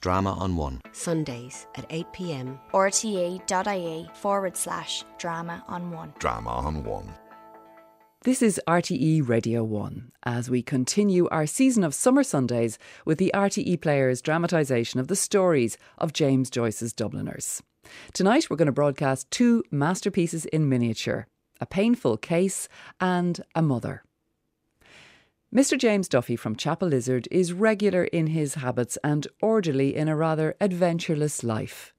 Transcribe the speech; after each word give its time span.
Drama 0.00 0.32
on 0.32 0.56
One. 0.56 0.80
Sundays 0.92 1.66
at 1.76 1.88
8pm. 1.90 2.58
rte.ie 2.72 4.08
forward 4.14 4.56
slash 4.56 5.04
drama 5.18 5.62
on 5.68 5.90
one. 5.90 6.14
Drama 6.18 6.50
on 6.50 6.84
One. 6.84 7.12
This 8.22 8.40
is 8.40 8.60
RTE 8.66 9.28
Radio 9.28 9.62
1 9.62 10.12
as 10.24 10.48
we 10.48 10.62
continue 10.62 11.28
our 11.28 11.46
season 11.46 11.84
of 11.84 11.94
Summer 11.94 12.22
Sundays 12.22 12.78
with 13.04 13.18
the 13.18 13.30
RTE 13.34 13.80
Players 13.80 14.22
dramatisation 14.22 15.00
of 15.00 15.08
the 15.08 15.16
stories 15.16 15.76
of 15.98 16.14
James 16.14 16.48
Joyce's 16.48 16.92
Dubliners. 16.94 17.62
Tonight 18.14 18.48
we're 18.48 18.56
going 18.56 18.66
to 18.66 18.72
broadcast 18.72 19.30
two 19.30 19.62
masterpieces 19.70 20.46
in 20.46 20.68
miniature 20.68 21.26
A 21.60 21.66
Painful 21.66 22.16
Case 22.16 22.68
and 23.00 23.42
A 23.54 23.60
Mother. 23.60 24.02
Mr. 25.52 25.76
James 25.76 26.08
Duffy 26.08 26.36
from 26.36 26.54
Chapelizod 26.54 27.26
is 27.28 27.52
regular 27.52 28.04
in 28.04 28.28
his 28.28 28.54
habits 28.54 28.96
and 29.02 29.26
orderly 29.42 29.96
in 29.96 30.06
a 30.06 30.14
rather 30.14 30.54
adventureless 30.60 31.42
life. 31.42 31.92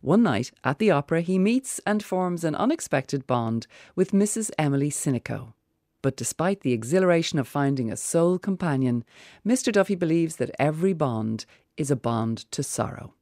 One 0.00 0.22
night 0.22 0.50
at 0.64 0.78
the 0.78 0.90
opera, 0.90 1.20
he 1.20 1.38
meets 1.38 1.78
and 1.86 2.02
forms 2.02 2.42
an 2.42 2.54
unexpected 2.54 3.26
bond 3.26 3.66
with 3.94 4.12
Mrs. 4.12 4.50
Emily 4.56 4.88
Sinico. 4.88 5.52
But 6.00 6.16
despite 6.16 6.62
the 6.62 6.72
exhilaration 6.72 7.38
of 7.38 7.46
finding 7.46 7.92
a 7.92 7.98
soul 7.98 8.38
companion, 8.38 9.04
Mr. 9.46 9.70
Duffy 9.70 9.94
believes 9.94 10.36
that 10.36 10.56
every 10.58 10.94
bond 10.94 11.44
is 11.76 11.90
a 11.90 11.96
bond 11.96 12.50
to 12.50 12.62
sorrow. 12.62 13.12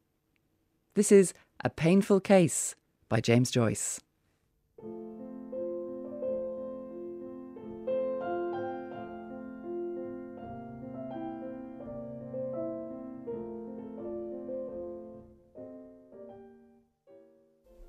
This 0.95 1.11
is 1.11 1.35
A 1.65 1.71
Painful 1.71 2.21
Case 2.21 2.77
by 3.09 3.21
James 3.21 3.51
Joyce. 3.51 4.01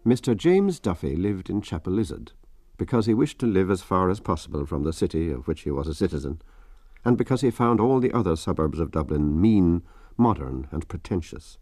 Mr. 0.09 0.35
James 0.35 0.79
Duffy 0.79 1.15
lived 1.15 1.51
in 1.51 1.61
Chapelizod 1.61 2.31
because 2.77 3.05
he 3.05 3.13
wished 3.13 3.37
to 3.37 3.45
live 3.45 3.69
as 3.69 3.83
far 3.83 4.09
as 4.09 4.19
possible 4.19 4.65
from 4.65 4.83
the 4.83 4.91
city 4.91 5.29
of 5.29 5.47
which 5.47 5.61
he 5.61 5.69
was 5.69 5.87
a 5.87 5.93
citizen, 5.93 6.41
and 7.05 7.15
because 7.15 7.41
he 7.41 7.51
found 7.51 7.79
all 7.79 7.99
the 7.99 8.11
other 8.11 8.35
suburbs 8.35 8.79
of 8.79 8.89
Dublin 8.89 9.39
mean, 9.39 9.83
modern, 10.17 10.67
and 10.71 10.87
pretentious. 10.87 11.59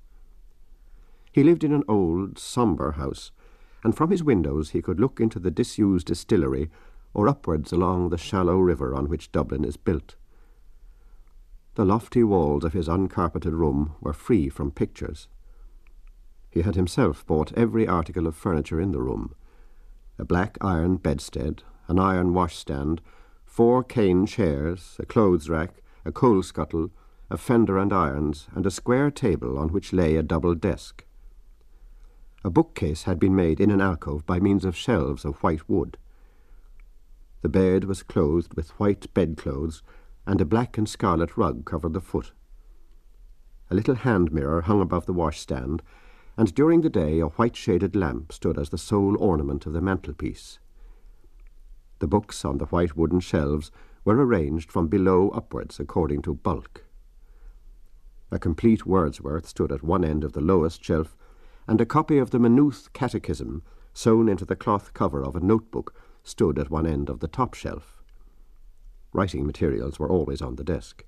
He 1.29 1.43
lived 1.43 1.65
in 1.65 1.73
an 1.73 1.83
old, 1.89 2.39
sombre 2.39 2.93
house, 2.93 3.31
and 3.83 3.97
from 3.97 4.11
his 4.11 4.23
windows 4.23 4.69
he 4.69 4.81
could 4.81 4.97
look 4.97 5.19
into 5.19 5.39
the 5.39 5.51
disused 5.51 6.07
distillery 6.07 6.69
or 7.13 7.27
upwards 7.27 7.73
along 7.73 8.11
the 8.11 8.17
shallow 8.17 8.59
river 8.59 8.95
on 8.95 9.09
which 9.09 9.33
Dublin 9.33 9.65
is 9.65 9.75
built. 9.75 10.15
The 11.75 11.83
lofty 11.83 12.23
walls 12.23 12.63
of 12.63 12.71
his 12.71 12.87
uncarpeted 12.87 13.51
room 13.51 13.95
were 13.99 14.13
free 14.13 14.47
from 14.47 14.71
pictures. 14.71 15.27
He 16.57 16.63
had 16.63 16.73
himself 16.73 17.23
bought 17.27 17.53
every 17.53 17.87
article 17.87 18.25
of 18.25 18.35
furniture 18.35 18.81
in 18.81 18.91
the 18.91 18.99
room 18.99 19.35
a 20.17 20.25
black 20.25 20.57
iron 20.59 20.97
bedstead, 20.97 21.61
an 21.87 21.99
iron 21.99 22.33
washstand, 22.33 22.99
four 23.45 23.83
cane 23.83 24.25
chairs, 24.25 24.95
a 24.97 25.05
clothes 25.05 25.49
rack, 25.49 25.83
a 26.03 26.11
coal 26.11 26.41
scuttle, 26.41 26.89
a 27.29 27.37
fender 27.37 27.77
and 27.77 27.93
irons, 27.93 28.47
and 28.55 28.65
a 28.65 28.71
square 28.71 29.11
table 29.11 29.55
on 29.59 29.71
which 29.71 29.93
lay 29.93 30.15
a 30.15 30.23
double 30.23 30.55
desk. 30.55 31.05
A 32.43 32.49
bookcase 32.49 33.03
had 33.03 33.19
been 33.19 33.35
made 33.35 33.59
in 33.59 33.69
an 33.69 33.79
alcove 33.79 34.25
by 34.25 34.39
means 34.39 34.65
of 34.65 34.75
shelves 34.75 35.25
of 35.25 35.43
white 35.43 35.69
wood. 35.69 35.95
The 37.43 37.49
bed 37.49 37.83
was 37.83 38.01
clothed 38.01 38.55
with 38.55 38.71
white 38.79 39.13
bedclothes, 39.13 39.83
and 40.25 40.41
a 40.41 40.45
black 40.45 40.75
and 40.75 40.89
scarlet 40.89 41.37
rug 41.37 41.65
covered 41.65 41.93
the 41.93 42.01
foot. 42.01 42.31
A 43.69 43.75
little 43.75 43.93
hand 43.93 44.31
mirror 44.31 44.61
hung 44.61 44.81
above 44.81 45.05
the 45.05 45.13
washstand, 45.13 45.83
and 46.37 46.53
during 46.53 46.81
the 46.81 46.89
day 46.89 47.19
a 47.19 47.27
white-shaded 47.27 47.95
lamp 47.95 48.31
stood 48.31 48.59
as 48.59 48.69
the 48.69 48.77
sole 48.77 49.17
ornament 49.19 49.65
of 49.65 49.73
the 49.73 49.81
mantelpiece. 49.81 50.59
The 51.99 52.07
books 52.07 52.45
on 52.45 52.59
the 52.59 52.65
white 52.65 52.95
wooden 52.95 53.19
shelves 53.19 53.71
were 54.05 54.23
arranged 54.23 54.71
from 54.71 54.87
below 54.87 55.29
upwards 55.29 55.79
according 55.79 56.21
to 56.21 56.35
bulk. 56.35 56.85
A 58.29 58.37
complete 58.37 58.85
Wordsworth 58.85 59.47
stood 59.47 59.71
at 59.71 59.83
one 59.83 60.05
end 60.05 60.23
of 60.23 60.33
the 60.33 60.41
lowest 60.41 60.83
shelf, 60.83 61.17
and 61.67 61.81
a 61.81 61.85
copy 61.85 62.17
of 62.17 62.29
the 62.29 62.39
Maynooth 62.39 62.93
Catechism, 62.93 63.63
sewn 63.93 64.29
into 64.29 64.45
the 64.45 64.55
cloth 64.55 64.93
cover 64.93 65.23
of 65.23 65.35
a 65.35 65.39
notebook, 65.39 65.95
stood 66.23 66.59
at 66.59 66.69
one 66.69 66.85
end 66.85 67.09
of 67.09 67.19
the 67.19 67.27
top 67.27 67.53
shelf. 67.53 68.03
Writing 69.11 69.45
materials 69.47 69.97
were 69.97 70.09
always 70.09 70.41
on 70.41 70.55
the 70.55 70.63
desk. 70.63 71.03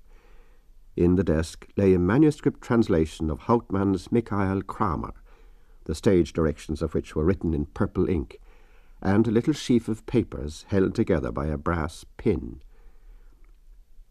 In 0.96 1.14
the 1.14 1.24
desk 1.24 1.66
lay 1.76 1.94
a 1.94 1.98
manuscript 1.98 2.60
translation 2.60 3.30
of 3.30 3.40
Hauptmann's 3.40 4.10
Michael 4.10 4.62
Kramer, 4.62 5.14
the 5.84 5.94
stage 5.94 6.32
directions 6.32 6.82
of 6.82 6.94
which 6.94 7.14
were 7.14 7.24
written 7.24 7.54
in 7.54 7.66
purple 7.66 8.08
ink, 8.08 8.38
and 9.02 9.26
a 9.26 9.30
little 9.30 9.54
sheaf 9.54 9.88
of 9.88 10.06
papers 10.06 10.64
held 10.68 10.94
together 10.94 11.32
by 11.32 11.46
a 11.46 11.58
brass 11.58 12.04
pin. 12.16 12.60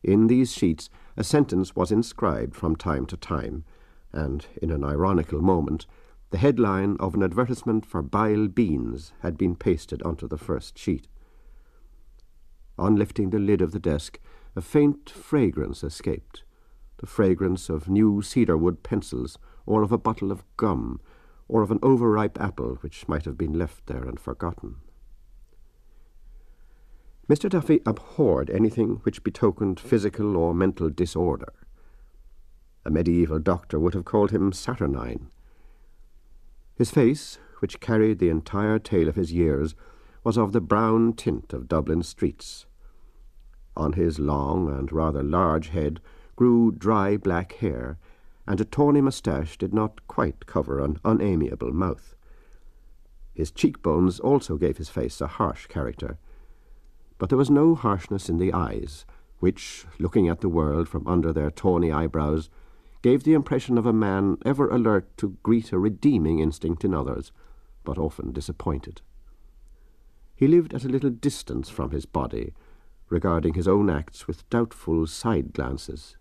In 0.03 0.27
these 0.27 0.53
sheets 0.53 0.89
a 1.17 1.23
sentence 1.23 1.75
was 1.75 1.91
inscribed 1.91 2.55
from 2.55 2.75
time 2.75 3.05
to 3.07 3.17
time, 3.17 3.65
and 4.11 4.45
in 4.61 4.71
an 4.71 4.83
ironical 4.83 5.41
moment 5.41 5.85
the 6.31 6.37
headline 6.37 6.95
of 6.99 7.15
an 7.15 7.23
advertisement 7.23 7.85
for 7.85 8.01
Bile 8.01 8.47
beans 8.47 9.13
had 9.21 9.37
been 9.37 9.55
pasted 9.55 10.01
onto 10.03 10.27
the 10.27 10.37
first 10.37 10.77
sheet. 10.77 11.07
On 12.77 12.95
lifting 12.95 13.31
the 13.31 13.39
lid 13.39 13.61
of 13.61 13.71
the 13.71 13.79
desk, 13.79 14.19
a 14.55 14.61
faint 14.61 15.09
fragrance 15.09 15.83
escaped, 15.83 16.43
the 16.97 17.07
fragrance 17.07 17.67
of 17.69 17.89
new 17.89 18.21
cedarwood 18.21 18.83
pencils, 18.83 19.37
or 19.65 19.81
of 19.81 19.91
a 19.91 19.97
bottle 19.97 20.31
of 20.31 20.43
gum, 20.55 21.01
or 21.49 21.61
of 21.61 21.71
an 21.71 21.79
overripe 21.81 22.39
apple 22.39 22.77
which 22.81 23.07
might 23.09 23.25
have 23.25 23.37
been 23.37 23.57
left 23.57 23.87
there 23.87 24.03
and 24.03 24.19
forgotten. 24.19 24.75
Mr. 27.27 27.49
Duffy 27.49 27.81
abhorred 27.85 28.49
anything 28.49 29.01
which 29.03 29.23
betokened 29.23 29.79
physical 29.79 30.37
or 30.37 30.53
mental 30.53 30.89
disorder. 30.89 31.53
A 32.85 32.89
medieval 32.89 33.39
doctor 33.39 33.79
would 33.79 33.93
have 33.93 34.05
called 34.05 34.31
him 34.31 34.51
saturnine. 34.51 35.29
His 36.75 36.91
face, 36.91 37.37
which 37.59 37.79
carried 37.79 38.19
the 38.19 38.29
entire 38.29 38.79
tale 38.79 39.09
of 39.09 39.15
his 39.15 39.33
years, 39.33 39.75
was 40.23 40.37
of 40.37 40.53
the 40.53 40.61
brown 40.61 41.13
tint 41.13 41.53
of 41.53 41.67
Dublin 41.67 42.03
streets. 42.03 42.65
On 43.75 43.93
his 43.93 44.17
long 44.17 44.69
and 44.69 44.91
rather 44.91 45.21
large 45.21 45.69
head 45.69 45.99
grew 46.35 46.71
dry 46.71 47.17
black 47.17 47.53
hair, 47.53 47.97
and 48.49 48.59
a 48.59 48.65
tawny 48.65 48.99
moustache 48.99 49.59
did 49.59 49.75
not 49.75 50.07
quite 50.07 50.47
cover 50.47 50.83
an 50.83 50.99
unamiable 51.05 51.71
mouth. 51.71 52.15
His 53.35 53.51
cheekbones 53.51 54.19
also 54.19 54.57
gave 54.57 54.77
his 54.77 54.89
face 54.89 55.21
a 55.21 55.27
harsh 55.27 55.67
character, 55.67 56.17
but 57.19 57.29
there 57.29 57.37
was 57.37 57.51
no 57.51 57.75
harshness 57.75 58.27
in 58.27 58.39
the 58.39 58.51
eyes, 58.51 59.05
which, 59.37 59.85
looking 59.99 60.27
at 60.27 60.41
the 60.41 60.49
world 60.49 60.89
from 60.89 61.05
under 61.07 61.31
their 61.31 61.51
tawny 61.51 61.91
eyebrows, 61.91 62.49
gave 63.03 63.23
the 63.23 63.35
impression 63.35 63.77
of 63.77 63.85
a 63.85 63.93
man 63.93 64.37
ever 64.43 64.67
alert 64.67 65.15
to 65.17 65.37
greet 65.43 65.71
a 65.71 65.77
redeeming 65.77 66.39
instinct 66.39 66.83
in 66.83 66.93
others, 66.93 67.31
but 67.83 67.99
often 67.99 68.31
disappointed. 68.31 69.01
He 70.35 70.47
lived 70.47 70.73
at 70.73 70.83
a 70.83 70.89
little 70.89 71.11
distance 71.11 71.69
from 71.69 71.91
his 71.91 72.07
body, 72.07 72.53
regarding 73.09 73.53
his 73.53 73.67
own 73.67 73.91
acts 73.91 74.27
with 74.27 74.49
doubtful 74.49 75.05
side 75.05 75.53
glances. 75.53 76.17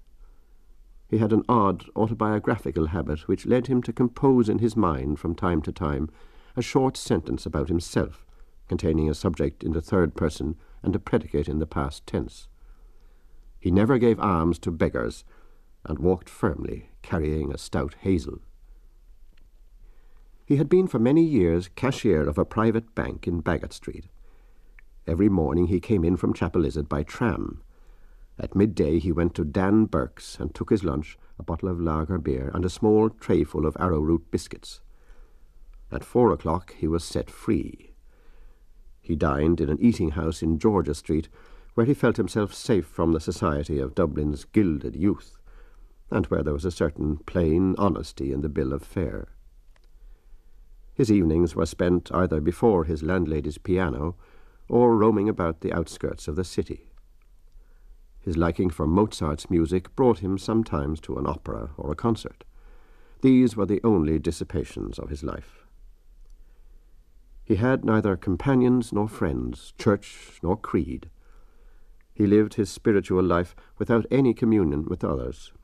He 1.09 1.19
had 1.19 1.33
an 1.33 1.45
odd 1.49 1.87
autobiographical 1.97 2.89
habit 2.89 3.27
which 3.29 3.47
led 3.47 3.67
him 3.67 3.83
to 3.83 3.93
compose 3.93 4.49
in 4.49 4.59
his 4.59 4.77
mind 4.77 5.19
from 5.19 5.35
time 5.35 5.63
to 5.63 5.73
time 5.73 6.11
a 6.55 6.63
short 6.63 6.97
sentence 6.97 7.47
about 7.47 7.69
himself, 7.69 8.27
containing 8.69 9.09
a 9.09 9.15
subject 9.15 9.65
in 9.65 9.73
the 9.73 9.81
third 9.81 10.15
person 10.15 10.57
and 10.83 10.95
a 10.95 10.99
predicate 10.99 11.49
in 11.49 11.59
the 11.59 11.67
past 11.67 12.07
tense. 12.07 12.49
He 13.59 13.71
never 13.71 13.99
gave 13.99 14.21
alms 14.21 14.59
to 14.61 14.71
beggars, 14.71 15.25
and 15.85 15.99
walked 15.99 16.29
firmly, 16.29 16.91
carrying 17.03 17.53
a 17.53 17.59
stout 17.59 17.95
hazel. 18.01 18.41
He 20.45 20.57
had 20.57 20.69
been 20.69 20.87
for 20.87 20.99
many 20.99 21.25
years 21.25 21.69
cashier 21.69 22.29
of 22.29 22.39
a 22.39 22.45
private 22.45 22.95
bank 22.95 23.27
in 23.27 23.43
Baggot 23.43 23.73
Street. 23.73 24.09
Every 25.07 25.29
morning 25.29 25.67
he 25.67 25.81
came 25.81 26.05
in 26.05 26.17
from 26.17 26.35
Chapelizod 26.35 26.89
by 26.89 27.03
tram, 27.03 27.63
at 28.39 28.55
midday 28.55 28.99
he 28.99 29.13
went 29.13 29.35
to 29.35 29.45
Dan 29.45 29.87
Burke's 29.87 30.39
and 30.39 30.55
took 30.55 30.71
his 30.71 30.85
lunch, 30.85 31.19
a 31.39 31.43
bottle 31.43 31.69
of 31.69 31.81
lager 31.81 32.19
beer 32.19 32.51
and 32.55 32.65
a 32.65 32.71
small 32.71 33.11
trayful 33.11 33.67
of 33.67 33.77
arrowroot 33.81 34.31
biscuits. 34.31 34.81
At 35.91 36.05
four 36.05 36.33
o'clock 36.33 36.75
he 36.79 36.87
was 36.87 37.05
set 37.05 37.31
free. 37.31 37.93
He 39.01 39.17
dined 39.17 39.61
in 39.61 39.71
an 39.71 39.81
eating 39.81 40.11
house 40.11 40.43
in 40.43 40.59
George's 40.59 40.99
Street, 40.99 41.29
where 41.75 41.87
he 41.87 41.95
felt 41.95 42.17
himself 42.17 42.53
safe 42.53 42.87
from 42.87 43.13
the 43.13 43.21
society 43.21 43.79
of 43.79 43.95
Dublin's 43.95 44.45
gilded 44.45 44.95
youth, 44.95 45.39
and 46.11 46.27
where 46.27 46.43
there 46.43 46.53
was 46.53 46.65
a 46.65 46.71
certain 46.71 47.19
plain 47.19 47.75
honesty 47.79 48.33
in 48.33 48.41
the 48.43 48.49
bill 48.49 48.73
of 48.73 48.83
fare. 48.83 49.29
His 50.95 51.13
evenings 51.13 51.55
were 51.55 51.67
spent 51.67 52.13
either 52.13 52.41
before 52.41 52.85
his 52.85 53.03
landlady's 53.03 53.59
piano 53.59 54.17
or 54.69 54.97
roaming 54.97 55.29
about 55.29 55.61
the 55.61 55.73
outskirts 55.73 56.29
of 56.29 56.37
the 56.37 56.45
city. 56.45 56.88
His 58.29 58.37
liking 58.37 58.69
for 58.69 58.87
Mozart's 58.87 59.49
music 59.49 59.97
brought 59.97 60.19
him 60.19 60.37
sometimes 60.37 61.01
to 61.01 61.17
an 61.17 61.27
opera 61.27 61.71
or 61.79 61.91
a 61.91 61.97
concert. 61.97 62.45
These 63.23 63.57
were 63.57 63.65
the 63.65 63.81
only 63.83 64.19
dissipations 64.19 64.99
of 64.99 65.09
his 65.09 65.25
life. 65.25 65.65
He 67.43 67.55
had 67.55 67.87
neither 67.87 68.19
companions 68.19 68.93
nor 68.93 69.09
friends, 69.09 69.73
church 69.79 70.41
nor 70.43 70.59
creed. 70.59 71.09
He 72.13 72.27
lived 72.27 72.53
his 72.53 72.69
spiritual 72.69 73.23
life 73.23 73.57
without 73.79 74.05
any 74.11 74.35
communion 74.35 74.85
with 74.85 75.05
others, 75.05 75.55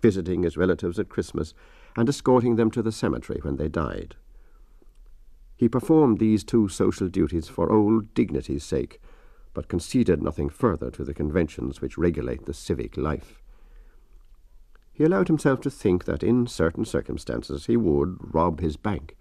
visiting 0.00 0.44
his 0.44 0.56
relatives 0.56 1.00
at 1.00 1.08
Christmas 1.08 1.54
and 1.96 2.08
escorting 2.08 2.54
them 2.54 2.70
to 2.70 2.82
the 2.82 2.92
cemetery 2.92 3.40
when 3.42 3.56
they 3.56 3.68
died. 3.68 4.14
He 5.56 5.68
performed 5.68 6.20
these 6.20 6.44
two 6.44 6.68
social 6.68 7.08
duties 7.08 7.48
for 7.48 7.72
old 7.72 8.14
dignity's 8.14 8.62
sake, 8.62 9.00
but 9.54 9.68
conceded 9.68 10.22
nothing 10.22 10.48
further 10.48 10.90
to 10.90 11.04
the 11.04 11.14
conventions 11.14 11.80
which 11.80 11.98
regulate 11.98 12.46
the 12.46 12.54
civic 12.54 12.96
life. 12.96 13.40
He 14.92 15.04
allowed 15.04 15.28
himself 15.28 15.60
to 15.62 15.70
think 15.70 16.04
that 16.04 16.22
in 16.22 16.46
certain 16.46 16.84
circumstances 16.84 17.66
he 17.66 17.76
would 17.76 18.16
rob 18.34 18.60
his 18.60 18.76
bank, 18.76 19.16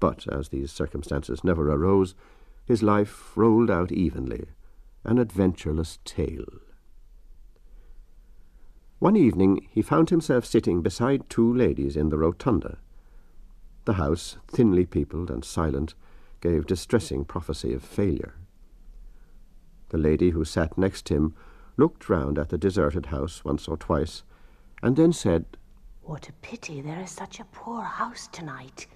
but 0.00 0.26
as 0.32 0.48
these 0.48 0.70
circumstances 0.70 1.44
never 1.44 1.70
arose, 1.70 2.14
his 2.64 2.82
life 2.82 3.36
rolled 3.36 3.70
out 3.70 3.92
evenly, 3.92 4.46
an 5.04 5.18
adventureless 5.18 5.98
tale. 6.04 6.46
One 8.98 9.16
evening 9.16 9.66
he 9.70 9.82
found 9.82 10.10
himself 10.10 10.44
sitting 10.44 10.82
beside 10.82 11.28
two 11.28 11.52
ladies 11.52 11.96
in 11.96 12.08
the 12.08 12.18
rotunda. 12.18 12.78
The 13.84 13.94
house, 13.94 14.38
thinly 14.48 14.86
peopled 14.86 15.30
and 15.30 15.44
silent, 15.44 15.94
gave 16.40 16.66
distressing 16.66 17.24
prophecy 17.24 17.72
of 17.72 17.84
failure. 17.84 18.34
The 19.88 19.98
lady 19.98 20.30
who 20.30 20.44
sat 20.44 20.76
next 20.76 21.08
him 21.08 21.34
looked 21.76 22.08
round 22.08 22.38
at 22.38 22.48
the 22.48 22.58
deserted 22.58 23.06
house 23.06 23.44
once 23.44 23.68
or 23.68 23.76
twice, 23.76 24.22
and 24.82 24.96
then 24.96 25.12
said, 25.12 25.44
What 26.02 26.28
a 26.28 26.32
pity 26.34 26.80
there 26.80 27.00
is 27.00 27.10
such 27.10 27.38
a 27.38 27.44
poor 27.44 27.82
house 27.82 28.28
tonight. 28.28 28.86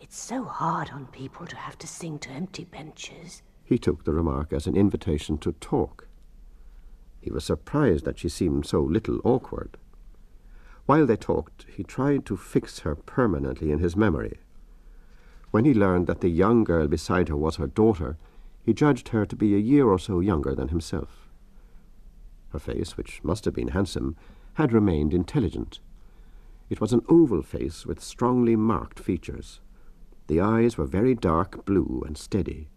It's 0.00 0.18
so 0.18 0.44
hard 0.44 0.90
on 0.90 1.06
people 1.06 1.46
to 1.46 1.56
have 1.56 1.78
to 1.78 1.86
sing 1.86 2.18
to 2.20 2.30
empty 2.30 2.64
benches. 2.64 3.42
He 3.62 3.78
took 3.78 4.04
the 4.04 4.12
remark 4.12 4.52
as 4.52 4.66
an 4.66 4.76
invitation 4.76 5.38
to 5.38 5.52
talk. 5.52 6.08
He 7.20 7.30
was 7.30 7.44
surprised 7.44 8.04
that 8.06 8.18
she 8.18 8.28
seemed 8.28 8.66
so 8.66 8.80
little 8.80 9.20
awkward. 9.24 9.76
While 10.86 11.06
they 11.06 11.16
talked, 11.16 11.66
he 11.68 11.84
tried 11.84 12.24
to 12.26 12.36
fix 12.36 12.80
her 12.80 12.96
permanently 12.96 13.70
in 13.70 13.78
his 13.78 13.94
memory. 13.94 14.38
When 15.50 15.64
he 15.64 15.74
learned 15.74 16.06
that 16.06 16.20
the 16.20 16.30
young 16.30 16.64
girl 16.64 16.88
beside 16.88 17.28
her 17.28 17.36
was 17.36 17.56
her 17.56 17.66
daughter, 17.66 18.16
he 18.62 18.74
judged 18.74 19.08
her 19.08 19.24
to 19.26 19.36
be 19.36 19.54
a 19.54 19.58
year 19.58 19.88
or 19.88 19.98
so 19.98 20.20
younger 20.20 20.54
than 20.54 20.68
himself. 20.68 21.28
Her 22.50 22.58
face, 22.58 22.96
which 22.96 23.22
must 23.22 23.44
have 23.44 23.54
been 23.54 23.68
handsome, 23.68 24.16
had 24.54 24.72
remained 24.72 25.14
intelligent. 25.14 25.80
It 26.68 26.80
was 26.80 26.92
an 26.92 27.04
oval 27.08 27.42
face 27.42 27.86
with 27.86 28.02
strongly 28.02 28.56
marked 28.56 29.00
features. 29.00 29.60
The 30.26 30.40
eyes 30.40 30.76
were 30.76 30.86
very 30.86 31.14
dark 31.14 31.64
blue 31.64 32.02
and 32.06 32.16
steady. 32.16 32.68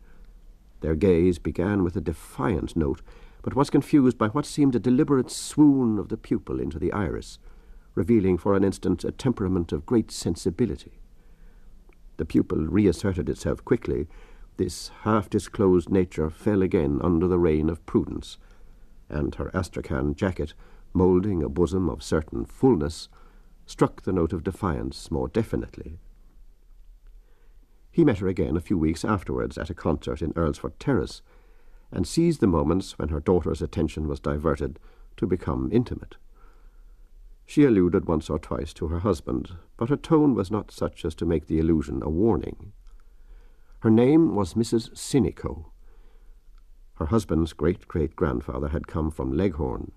Their 0.82 0.96
gaze 0.96 1.40
began 1.40 1.84
with 1.84 1.96
a 1.96 2.02
defiant 2.02 2.76
note, 2.76 3.02
but 3.42 3.56
was 3.56 3.70
confused 3.70 4.18
by 4.18 4.30
what 4.30 4.46
seemed 4.46 4.76
a 4.76 4.80
deliberate 4.80 5.30
swoon 5.30 6.00
of 6.00 6.10
the 6.10 6.18
pupil 6.18 6.60
into 6.60 6.80
the 6.80 6.92
iris, 6.92 7.40
revealing 7.94 8.38
for 8.38 8.56
an 8.56 8.64
instant 8.64 9.04
a 9.04 9.12
temperament 9.12 9.72
of 9.72 9.86
great 9.86 10.12
sensibility. 10.12 11.00
The 12.18 12.26
pupil 12.26 12.66
reasserted 12.66 13.30
itself 13.30 13.64
quickly, 13.66 14.08
this 14.58 14.90
half-disclosed 15.02 15.90
nature 15.90 16.30
fell 16.30 16.62
again 16.62 17.00
under 17.04 17.28
the 17.28 17.40
reign 17.40 17.70
of 17.70 17.86
prudence, 17.86 18.38
and 19.10 19.36
her 19.36 19.56
astrakhan 19.56 20.16
jacket, 20.16 20.54
moulding 20.94 21.42
a 21.42 21.50
bosom 21.50 21.90
of 21.90 22.04
certain 22.04 22.46
fullness, 22.46 23.10
struck 23.66 24.02
the 24.04 24.14
note 24.14 24.34
of 24.34 24.44
defiance 24.44 25.10
more 25.10 25.28
definitely. 25.28 26.00
He 27.92 28.04
met 28.04 28.20
her 28.20 28.28
again 28.28 28.58
a 28.58 28.62
few 28.62 28.78
weeks 28.78 29.06
afterwards 29.06 29.58
at 29.58 29.70
a 29.70 29.76
concert 29.76 30.22
in 30.22 30.34
Earlsfort 30.34 30.74
Terrace, 30.80 31.22
and 31.92 32.08
seized 32.08 32.40
the 32.40 32.48
moments 32.48 32.98
when 32.98 33.10
her 33.10 33.20
daughter's 33.20 33.62
attention 33.62 34.08
was 34.08 34.20
diverted 34.20 34.80
to 35.18 35.28
become 35.28 35.70
intimate. 35.72 36.16
She 37.46 37.66
alluded 37.66 38.06
once 38.06 38.30
or 38.30 38.40
twice 38.40 38.74
to 38.76 38.88
her 38.88 39.00
husband, 39.00 39.52
but 39.78 39.90
her 39.90 39.96
tone 39.96 40.34
was 40.34 40.50
not 40.50 40.72
such 40.72 41.06
as 41.06 41.14
to 41.16 41.26
make 41.26 41.48
the 41.48 41.60
allusion 41.60 42.02
a 42.02 42.10
warning. 42.10 42.72
Her 43.84 43.92
name 43.92 44.34
was 44.34 44.54
Mrs. 44.54 44.96
Sinico. 44.96 45.66
Her 46.96 47.08
husband's 47.08 47.52
great-great-grandfather 47.52 48.70
had 48.70 48.88
come 48.88 49.12
from 49.12 49.36
Leghorn. 49.36 49.92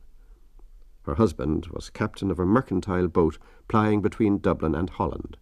Her 1.03 1.15
husband 1.15 1.67
was 1.67 1.88
captain 1.91 2.33
of 2.33 2.41
a 2.41 2.44
mercantile 2.44 3.06
boat 3.06 3.38
plying 3.69 4.03
between 4.03 4.38
Dublin 4.38 4.75
and 4.75 4.91
Holland, 4.91 5.37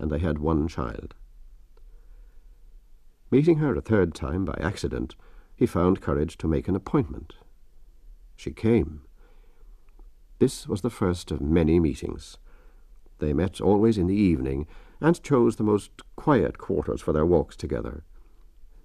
and 0.00 0.10
they 0.10 0.18
had 0.18 0.40
one 0.40 0.66
child. 0.66 1.14
Meeting 3.30 3.58
her 3.58 3.76
a 3.76 3.80
third 3.80 4.16
time 4.16 4.44
by 4.44 4.58
accident, 4.60 5.14
he 5.54 5.64
found 5.64 6.00
courage 6.00 6.36
to 6.38 6.48
make 6.48 6.66
an 6.66 6.74
appointment. 6.74 7.34
She 8.34 8.50
came. 8.50 9.02
This 10.40 10.66
was 10.66 10.80
the 10.80 10.90
first 10.90 11.30
of 11.30 11.40
many 11.40 11.78
meetings. 11.78 12.36
They 13.20 13.32
met 13.32 13.60
always 13.60 13.96
in 13.96 14.08
the 14.08 14.16
evening, 14.16 14.66
and 15.00 15.22
chose 15.22 15.56
the 15.56 15.62
most 15.62 15.90
quiet 16.16 16.58
quarters 16.58 17.00
for 17.00 17.12
their 17.12 17.26
walks 17.26 17.56
together. 17.56 18.04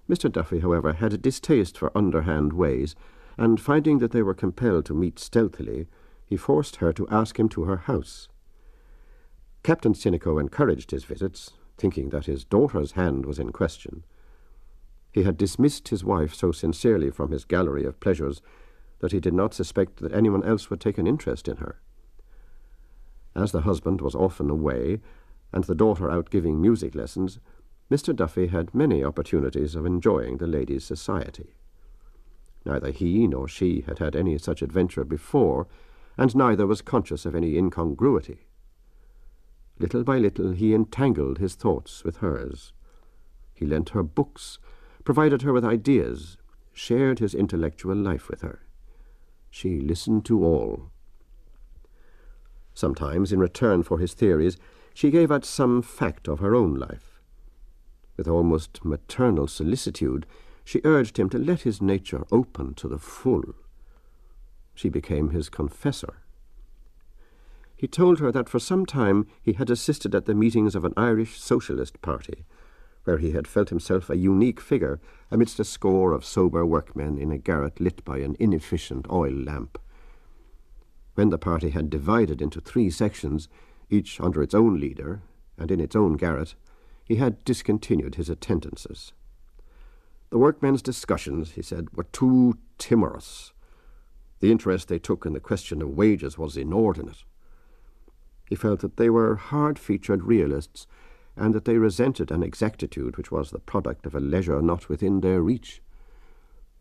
Mr. 0.08 0.30
Duffy, 0.30 0.60
however, 0.60 0.94
had 0.94 1.12
a 1.12 1.18
distaste 1.18 1.78
for 1.78 1.96
underhand 1.96 2.52
ways, 2.52 2.94
and 3.38 3.60
finding 3.60 3.98
that 3.98 4.10
they 4.10 4.22
were 4.22 4.34
compelled 4.34 4.84
to 4.86 4.94
meet 4.94 5.18
stealthily, 5.18 5.86
he 6.26 6.36
forced 6.36 6.76
her 6.76 6.92
to 6.92 7.08
ask 7.08 7.38
him 7.38 7.48
to 7.48 7.64
her 7.64 7.76
house. 7.76 8.28
Captain 9.62 9.94
Sinico 9.94 10.40
encouraged 10.40 10.90
his 10.90 11.04
visits, 11.04 11.52
thinking 11.78 12.10
that 12.10 12.26
his 12.26 12.44
daughter's 12.44 12.92
hand 12.92 13.24
was 13.24 13.38
in 13.38 13.52
question. 13.52 14.04
He 15.12 15.22
had 15.22 15.36
dismissed 15.36 15.88
his 15.88 16.04
wife 16.04 16.34
so 16.34 16.52
sincerely 16.52 17.10
from 17.10 17.30
his 17.30 17.44
gallery 17.44 17.84
of 17.84 18.00
pleasures 18.00 18.42
that 19.00 19.12
he 19.12 19.20
did 19.20 19.34
not 19.34 19.54
suspect 19.54 19.98
that 19.98 20.12
anyone 20.12 20.44
else 20.44 20.70
would 20.70 20.80
take 20.80 20.98
an 20.98 21.06
interest 21.06 21.48
in 21.48 21.58
her. 21.58 21.80
As 23.34 23.52
the 23.52 23.62
husband 23.62 24.00
was 24.00 24.14
often 24.14 24.50
away, 24.50 25.00
and 25.52 25.64
the 25.64 25.74
daughter 25.74 26.10
out 26.10 26.30
giving 26.30 26.60
music 26.60 26.94
lessons, 26.94 27.38
Mr. 27.90 28.14
Duffy 28.14 28.46
had 28.46 28.74
many 28.74 29.04
opportunities 29.04 29.74
of 29.74 29.84
enjoying 29.84 30.38
the 30.38 30.46
lady's 30.46 30.84
society. 30.84 31.54
Neither 32.64 32.90
he 32.90 33.26
nor 33.26 33.48
she 33.48 33.82
had 33.82 33.98
had 33.98 34.16
any 34.16 34.38
such 34.38 34.62
adventure 34.62 35.04
before, 35.04 35.66
and 36.16 36.34
neither 36.34 36.66
was 36.66 36.80
conscious 36.80 37.26
of 37.26 37.34
any 37.34 37.56
incongruity. 37.56 38.46
Little 39.78 40.04
by 40.04 40.18
little 40.18 40.52
he 40.52 40.74
entangled 40.74 41.38
his 41.38 41.54
thoughts 41.54 42.04
with 42.04 42.18
hers. 42.18 42.72
He 43.52 43.66
lent 43.66 43.90
her 43.90 44.02
books, 44.02 44.58
provided 45.04 45.42
her 45.42 45.52
with 45.52 45.64
ideas, 45.64 46.36
shared 46.72 47.18
his 47.18 47.34
intellectual 47.34 47.96
life 47.96 48.28
with 48.28 48.42
her. 48.42 48.60
She 49.50 49.80
listened 49.80 50.24
to 50.26 50.44
all. 50.44 50.90
Sometimes, 52.74 53.32
in 53.32 53.38
return 53.38 53.82
for 53.82 53.98
his 53.98 54.14
theories, 54.14 54.56
she 54.94 55.10
gave 55.10 55.30
out 55.30 55.44
some 55.44 55.82
fact 55.82 56.28
of 56.28 56.40
her 56.40 56.54
own 56.54 56.74
life. 56.74 57.20
With 58.16 58.28
almost 58.28 58.84
maternal 58.84 59.46
solicitude, 59.46 60.26
she 60.64 60.80
urged 60.84 61.18
him 61.18 61.28
to 61.30 61.38
let 61.38 61.62
his 61.62 61.82
nature 61.82 62.24
open 62.30 62.74
to 62.74 62.88
the 62.88 62.98
full. 62.98 63.54
She 64.74 64.88
became 64.88 65.30
his 65.30 65.48
confessor. 65.48 66.18
He 67.76 67.88
told 67.88 68.20
her 68.20 68.30
that 68.30 68.48
for 68.48 68.60
some 68.60 68.86
time 68.86 69.26
he 69.42 69.54
had 69.54 69.68
assisted 69.68 70.14
at 70.14 70.26
the 70.26 70.34
meetings 70.34 70.76
of 70.76 70.84
an 70.84 70.92
Irish 70.96 71.40
Socialist 71.40 72.00
party, 72.00 72.44
where 73.04 73.18
he 73.18 73.32
had 73.32 73.48
felt 73.48 73.70
himself 73.70 74.08
a 74.08 74.16
unique 74.16 74.60
figure 74.60 75.00
amidst 75.30 75.58
a 75.58 75.64
score 75.64 76.12
of 76.12 76.24
sober 76.24 76.64
workmen 76.64 77.18
in 77.18 77.32
a 77.32 77.38
garret 77.38 77.80
lit 77.80 78.04
by 78.04 78.18
an 78.18 78.36
inefficient 78.38 79.06
oil 79.10 79.32
lamp. 79.32 79.78
When 81.14 81.30
the 81.30 81.38
party 81.38 81.70
had 81.70 81.90
divided 81.90 82.40
into 82.40 82.60
three 82.60 82.88
sections, 82.88 83.48
each 83.92 84.20
under 84.20 84.42
its 84.42 84.54
own 84.54 84.80
leader, 84.80 85.22
and 85.58 85.70
in 85.70 85.80
its 85.80 85.94
own 85.94 86.16
garret, 86.16 86.54
he 87.04 87.16
had 87.16 87.44
discontinued 87.44 88.14
his 88.14 88.30
attendances. 88.30 89.12
The 90.30 90.38
workmen's 90.38 90.82
discussions, 90.82 91.52
he 91.52 91.62
said, 91.62 91.94
were 91.94 92.04
too 92.04 92.58
timorous. 92.78 93.52
The 94.40 94.50
interest 94.50 94.88
they 94.88 94.98
took 94.98 95.26
in 95.26 95.34
the 95.34 95.40
question 95.40 95.82
of 95.82 95.90
wages 95.90 96.38
was 96.38 96.56
inordinate. 96.56 97.24
He 98.48 98.54
felt 98.54 98.80
that 98.80 98.96
they 98.96 99.10
were 99.10 99.36
hard-featured 99.36 100.24
realists, 100.24 100.86
and 101.36 101.54
that 101.54 101.64
they 101.64 101.78
resented 101.78 102.30
an 102.30 102.42
exactitude 102.42 103.16
which 103.16 103.30
was 103.30 103.50
the 103.50 103.58
product 103.58 104.06
of 104.06 104.14
a 104.14 104.20
leisure 104.20 104.60
not 104.60 104.88
within 104.88 105.20
their 105.20 105.42
reach. 105.42 105.82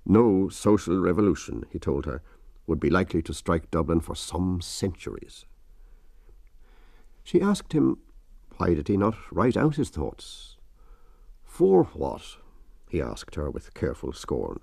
No 0.05 0.49
social 0.49 0.99
revolution, 0.99 1.65
he 1.69 1.79
told 1.79 2.05
her, 2.05 2.21
would 2.67 2.79
be 2.79 2.89
likely 2.89 3.21
to 3.23 3.33
strike 3.33 3.69
Dublin 3.69 3.99
for 3.99 4.15
some 4.15 4.61
centuries. 4.61 5.45
She 7.23 7.41
asked 7.41 7.73
him, 7.73 7.99
why 8.57 8.73
did 8.73 8.87
he 8.87 8.97
not 8.97 9.15
write 9.31 9.57
out 9.57 9.75
his 9.75 9.89
thoughts? 9.89 10.57
For 11.43 11.85
what? 11.85 12.37
he 12.89 13.01
asked 13.01 13.35
her 13.35 13.49
with 13.49 13.73
careful 13.73 14.13
scorn. 14.13 14.59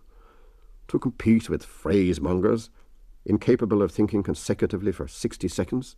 To 0.88 0.98
compete 0.98 1.48
with 1.48 1.64
phrase 1.64 2.20
mongers, 2.20 2.70
incapable 3.24 3.82
of 3.82 3.90
thinking 3.90 4.22
consecutively 4.22 4.92
for 4.92 5.08
sixty 5.08 5.48
seconds? 5.48 5.96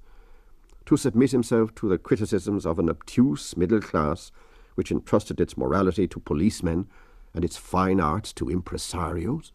to 0.87 0.97
submit 0.97 1.31
himself 1.31 1.75
to 1.77 1.89
the 1.89 1.99
criticisms 1.99 2.67
of 2.67 2.79
an 2.79 2.89
obtuse 2.89 3.57
middle 3.57 3.81
class 3.81 4.33
which 4.75 4.91
entrusted 4.91 5.41
its 5.41 5.57
morality 5.57 6.09
to 6.09 6.21
policemen 6.21 6.89
and 7.35 7.45
its 7.45 7.57
fine 7.57 8.01
arts 8.01 8.33
to 8.33 8.47
impresarios? 8.47 9.53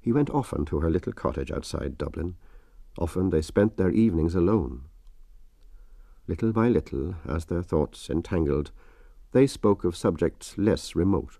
He 0.00 0.12
went 0.12 0.30
often 0.30 0.64
to 0.66 0.80
her 0.80 0.90
little 0.90 1.12
cottage 1.12 1.50
outside 1.50 1.98
Dublin. 1.98 2.36
Often 2.98 3.30
they 3.30 3.42
spent 3.42 3.76
their 3.76 3.90
evenings 3.90 4.34
alone. 4.34 4.82
Little 6.26 6.52
by 6.52 6.68
little, 6.68 7.14
as 7.26 7.46
their 7.46 7.62
thoughts 7.62 8.10
entangled, 8.10 8.70
they 9.32 9.46
spoke 9.46 9.84
of 9.84 9.96
subjects 9.96 10.58
less 10.58 10.94
remote. 10.94 11.38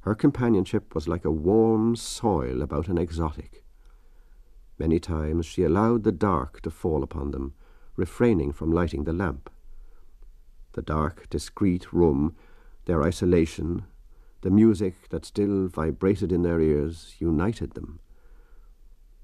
Her 0.00 0.14
companionship 0.14 0.94
was 0.94 1.08
like 1.08 1.24
a 1.24 1.30
warm 1.30 1.96
soil 1.96 2.60
about 2.60 2.88
an 2.88 2.98
exotic. 2.98 3.64
Many 4.78 4.98
times 4.98 5.46
she 5.46 5.62
allowed 5.62 6.04
the 6.04 6.12
dark 6.12 6.60
to 6.62 6.70
fall 6.70 7.02
upon 7.02 7.30
them, 7.30 7.54
refraining 7.96 8.52
from 8.52 8.72
lighting 8.72 9.04
the 9.04 9.12
lamp. 9.12 9.50
The 10.72 10.82
dark, 10.82 11.28
discreet 11.30 11.92
room, 11.92 12.34
their 12.84 13.02
isolation, 13.02 13.84
the 14.42 14.50
music 14.50 15.08
that 15.08 15.24
still 15.24 15.68
vibrated 15.68 16.32
in 16.32 16.42
their 16.42 16.60
ears, 16.60 17.14
united 17.18 17.72
them. 17.72 18.00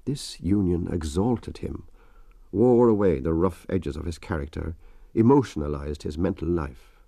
This 0.05 0.41
union 0.41 0.87
exalted 0.91 1.59
him, 1.59 1.83
wore 2.51 2.87
away 2.87 3.19
the 3.19 3.33
rough 3.33 3.65
edges 3.69 3.95
of 3.95 4.05
his 4.05 4.17
character, 4.17 4.75
emotionalized 5.13 6.03
his 6.03 6.17
mental 6.17 6.47
life. 6.47 6.99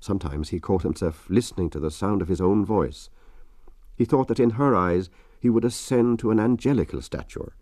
Sometimes 0.00 0.48
he 0.48 0.60
caught 0.60 0.82
himself 0.82 1.26
listening 1.28 1.70
to 1.70 1.80
the 1.80 1.90
sound 1.90 2.22
of 2.22 2.28
his 2.28 2.40
own 2.40 2.64
voice. 2.64 3.08
He 3.94 4.04
thought 4.04 4.28
that 4.28 4.40
in 4.40 4.50
her 4.50 4.74
eyes 4.74 5.10
he 5.40 5.48
would 5.48 5.64
ascend 5.64 6.18
to 6.18 6.30
an 6.30 6.40
angelical 6.40 7.00
stature. 7.00 7.54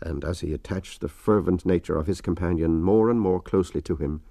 And 0.00 0.24
as 0.24 0.40
he 0.40 0.52
attached 0.52 1.00
the 1.00 1.08
fervent 1.08 1.64
nature 1.64 1.96
of 1.96 2.06
his 2.06 2.20
companion 2.20 2.82
more 2.82 3.10
and 3.10 3.20
more 3.20 3.40
closely 3.40 3.80
to 3.82 3.96
him, 3.96 4.22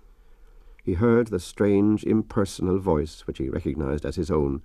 he 0.83 0.93
heard 0.93 1.27
the 1.27 1.39
strange 1.39 2.03
impersonal 2.03 2.77
voice 2.79 3.25
which 3.25 3.39
he 3.39 3.49
recognized 3.49 4.05
as 4.05 4.17
his 4.17 4.29
own, 4.29 4.61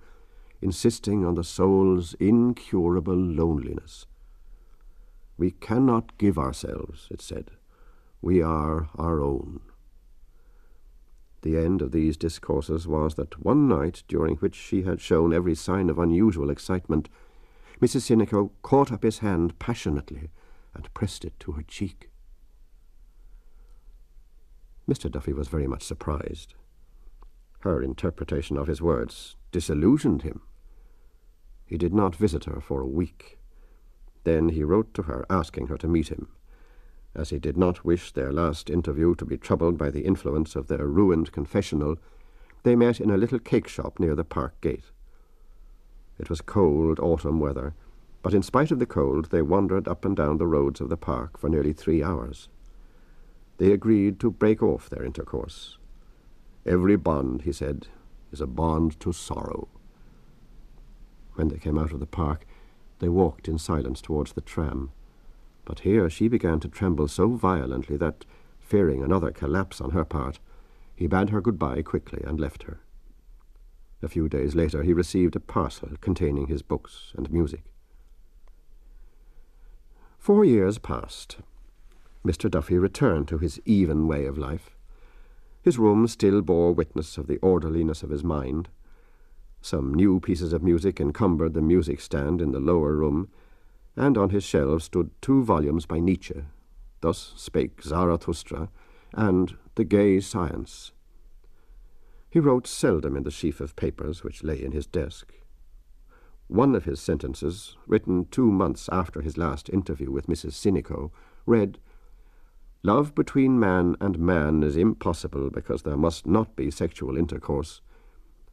insisting 0.61 1.25
on 1.25 1.35
the 1.35 1.43
soul's 1.43 2.13
incurable 2.15 3.15
loneliness. 3.15 4.05
We 5.41 5.49
cannot 5.49 6.19
give 6.19 6.37
ourselves, 6.37 7.07
it 7.09 7.19
said. 7.19 7.49
We 8.21 8.43
are 8.43 8.89
our 8.95 9.19
own. 9.19 9.61
The 11.41 11.57
end 11.57 11.81
of 11.81 11.91
these 11.91 12.15
discourses 12.15 12.87
was 12.87 13.15
that 13.15 13.43
one 13.43 13.67
night, 13.67 14.03
during 14.07 14.35
which 14.35 14.53
she 14.53 14.83
had 14.83 15.01
shown 15.01 15.33
every 15.33 15.55
sign 15.55 15.89
of 15.89 15.97
unusual 15.97 16.51
excitement, 16.51 17.09
Mrs. 17.81 18.01
Sinico 18.01 18.51
caught 18.61 18.91
up 18.91 19.01
his 19.01 19.17
hand 19.17 19.57
passionately 19.57 20.29
and 20.75 20.93
pressed 20.93 21.25
it 21.25 21.33
to 21.39 21.53
her 21.53 21.63
cheek. 21.63 22.11
Mr. 24.87 25.09
Duffy 25.09 25.33
was 25.33 25.47
very 25.47 25.65
much 25.65 25.81
surprised. 25.81 26.53
Her 27.61 27.81
interpretation 27.81 28.57
of 28.57 28.67
his 28.67 28.79
words 28.79 29.37
disillusioned 29.51 30.21
him. 30.21 30.41
He 31.65 31.79
did 31.79 31.95
not 31.95 32.15
visit 32.15 32.45
her 32.45 32.61
for 32.61 32.81
a 32.81 32.85
week. 32.85 33.39
Then 34.23 34.49
he 34.49 34.63
wrote 34.63 34.93
to 34.93 35.03
her 35.03 35.25
asking 35.29 35.67
her 35.67 35.77
to 35.77 35.87
meet 35.87 36.09
him. 36.09 36.27
As 37.15 37.29
he 37.29 37.39
did 37.39 37.57
not 37.57 37.83
wish 37.83 38.11
their 38.11 38.31
last 38.31 38.69
interview 38.69 39.15
to 39.15 39.25
be 39.25 39.37
troubled 39.37 39.77
by 39.77 39.89
the 39.89 40.05
influence 40.05 40.55
of 40.55 40.67
their 40.67 40.87
ruined 40.87 41.31
confessional, 41.31 41.97
they 42.63 42.75
met 42.75 42.99
in 42.99 43.09
a 43.09 43.17
little 43.17 43.39
cake 43.39 43.67
shop 43.67 43.99
near 43.99 44.15
the 44.15 44.23
park 44.23 44.59
gate. 44.61 44.91
It 46.19 46.29
was 46.29 46.41
cold 46.41 46.99
autumn 46.99 47.39
weather, 47.39 47.73
but 48.21 48.33
in 48.33 48.43
spite 48.43 48.71
of 48.71 48.79
the 48.79 48.85
cold 48.85 49.31
they 49.31 49.41
wandered 49.41 49.87
up 49.87 50.05
and 50.05 50.15
down 50.15 50.37
the 50.37 50.47
roads 50.47 50.79
of 50.79 50.89
the 50.89 50.97
park 50.97 51.37
for 51.37 51.49
nearly 51.49 51.73
three 51.73 52.03
hours 52.03 52.47
they 53.61 53.71
agreed 53.71 54.19
to 54.19 54.31
break 54.31 54.63
off 54.63 54.89
their 54.89 55.05
intercourse. 55.05 55.77
Every 56.65 56.95
bond, 56.95 57.43
he 57.43 57.51
said, 57.51 57.89
is 58.31 58.41
a 58.41 58.47
bond 58.47 58.99
to 59.01 59.13
sorrow. 59.13 59.67
When 61.35 61.49
they 61.49 61.59
came 61.59 61.77
out 61.77 61.91
of 61.91 61.99
the 61.99 62.07
park, 62.07 62.47
they 63.01 63.09
walked 63.09 63.47
in 63.47 63.57
silence 63.57 63.99
towards 63.99 64.33
the 64.33 64.41
tram. 64.41 64.91
But 65.65 65.79
here 65.79 66.09
she 66.09 66.27
began 66.27 66.59
to 66.61 66.69
tremble 66.69 67.07
so 67.07 67.29
violently 67.31 67.97
that, 67.97 68.25
fearing 68.59 69.03
another 69.03 69.31
collapse 69.31 69.81
on 69.81 69.91
her 69.91 70.05
part, 70.05 70.39
he 70.95 71.07
bade 71.07 71.31
her 71.31 71.41
good-bye 71.41 71.81
quickly 71.81 72.23
and 72.25 72.39
left 72.39 72.63
her. 72.63 72.79
A 74.03 74.07
few 74.07 74.29
days 74.29 74.55
later 74.55 74.83
he 74.83 74.93
received 74.93 75.35
a 75.35 75.39
parcel 75.39 75.89
containing 75.99 76.47
his 76.47 76.61
books 76.61 77.11
and 77.17 77.31
music. 77.31 77.63
Four 80.17 80.45
years 80.45 80.77
passed, 80.77 81.37
Mr. 82.23 82.49
Duffy 82.49 82.77
returned 82.77 83.27
to 83.27 83.39
his 83.39 83.59
even 83.65 84.07
way 84.07 84.27
of 84.27 84.37
life. 84.37 84.75
His 85.63 85.79
room 85.79 86.07
still 86.07 86.41
bore 86.43 86.71
witness 86.71 87.17
of 87.17 87.25
the 87.25 87.37
orderliness 87.37 88.03
of 88.03 88.11
his 88.11 88.23
mind. 88.23 88.69
Some 89.61 89.93
new 89.93 90.19
pieces 90.19 90.53
of 90.53 90.63
music 90.63 90.99
encumbered 90.99 91.53
the 91.53 91.61
music 91.61 92.01
stand 92.01 92.41
in 92.41 92.51
the 92.51 92.59
lower 92.59 92.95
room, 92.95 93.29
and 93.95 94.17
on 94.17 94.31
his 94.31 94.43
shelves 94.43 94.85
stood 94.85 95.11
two 95.21 95.43
volumes 95.43 95.85
by 95.85 95.99
Nietzsche. 95.99 96.43
Thus 97.01 97.33
spake 97.35 97.83
Zarathustra 97.83 98.69
and 99.13 99.55
The 99.75 99.83
Gay 99.83 100.19
Science. 100.19 100.91
He 102.29 102.39
wrote 102.39 102.65
seldom 102.65 103.15
in 103.15 103.23
the 103.23 103.31
sheaf 103.31 103.59
of 103.59 103.75
papers 103.75 104.23
which 104.23 104.43
lay 104.43 104.61
in 104.61 104.71
his 104.71 104.87
desk. 104.87 105.33
One 106.47 106.75
of 106.75 106.85
his 106.85 106.99
sentences, 106.99 107.77
written 107.87 108.25
two 108.25 108.49
months 108.49 108.89
after 108.91 109.21
his 109.21 109.37
last 109.37 109.69
interview 109.69 110.11
with 110.11 110.27
Mrs. 110.27 110.53
Sinico, 110.53 111.11
read, 111.45 111.77
Love 112.83 113.13
between 113.13 113.59
man 113.59 113.95
and 114.01 114.17
man 114.17 114.63
is 114.63 114.75
impossible 114.75 115.49
because 115.49 115.83
there 115.83 115.97
must 115.97 116.25
not 116.25 116.55
be 116.55 116.71
sexual 116.71 117.15
intercourse, 117.15 117.81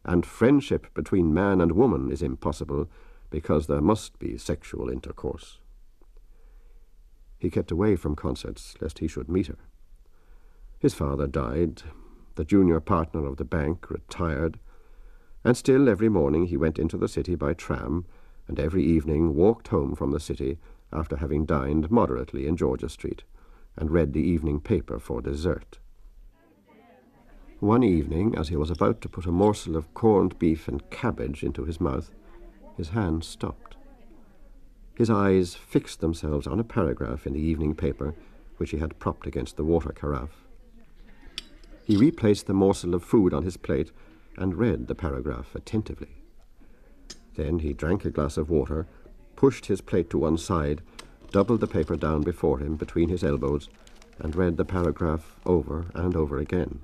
and 0.05 0.25
friendship 0.25 0.93
between 0.95 1.35
man 1.35 1.61
and 1.61 1.73
woman 1.73 2.11
is 2.11 2.23
impossible 2.23 2.89
because 3.31 3.67
there 3.67 3.81
must 3.81 4.19
be 4.19 4.39
sexual 4.39 4.89
intercourse. 4.89 5.59
He 7.39 7.51
kept 7.51 7.71
away 7.71 7.97
from 7.97 8.17
concerts 8.17 8.75
lest 8.81 8.99
he 8.99 9.09
should 9.09 9.29
meet 9.29 9.47
her. 9.47 9.59
His 10.79 10.95
father 10.95 11.27
died, 11.27 11.83
the 12.37 12.45
junior 12.45 12.81
partner 12.81 13.27
of 13.27 13.37
the 13.37 13.45
bank 13.45 13.91
retired, 13.91 14.59
and 15.45 15.57
still 15.57 15.89
every 15.89 16.09
morning 16.09 16.47
he 16.47 16.57
went 16.57 16.79
into 16.79 16.97
the 16.97 17.09
city 17.09 17.35
by 17.35 17.53
tram, 17.55 18.07
and 18.47 18.59
every 18.59 18.85
evening 18.85 19.35
walked 19.35 19.69
home 19.69 19.95
from 19.95 20.11
the 20.11 20.21
city 20.21 20.59
after 20.93 21.17
having 21.17 21.45
dined 21.45 21.91
moderately 21.91 22.47
in 22.47 22.57
George's 22.57 22.93
Street 22.93 23.25
and 23.77 23.91
read 23.91 24.13
the 24.13 24.23
evening 24.23 24.61
paper 24.61 24.99
for 24.99 25.21
dessert. 25.21 25.79
One 27.61 27.83
evening, 27.83 28.37
as 28.37 28.51
he 28.51 28.57
was 28.57 28.71
about 28.71 29.01
to 29.01 29.09
put 29.09 29.27
a 29.27 29.33
morsel 29.33 29.77
of 29.77 29.93
corned 29.93 30.39
beef 30.39 30.69
and 30.69 30.89
cabbage 30.91 31.43
into 31.43 31.65
his 31.65 31.81
mouth, 31.81 32.09
his 32.77 32.91
hand 32.91 33.25
stopped. 33.25 33.75
His 34.95 35.11
eyes 35.11 35.57
fixed 35.57 36.01
themselves 36.01 36.47
on 36.47 36.61
a 36.61 36.65
paragraph 36.65 37.27
in 37.27 37.33
the 37.33 37.41
evening 37.41 37.75
paper 37.75 38.15
which 38.59 38.71
he 38.71 38.77
had 38.77 38.99
propped 39.01 39.27
against 39.27 39.57
the 39.57 39.65
water 39.65 39.91
carafe. 39.91 40.45
He 41.85 41.97
replaced 41.97 42.47
the 42.47 42.55
morsel 42.55 42.95
of 42.95 43.03
food 43.03 43.35
on 43.35 43.43
his 43.43 43.57
plate 43.57 43.91
and 44.37 44.55
read 44.55 44.87
the 44.87 44.95
paragraph 44.95 45.53
attentively. 45.57 46.23
Then 47.35 47.59
he 47.59 47.73
drank 47.73 48.05
a 48.05 48.11
glass 48.11 48.37
of 48.37 48.51
water, 48.51 48.87
pushed 49.35 49.67
his 49.67 49.81
plate 49.81 50.11
to 50.11 50.19
one 50.19 50.39
side, 50.39 50.81
doubled 51.33 51.61
the 51.61 51.67
paper 51.67 51.97
down 51.97 52.23
before 52.23 52.61
him 52.61 52.77
between 52.77 53.09
his 53.09 53.25
elbows, 53.25 53.69
and 54.21 54.37
read 54.37 54.57
the 54.57 54.65
paragraph 54.65 55.35
over 55.45 55.87
and 55.95 56.15
over 56.15 56.39
again. 56.39 56.83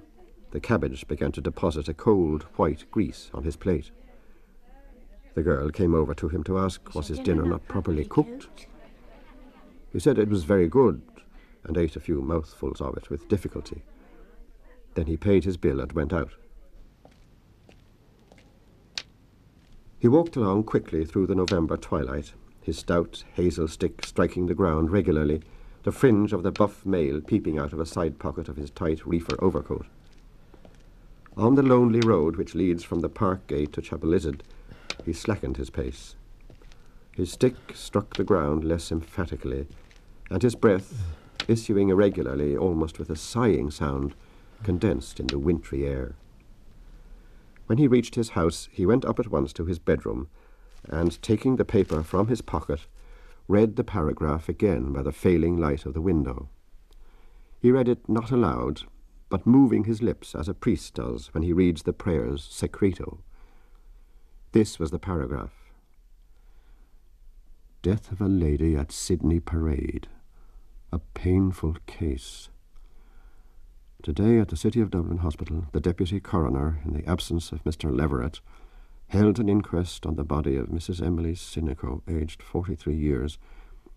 The 0.55 0.61
cabbage 0.61 1.09
began 1.09 1.33
to 1.33 1.41
deposit 1.41 1.89
a 1.89 1.95
cold, 1.95 2.45
white 2.55 2.89
grease 2.93 3.29
on 3.35 3.43
his 3.43 3.57
plate. 3.57 3.91
The 5.35 5.43
girl 5.43 5.69
came 5.69 5.97
over 5.97 6.15
to 6.15 6.29
him 6.29 6.45
to 6.45 6.61
ask 6.61 6.95
was 6.95 7.09
his 7.09 7.19
dinner 7.19 7.43
not 7.45 7.67
properly 7.67 8.05
cooked. 8.05 8.69
He 9.93 9.99
said 9.99 10.17
it 10.17 10.29
was 10.29 10.45
very 10.45 10.69
good, 10.69 11.03
and 11.65 11.77
ate 11.77 11.97
a 11.97 12.01
few 12.01 12.23
mouthfuls 12.23 12.81
of 12.81 12.97
it 12.97 13.11
with 13.11 13.29
difficulty. 13.29 13.83
Then 14.95 15.07
he 15.07 15.17
paid 15.17 15.43
his 15.43 15.57
bill 15.57 15.81
and 15.81 15.91
went 15.91 16.13
out. 16.13 16.31
He 19.99 20.07
walked 20.07 20.37
along 20.37 20.65
quickly 20.65 21.05
through 21.05 21.27
the 21.27 21.35
November 21.35 21.77
twilight, 21.77 22.33
his 22.63 22.79
stout 22.79 23.25
hazel 23.33 23.67
stick 23.67 24.07
striking 24.07 24.47
the 24.47 24.55
ground 24.55 24.93
regularly, 24.93 25.43
the 25.83 25.91
fringe 25.91 26.33
of 26.33 26.45
the 26.45 26.53
buff 26.53 26.87
mail 26.87 27.21
peeping 27.21 27.59
out 27.59 27.73
of 27.73 27.81
a 27.81 27.87
side 27.87 28.21
pocket 28.21 28.49
of 28.49 28.57
his 28.57 28.71
tight 28.71 29.05
reefer 29.05 29.35
overcoat. 29.41 29.87
On 31.37 31.57
the 31.57 31.63
lonely 31.63 32.01
road 32.01 32.37
which 32.37 32.55
leads 32.55 32.85
from 32.85 33.01
the 33.01 33.09
park 33.09 33.49
gate 33.49 33.73
to 33.73 33.83
Chapelizod, 33.83 34.43
he 35.05 35.13
slackened 35.13 35.57
his 35.57 35.69
pace. 35.69 36.15
His 37.11 37.33
stick 37.33 37.57
struck 37.75 38.17
the 38.17 38.23
ground 38.23 38.63
less 38.63 38.93
emphatically, 38.93 39.67
and 40.31 40.43
his 40.43 40.55
breath, 40.55 41.17
issuing 41.49 41.89
irregularly, 41.89 42.57
almost 42.57 43.01
with 43.01 43.11
a 43.11 43.17
sighing 43.17 43.73
sound, 43.73 44.15
condensed 44.63 45.19
in 45.19 45.27
the 45.27 45.39
wintry 45.39 45.85
air. 45.85 46.15
When 47.67 47.79
he 47.79 47.89
reached 47.89 48.15
his 48.15 48.31
house, 48.31 48.69
he 48.71 48.87
went 48.87 49.05
up 49.05 49.19
at 49.19 49.31
once 49.31 49.53
to 49.55 49.65
his 49.65 49.81
bedroom, 49.81 50.29
and 50.89 51.21
taking 51.21 51.57
the 51.57 51.65
paper 51.65 52.05
from 52.05 52.29
his 52.29 52.43
pocket, 52.43 52.87
read 53.49 53.75
the 53.75 53.85
paragraph 53.85 54.49
again 54.49 54.93
by 54.93 55.03
the 55.03 55.13
failing 55.13 55.57
light 55.57 55.85
of 55.85 55.95
the 55.95 56.01
window. 56.01 56.49
He 57.61 57.73
read 57.73 57.89
it 57.89 58.09
not 58.09 58.31
aloud, 58.31 58.83
but 59.35 59.49
moving 59.49 59.83
his 59.83 60.01
lips 60.01 60.33
as 60.37 60.49
a 60.49 60.55
priest 60.55 60.95
does 60.95 61.35
when 61.35 61.43
he 61.43 61.53
reads 61.53 61.83
the 61.83 61.93
prayers 61.93 62.47
secreto. 62.49 63.19
This 64.53 64.79
was 64.79 64.93
the 64.93 64.99
paragraph. 65.01 65.73
Death 67.83 68.13
of 68.13 68.21
a 68.21 68.29
lady 68.29 68.77
at 68.77 68.93
Sydney 68.93 69.41
Parade. 69.41 70.07
A 70.93 71.01
painful 71.01 71.79
case. 71.89 72.49
Today 74.05 74.39
at 74.39 74.51
the 74.51 74.57
City 74.57 74.81
of 74.81 74.93
Dublin 74.93 75.19
Hospital, 75.19 75.67
the 75.73 75.81
Deputy 75.81 76.21
Coroner, 76.21 76.81
in 76.85 76.93
the 76.93 77.05
absence 77.05 77.51
of 77.51 77.65
Mr. 77.65 77.93
Leverett, 77.93 78.39
held 79.09 79.41
an 79.41 79.49
inquest 79.49 80.07
on 80.07 80.15
the 80.15 80.23
body 80.23 80.55
of 80.55 80.69
Mrs. 80.69 81.05
Emily 81.05 81.35
Sinico, 81.35 82.03
aged 82.09 82.41
43 82.41 82.95
years, 82.95 83.39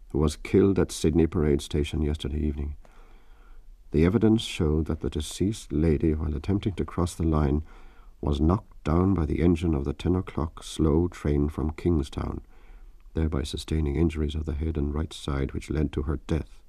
who 0.10 0.18
was 0.18 0.36
killed 0.36 0.80
at 0.80 0.92
Sydney 0.92 1.28
Parade 1.28 1.62
Station 1.62 2.02
yesterday 2.02 2.40
evening. 2.40 2.76
The 3.92 4.06
evidence 4.06 4.42
showed 4.42 4.86
that 4.86 5.02
the 5.02 5.10
deceased 5.10 5.72
lady, 5.72 6.14
while 6.14 6.36
attempting 6.36 6.74
to 6.74 6.86
cross 6.86 7.16
the 7.16 7.24
line, 7.24 7.64
was 8.22 8.42
knocked 8.42 8.84
down 8.84 9.14
by 9.14 9.26
the 9.26 9.42
engine 9.42 9.74
of 9.74 9.86
the 9.86 9.94
10 9.94 10.16
o'clock 10.16 10.64
slow 10.64 11.08
train 11.08 11.50
from 11.50 11.72
Kingstown, 11.72 12.42
thereby 13.14 13.44
sustaining 13.44 13.96
injuries 13.96 14.36
of 14.36 14.46
the 14.46 14.54
head 14.54 14.78
and 14.78 14.94
right 14.94 15.14
side 15.14 15.54
which 15.54 15.70
led 15.70 15.92
to 15.94 16.04
her 16.04 16.18
death. 16.28 16.60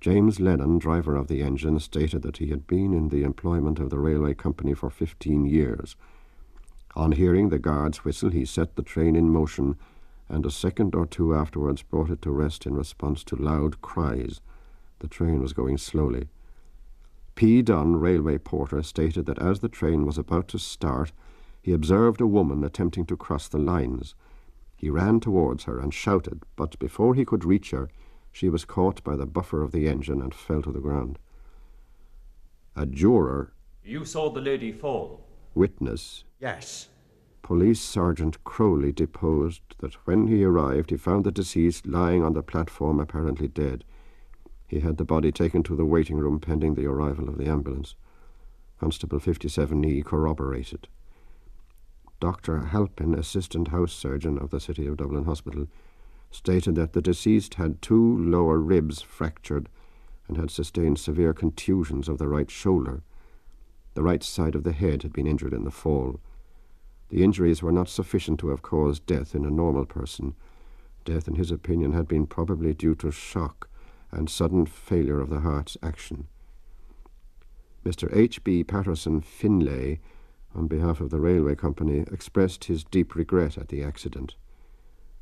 James 0.00 0.40
Lennon, 0.40 0.78
driver 0.78 1.16
of 1.16 1.28
the 1.28 1.42
engine, 1.42 1.78
stated 1.78 2.22
that 2.22 2.38
he 2.38 2.48
had 2.48 2.66
been 2.66 2.94
in 2.94 3.08
the 3.08 3.22
employment 3.22 3.78
of 3.78 3.90
the 3.90 3.98
railway 3.98 4.34
company 4.34 4.74
for 4.74 4.90
fifteen 4.90 5.44
years 5.44 5.96
on 6.96 7.12
hearing 7.12 7.48
the 7.48 7.58
guard's 7.58 8.04
whistle, 8.04 8.30
he 8.30 8.44
set 8.44 8.74
the 8.74 8.82
train 8.82 9.14
in 9.14 9.30
motion, 9.30 9.76
and 10.28 10.44
a 10.44 10.50
second 10.50 10.94
or 10.94 11.06
two 11.06 11.34
afterwards 11.34 11.82
brought 11.82 12.10
it 12.10 12.22
to 12.22 12.30
rest 12.30 12.66
in 12.66 12.74
response 12.74 13.22
to 13.24 13.36
loud 13.36 13.80
cries. 13.80 14.40
The 15.00 15.08
train 15.08 15.42
was 15.42 15.52
going 15.52 15.78
slowly. 15.78 16.28
P. 17.34 17.62
Dunn, 17.62 17.96
railway 17.96 18.38
porter, 18.38 18.82
stated 18.82 19.26
that 19.26 19.38
as 19.38 19.60
the 19.60 19.68
train 19.68 20.06
was 20.06 20.18
about 20.18 20.46
to 20.48 20.58
start, 20.58 21.12
he 21.62 21.72
observed 21.72 22.20
a 22.20 22.26
woman 22.26 22.64
attempting 22.64 23.06
to 23.06 23.16
cross 23.16 23.48
the 23.48 23.58
lines. 23.58 24.14
He 24.76 24.88
ran 24.90 25.20
towards 25.20 25.64
her 25.64 25.78
and 25.78 25.92
shouted, 25.92 26.42
but 26.56 26.78
before 26.78 27.14
he 27.14 27.24
could 27.24 27.44
reach 27.44 27.70
her, 27.70 27.88
she 28.32 28.48
was 28.48 28.64
caught 28.64 29.02
by 29.02 29.16
the 29.16 29.26
buffer 29.26 29.62
of 29.62 29.72
the 29.72 29.88
engine 29.88 30.22
and 30.22 30.34
fell 30.34 30.62
to 30.62 30.72
the 30.72 30.80
ground. 30.80 31.18
A 32.76 32.86
juror. 32.86 33.52
You 33.84 34.04
saw 34.04 34.30
the 34.30 34.40
lady 34.40 34.72
fall? 34.72 35.26
Witness. 35.54 36.24
Yes. 36.38 36.88
Police 37.42 37.80
Sergeant 37.80 38.42
Crowley 38.44 38.92
deposed 38.92 39.62
that 39.78 39.94
when 40.06 40.28
he 40.28 40.44
arrived 40.44 40.90
he 40.90 40.96
found 40.96 41.24
the 41.24 41.32
deceased 41.32 41.86
lying 41.86 42.22
on 42.22 42.34
the 42.34 42.42
platform 42.42 43.00
apparently 43.00 43.48
dead. 43.48 43.84
He 44.70 44.78
had 44.78 44.98
the 44.98 45.04
body 45.04 45.32
taken 45.32 45.64
to 45.64 45.74
the 45.74 45.84
waiting 45.84 46.16
room 46.16 46.38
pending 46.38 46.76
the 46.76 46.86
arrival 46.86 47.28
of 47.28 47.38
the 47.38 47.48
ambulance. 47.48 47.96
Constable 48.78 49.18
57E 49.18 50.04
corroborated. 50.04 50.86
Dr. 52.20 52.66
Halpin, 52.66 53.12
assistant 53.16 53.68
house 53.68 53.92
surgeon 53.92 54.38
of 54.38 54.50
the 54.50 54.60
City 54.60 54.86
of 54.86 54.96
Dublin 54.96 55.24
Hospital, 55.24 55.66
stated 56.30 56.76
that 56.76 56.92
the 56.92 57.02
deceased 57.02 57.54
had 57.54 57.82
two 57.82 58.16
lower 58.16 58.60
ribs 58.60 59.02
fractured 59.02 59.68
and 60.28 60.36
had 60.36 60.52
sustained 60.52 61.00
severe 61.00 61.34
contusions 61.34 62.08
of 62.08 62.18
the 62.18 62.28
right 62.28 62.48
shoulder. 62.48 63.02
The 63.94 64.04
right 64.04 64.22
side 64.22 64.54
of 64.54 64.62
the 64.62 64.70
head 64.70 65.02
had 65.02 65.12
been 65.12 65.26
injured 65.26 65.52
in 65.52 65.64
the 65.64 65.72
fall. 65.72 66.20
The 67.08 67.24
injuries 67.24 67.60
were 67.60 67.72
not 67.72 67.88
sufficient 67.88 68.38
to 68.38 68.50
have 68.50 68.62
caused 68.62 69.04
death 69.04 69.34
in 69.34 69.44
a 69.44 69.50
normal 69.50 69.84
person. 69.84 70.36
Death, 71.04 71.26
in 71.26 71.34
his 71.34 71.50
opinion, 71.50 71.92
had 71.92 72.06
been 72.06 72.28
probably 72.28 72.72
due 72.72 72.94
to 72.94 73.10
shock 73.10 73.66
and 74.12 74.28
sudden 74.28 74.66
failure 74.66 75.20
of 75.20 75.30
the 75.30 75.40
heart's 75.40 75.76
action. 75.82 76.26
Mr. 77.84 78.14
H. 78.14 78.44
B. 78.44 78.62
Patterson 78.62 79.20
Finlay, 79.20 80.00
on 80.54 80.66
behalf 80.66 81.00
of 81.00 81.10
the 81.10 81.20
railway 81.20 81.54
company, 81.54 82.04
expressed 82.10 82.64
his 82.64 82.84
deep 82.84 83.14
regret 83.14 83.56
at 83.56 83.68
the 83.68 83.82
accident. 83.82 84.34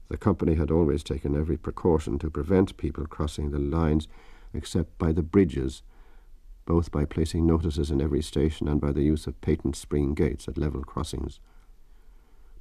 The 0.09 0.17
company 0.17 0.55
had 0.55 0.71
always 0.71 1.03
taken 1.03 1.37
every 1.37 1.57
precaution 1.57 2.19
to 2.21 2.31
prevent 2.31 2.77
people 2.77 3.07
crossing 3.07 3.51
the 3.51 3.59
lines 3.59 4.09
except 4.55 4.97
by 4.99 5.13
the 5.13 5.23
bridges, 5.23 5.83
both 6.65 6.91
by 6.91 7.05
placing 7.05 7.47
notices 7.47 7.91
in 7.91 8.01
every 8.01 8.23
station 8.23 8.69
and 8.69 8.81
by 8.81 8.93
the 8.93 9.03
use 9.03 9.27
of 9.27 9.41
patent 9.41 9.77
spring 9.77 10.15
gates 10.15 10.49
at 10.49 10.59
level 10.59 10.83
crossings. 10.83 11.41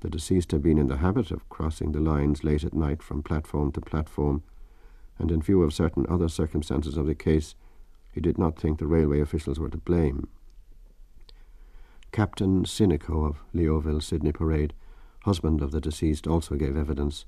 The 0.02 0.10
deceased 0.10 0.52
had 0.52 0.62
been 0.62 0.78
in 0.78 0.88
the 0.88 0.98
habit 0.98 1.32
of 1.32 1.50
crossing 1.50 1.92
the 1.92 2.00
lines 2.00 2.44
late 2.44 2.64
at 2.64 2.74
night 2.74 3.02
from 3.02 3.24
platform 3.24 3.72
to 3.72 3.82
platform, 3.82 4.44
and 5.20 5.32
in 5.32 5.42
view 5.42 5.64
of 5.64 5.74
certain 5.74 6.06
other 6.10 6.30
circumstances 6.30 6.98
of 6.98 7.08
the 7.08 7.16
case, 7.16 7.56
he 8.12 8.22
did 8.22 8.38
not 8.38 8.60
think 8.60 8.80
the 8.80 8.88
railway 8.88 9.20
officials 9.20 9.60
were 9.60 9.70
to 9.70 9.78
blame. 9.78 10.28
Captain 12.12 12.64
Sinico 12.64 13.28
of 13.28 13.44
Leoville 13.54 14.02
Sydney 14.02 14.32
Parade, 14.32 14.74
husband 15.24 15.62
of 15.62 15.72
the 15.72 15.82
deceased, 15.82 16.26
also 16.28 16.56
gave 16.56 16.78
evidence. 16.78 17.26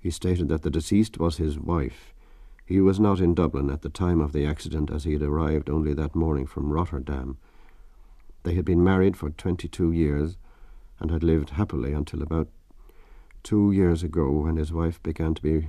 He 0.00 0.10
stated 0.10 0.48
that 0.48 0.62
the 0.62 0.70
deceased 0.70 1.18
was 1.18 1.38
his 1.38 1.58
wife. 1.58 2.12
He 2.64 2.80
was 2.80 3.00
not 3.00 3.20
in 3.20 3.34
Dublin 3.34 3.70
at 3.70 3.82
the 3.82 3.88
time 3.88 4.20
of 4.20 4.32
the 4.32 4.46
accident, 4.46 4.90
as 4.90 5.04
he 5.04 5.14
had 5.14 5.22
arrived 5.22 5.70
only 5.70 5.94
that 5.94 6.14
morning 6.14 6.46
from 6.46 6.72
Rotterdam. 6.72 7.38
They 8.42 8.54
had 8.54 8.64
been 8.64 8.84
married 8.84 9.16
for 9.16 9.30
twenty-two 9.30 9.92
years 9.92 10.36
and 11.00 11.10
had 11.10 11.24
lived 11.24 11.50
happily 11.50 11.92
until 11.92 12.22
about 12.22 12.48
two 13.42 13.72
years 13.72 14.02
ago 14.02 14.30
when 14.30 14.56
his 14.56 14.72
wife 14.72 15.02
began 15.02 15.34
to 15.34 15.42
be 15.42 15.68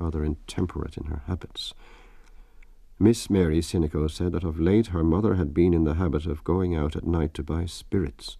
rather 0.00 0.24
intemperate 0.24 0.96
in 0.96 1.04
her 1.04 1.22
habits. 1.26 1.74
Miss 2.98 3.30
Mary 3.30 3.60
Sinico 3.60 4.10
said 4.10 4.32
that 4.32 4.44
of 4.44 4.60
late 4.60 4.88
her 4.88 5.04
mother 5.04 5.34
had 5.34 5.54
been 5.54 5.72
in 5.72 5.84
the 5.84 5.94
habit 5.94 6.26
of 6.26 6.44
going 6.44 6.74
out 6.74 6.96
at 6.96 7.06
night 7.06 7.34
to 7.34 7.42
buy 7.42 7.66
spirits. 7.66 8.36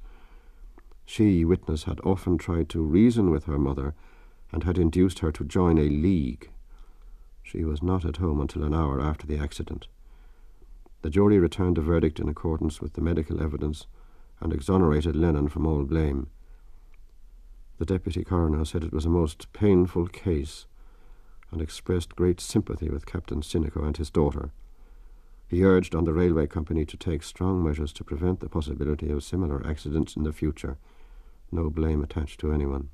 She, 1.07 1.45
witness, 1.45 1.85
had 1.85 2.01
often 2.05 2.39
tried 2.39 2.69
to 2.71 2.83
reason 2.83 3.31
with 3.31 3.45
her 3.45 3.59
mother 3.59 3.95
and 4.53 4.65
had 4.65 4.79
induced 4.79 5.21
her 5.21 5.33
to 5.33 5.45
join 5.45 5.79
a 5.79 5.89
league. 5.89 6.51
She 7.43 7.65
was 7.65 7.83
not 7.83 8.05
at 8.05 8.19
home 8.19 8.41
until 8.41 8.65
an 8.65 8.75
hour 8.75 9.01
after 9.01 9.27
the 9.27 9.39
accident. 9.39 9.87
The 11.03 11.11
jury 11.11 11.39
returned 11.39 11.79
a 11.79 11.83
verdict 11.83 12.21
in 12.21 12.29
accordance 12.29 12.81
with 12.81 12.93
the 12.93 13.01
medical 13.01 13.43
evidence 13.43 13.87
and 14.41 14.53
exonerated 14.53 15.17
Lennon 15.17 15.49
from 15.49 15.67
all 15.67 15.85
blame. 15.85 16.29
The 17.79 17.87
deputy 17.87 18.25
coroner 18.25 18.65
said 18.67 18.85
it 18.85 18.93
was 18.93 19.07
a 19.07 19.11
most 19.11 19.53
painful 19.55 20.09
case 20.09 20.67
and 21.53 21.61
expressed 21.61 22.17
great 22.17 22.41
sympathy 22.41 22.89
with 22.89 23.07
Captain 23.07 23.41
Sinico 23.41 23.85
and 23.85 23.97
his 23.97 24.11
daughter. 24.11 24.53
He 25.49 25.65
urged 25.65 25.95
on 25.95 26.05
the 26.05 26.13
railway 26.13 26.47
company 26.47 26.85
to 26.87 26.97
take 26.97 27.23
strong 27.23 27.65
measures 27.65 27.93
to 27.95 28.05
prevent 28.05 28.41
the 28.41 28.49
possibility 28.49 29.11
of 29.11 29.25
similar 29.25 29.67
accidents 29.67 30.15
in 30.15 30.23
the 30.23 30.33
future. 30.33 30.79
No 31.51 31.71
blame 31.71 32.05
attached 32.05 32.39
to 32.41 32.53
anyone. 32.53 32.91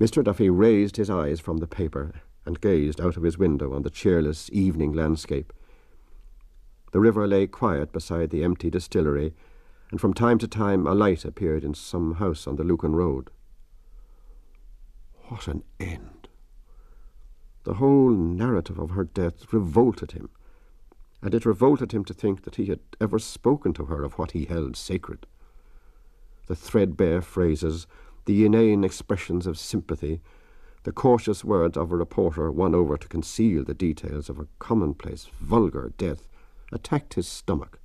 Mr. 0.00 0.22
Duffy 0.24 0.50
raised 0.50 0.96
his 0.96 1.10
eyes 1.10 1.38
from 1.40 1.58
the 1.58 1.66
paper 1.66 2.14
and 2.44 2.60
gazed 2.60 3.00
out 3.00 3.16
of 3.16 3.22
his 3.22 3.38
window 3.38 3.74
on 3.74 3.82
the 3.82 3.90
cheerless 3.90 4.48
evening 4.52 4.92
landscape. 4.92 5.52
The 6.92 7.00
river 7.00 7.26
lay 7.26 7.46
quiet 7.46 7.92
beside 7.92 8.30
the 8.30 8.42
empty 8.42 8.70
distillery, 8.70 9.34
and 9.90 10.00
from 10.00 10.14
time 10.14 10.38
to 10.38 10.48
time 10.48 10.86
a 10.86 10.94
light 10.94 11.24
appeared 11.24 11.62
in 11.62 11.74
some 11.74 12.14
house 12.14 12.46
on 12.46 12.56
the 12.56 12.64
Lucan 12.64 12.94
Road. 12.94 13.30
What 15.28 15.46
an 15.46 15.62
end! 15.78 16.28
The 17.64 17.74
whole 17.74 18.10
narrative 18.10 18.78
of 18.78 18.90
her 18.90 19.04
death 19.04 19.52
revolted 19.52 20.12
him, 20.12 20.30
and 21.20 21.34
it 21.34 21.44
revolted 21.44 21.92
him 21.92 22.02
to 22.06 22.14
think 22.14 22.44
that 22.44 22.56
he 22.56 22.66
had 22.66 22.80
ever 22.98 23.18
spoken 23.18 23.74
to 23.74 23.86
her 23.86 24.04
of 24.04 24.14
what 24.14 24.30
he 24.30 24.46
held 24.46 24.74
sacred. 24.74 25.26
The 26.46 26.56
threadbare 26.56 27.20
phrases, 27.20 27.86
the 28.24 28.46
inane 28.46 28.84
expressions 28.84 29.46
of 29.46 29.58
sympathy, 29.58 30.22
the 30.84 30.92
cautious 30.92 31.44
words 31.44 31.76
of 31.76 31.92
a 31.92 31.96
reporter 31.96 32.50
won 32.50 32.74
over 32.74 32.96
to 32.96 33.08
conceal 33.08 33.64
the 33.64 33.74
details 33.74 34.30
of 34.30 34.38
a 34.38 34.48
commonplace, 34.58 35.26
vulgar 35.40 35.92
death 35.98 36.26
attacked 36.72 37.14
his 37.14 37.28
stomach. 37.28 37.78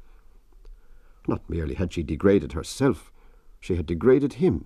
Not 1.27 1.49
merely 1.49 1.75
had 1.75 1.91
she 1.91 2.03
degraded 2.03 2.53
herself, 2.53 3.11
she 3.59 3.75
had 3.75 3.85
degraded 3.85 4.33
him. 4.33 4.65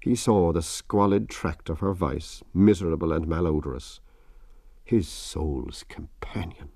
He 0.00 0.14
saw 0.14 0.52
the 0.52 0.62
squalid 0.62 1.28
tract 1.28 1.68
of 1.68 1.80
her 1.80 1.92
vice, 1.92 2.42
miserable 2.54 3.12
and 3.12 3.26
malodorous. 3.26 4.00
His 4.82 5.06
soul's 5.06 5.84
companion. 5.88 6.70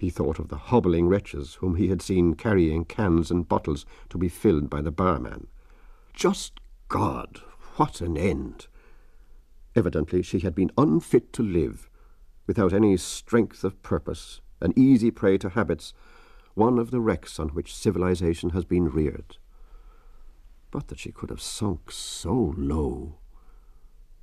He 0.00 0.10
thought 0.10 0.40
of 0.40 0.48
the 0.48 0.56
hobbling 0.56 1.06
wretches 1.06 1.54
whom 1.54 1.76
he 1.76 1.88
had 1.88 2.02
seen 2.02 2.34
carrying 2.34 2.84
cans 2.84 3.30
and 3.30 3.48
bottles 3.48 3.86
to 4.08 4.18
be 4.18 4.28
filled 4.28 4.68
by 4.68 4.82
the 4.82 4.90
barman. 4.90 5.46
Just 6.12 6.58
God, 6.88 7.40
what 7.76 8.00
an 8.00 8.18
end! 8.18 8.66
Evidently 9.76 10.22
she 10.22 10.40
had 10.40 10.56
been 10.56 10.72
unfit 10.76 11.32
to 11.34 11.42
live, 11.42 11.88
without 12.48 12.72
any 12.72 12.96
strength 12.96 13.62
of 13.62 13.80
purpose, 13.84 14.40
an 14.60 14.72
easy 14.76 15.12
prey 15.12 15.38
to 15.38 15.50
habits, 15.50 15.94
one 16.54 16.80
of 16.80 16.90
the 16.90 17.00
wrecks 17.00 17.38
on 17.38 17.50
which 17.50 17.74
civilization 17.74 18.50
has 18.50 18.64
been 18.64 18.88
reared. 18.88 19.36
But 20.72 20.88
that 20.88 20.98
she 20.98 21.12
could 21.12 21.30
have 21.30 21.40
sunk 21.40 21.92
so 21.92 22.54
low. 22.56 23.18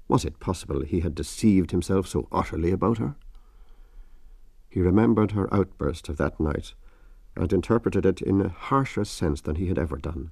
Was 0.10 0.26
it 0.26 0.40
possible 0.40 0.82
he 0.82 1.00
had 1.00 1.16
deceived 1.16 1.72
himself 1.72 2.08
so 2.08 2.28
utterly 2.32 2.72
about 2.72 2.98
her? 2.98 3.16
He 4.68 4.82
remembered 4.82 5.32
her 5.32 5.54
outburst 5.54 6.10
of 6.10 6.18
that 6.18 6.40
night 6.40 6.74
and 7.36 7.54
interpreted 7.54 8.06
it 8.06 8.20
in 8.22 8.42
a 8.42 8.50
harsher 8.50 9.06
sense 9.06 9.42
than 9.42 9.56
he 9.56 9.68
had 9.68 9.78
ever 9.78 9.98
done. 9.98 10.32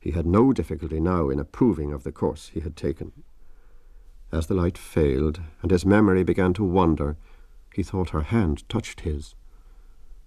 He 0.00 0.10
had 0.10 0.26
no 0.26 0.52
difficulty 0.52 1.00
now 1.00 1.30
in 1.30 1.38
approving 1.38 1.92
of 1.92 2.02
the 2.02 2.12
course 2.12 2.48
he 2.48 2.60
had 2.60 2.76
taken. 2.76 3.12
As 4.32 4.48
the 4.48 4.54
light 4.54 4.76
failed 4.76 5.40
and 5.62 5.70
his 5.70 5.86
memory 5.86 6.24
began 6.24 6.52
to 6.54 6.64
wander, 6.64 7.16
he 7.72 7.84
thought 7.84 8.10
her 8.10 8.22
hand 8.22 8.68
touched 8.68 9.00
his. 9.00 9.34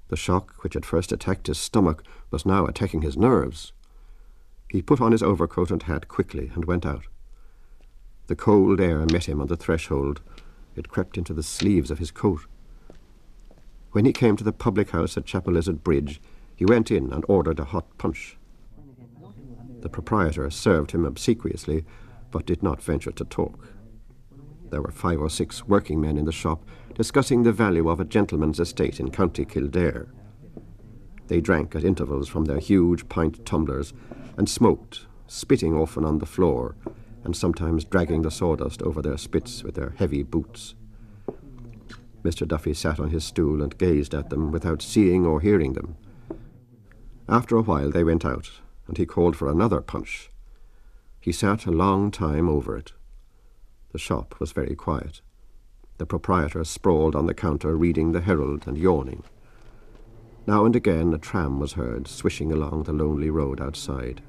The 0.08 0.16
shock 0.16 0.64
which 0.64 0.74
had 0.74 0.86
first 0.86 1.12
attacked 1.12 1.48
his 1.48 1.58
stomach 1.58 2.04
was 2.32 2.46
now 2.46 2.66
attacking 2.66 3.02
his 3.02 3.18
nerves. 3.18 3.74
He 4.70 4.84
put 4.84 5.02
on 5.02 5.12
his 5.12 5.24
overcoat 5.24 5.72
and 5.72 5.84
hat 5.84 6.08
quickly 6.08 6.52
and 6.54 6.66
went 6.66 6.86
out. 6.86 7.06
The 8.28 8.36
cold 8.36 8.80
air 8.80 9.06
met 9.12 9.28
him 9.28 9.42
on 9.42 9.48
the 9.48 9.58
threshold. 9.58 10.22
It 10.76 10.90
crept 10.90 11.18
into 11.18 11.34
the 11.34 11.44
sleeves 11.44 11.90
of 11.90 11.98
his 11.98 12.12
coat. 12.12 12.42
When 13.92 14.06
he 14.06 14.14
came 14.14 14.38
to 14.38 14.44
the 14.44 14.54
public 14.54 14.92
house 14.92 15.18
at 15.18 15.26
Chapelizod 15.26 15.84
Bridge, 15.84 16.22
he 16.56 16.66
went 16.66 16.92
in 16.92 17.12
and 17.12 17.26
ordered 17.28 17.60
a 17.60 17.66
hot 17.66 17.98
punch. 17.98 18.38
The 19.82 19.90
proprietor 19.90 20.48
served 20.52 20.92
him 20.92 21.06
obsequiously, 21.06 21.86
but 22.30 22.46
did 22.46 22.62
not 22.62 22.84
venture 22.84 23.12
to 23.12 23.26
talk. 23.26 23.68
There 24.70 24.84
were 24.84 24.92
five 24.92 25.20
or 25.20 25.32
six 25.32 25.66
working 25.66 26.00
men 26.00 26.18
in 26.18 26.26
the 26.26 26.32
shop 26.32 26.64
discussing 26.94 27.42
the 27.42 27.52
value 27.52 27.90
of 27.90 28.00
a 28.00 28.06
gentleman's 28.06 28.60
estate 28.60 29.00
in 29.00 29.10
County 29.10 29.46
Kildare. 29.46 30.10
They 31.28 31.42
drank 31.42 31.76
at 31.76 31.84
intervals 31.84 32.28
from 32.28 32.46
their 32.46 32.60
huge 32.60 33.10
pint 33.10 33.44
tumblers 33.46 33.94
and 34.40 34.48
smoked, 34.50 35.06
spitting 35.28 35.76
often 35.76 36.06
on 36.06 36.20
the 36.20 36.26
floor 36.26 36.74
and 37.26 37.36
sometimes 37.36 37.84
dragging 37.84 38.22
the 38.22 38.32
sawdust 38.32 38.82
over 38.82 39.02
their 39.02 39.18
spits 39.18 39.64
with 39.64 39.76
their 39.76 39.94
heavy 39.98 40.24
boots. 40.24 40.76
Mr. 42.24 42.48
Duffy 42.48 42.74
sat 42.74 43.02
on 43.02 43.10
his 43.10 43.26
stool 43.26 43.62
and 43.62 43.78
gazed 43.78 44.14
at 44.14 44.30
them 44.30 44.50
without 44.50 44.82
seeing 44.82 45.26
or 45.26 45.42
hearing 45.42 45.74
them. 45.74 45.98
After 47.28 47.58
a 47.58 47.62
while 47.62 47.92
they 47.92 48.04
went 48.04 48.24
out, 48.24 48.50
and 48.88 48.98
he 48.98 49.06
called 49.06 49.36
for 49.36 49.52
another 49.52 49.82
punch. 49.82 50.32
He 51.20 51.34
sat 51.34 51.66
a 51.66 51.72
long 51.72 52.10
time 52.10 52.48
over 52.48 52.78
it. 52.78 52.94
The 53.92 54.00
shop 54.00 54.40
was 54.40 54.54
very 54.54 54.74
quiet. 54.74 55.20
The 55.98 56.06
proprietor 56.06 56.64
sprawled 56.64 57.14
on 57.14 57.26
the 57.26 57.34
counter 57.34 57.76
reading 57.76 58.14
the 58.14 58.22
Herald 58.22 58.68
and 58.68 58.78
yawning. 58.78 59.24
Now 60.50 60.66
and 60.66 60.76
again 60.76 61.14
a 61.14 61.20
tram 61.20 61.60
was 61.60 61.74
heard 61.74 62.08
swishing 62.08 62.52
along 62.52 62.82
the 62.82 62.92
lonely 62.92 63.30
road 63.30 63.62
outside. 63.62 64.24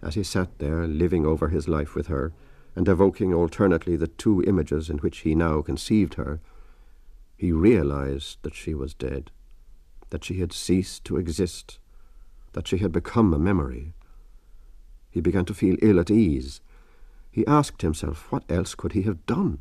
As 0.00 0.14
he 0.14 0.22
sat 0.22 0.60
there, 0.60 0.86
living 0.86 1.26
over 1.26 1.48
his 1.48 1.66
life 1.66 1.96
with 1.96 2.06
her, 2.06 2.32
and 2.76 2.86
evoking 2.86 3.34
alternately 3.34 3.96
the 3.96 4.06
two 4.06 4.44
images 4.44 4.88
in 4.88 4.98
which 4.98 5.18
he 5.22 5.34
now 5.34 5.62
conceived 5.62 6.14
her, 6.14 6.38
he 7.36 7.50
realized 7.50 8.38
that 8.42 8.54
she 8.54 8.72
was 8.72 8.94
dead, 8.94 9.32
that 10.10 10.22
she 10.22 10.38
had 10.38 10.52
ceased 10.52 11.04
to 11.06 11.16
exist, 11.16 11.80
that 12.52 12.68
she 12.68 12.78
had 12.78 12.92
become 12.92 13.34
a 13.34 13.40
memory. 13.40 13.94
He 15.10 15.20
began 15.20 15.44
to 15.46 15.54
feel 15.54 15.74
ill 15.82 15.98
at 15.98 16.08
ease. 16.08 16.60
He 17.32 17.44
asked 17.48 17.82
himself 17.82 18.30
what 18.30 18.44
else 18.48 18.76
could 18.76 18.92
he 18.92 19.02
have 19.02 19.26
done? 19.26 19.58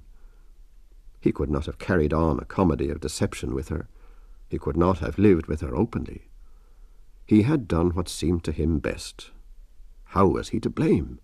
He 1.20 1.32
could 1.32 1.50
not 1.50 1.66
have 1.66 1.80
carried 1.80 2.14
on 2.14 2.38
a 2.38 2.46
comedy 2.46 2.92
of 2.92 3.02
deception 3.02 3.56
with 3.56 3.70
her. 3.70 3.88
He 4.48 4.60
could 4.60 4.78
not 4.78 5.00
have 5.00 5.18
lived 5.18 5.48
with 5.48 5.62
her 5.62 5.76
openly. 5.76 6.30
He 7.26 7.42
had 7.42 7.68
done 7.68 7.92
what 7.92 8.08
seemed 8.08 8.44
to 8.44 8.52
him 8.52 8.80
best. 8.80 9.32
How 10.10 10.28
was 10.28 10.50
he 10.50 10.60
to 10.60 10.70
blame? 10.70 11.20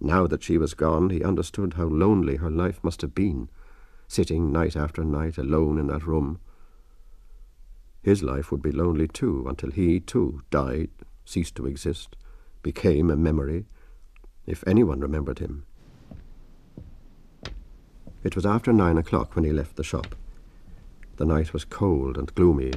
Now 0.00 0.26
that 0.26 0.42
she 0.42 0.58
was 0.58 0.74
gone, 0.74 1.10
he 1.10 1.22
understood 1.22 1.74
how 1.74 1.84
lonely 1.84 2.36
her 2.36 2.50
life 2.50 2.82
must 2.82 3.02
have 3.02 3.14
been, 3.14 3.48
sitting 4.08 4.50
night 4.50 4.76
after 4.76 5.04
night 5.04 5.38
alone 5.38 5.78
in 5.78 5.86
that 5.88 6.06
room. 6.06 6.40
His 8.02 8.22
life 8.22 8.50
would 8.50 8.62
be 8.62 8.72
lonely 8.72 9.08
too, 9.08 9.46
until 9.48 9.70
he, 9.70 10.00
too, 10.00 10.42
died, 10.50 10.90
ceased 11.24 11.54
to 11.56 11.66
exist, 11.66 12.16
became 12.62 13.10
a 13.10 13.16
memory, 13.16 13.66
if 14.46 14.62
anyone 14.66 15.00
remembered 15.00 15.38
him. 15.38 15.64
It 18.22 18.36
was 18.36 18.46
after 18.46 18.72
nine 18.72 18.98
o'clock 18.98 19.34
when 19.34 19.44
he 19.44 19.52
left 19.52 19.76
the 19.76 19.84
shop. 19.84 20.14
The 21.16 21.24
night 21.24 21.52
was 21.52 21.64
cold 21.64 22.18
and 22.18 22.34
gloomy. 22.34 22.72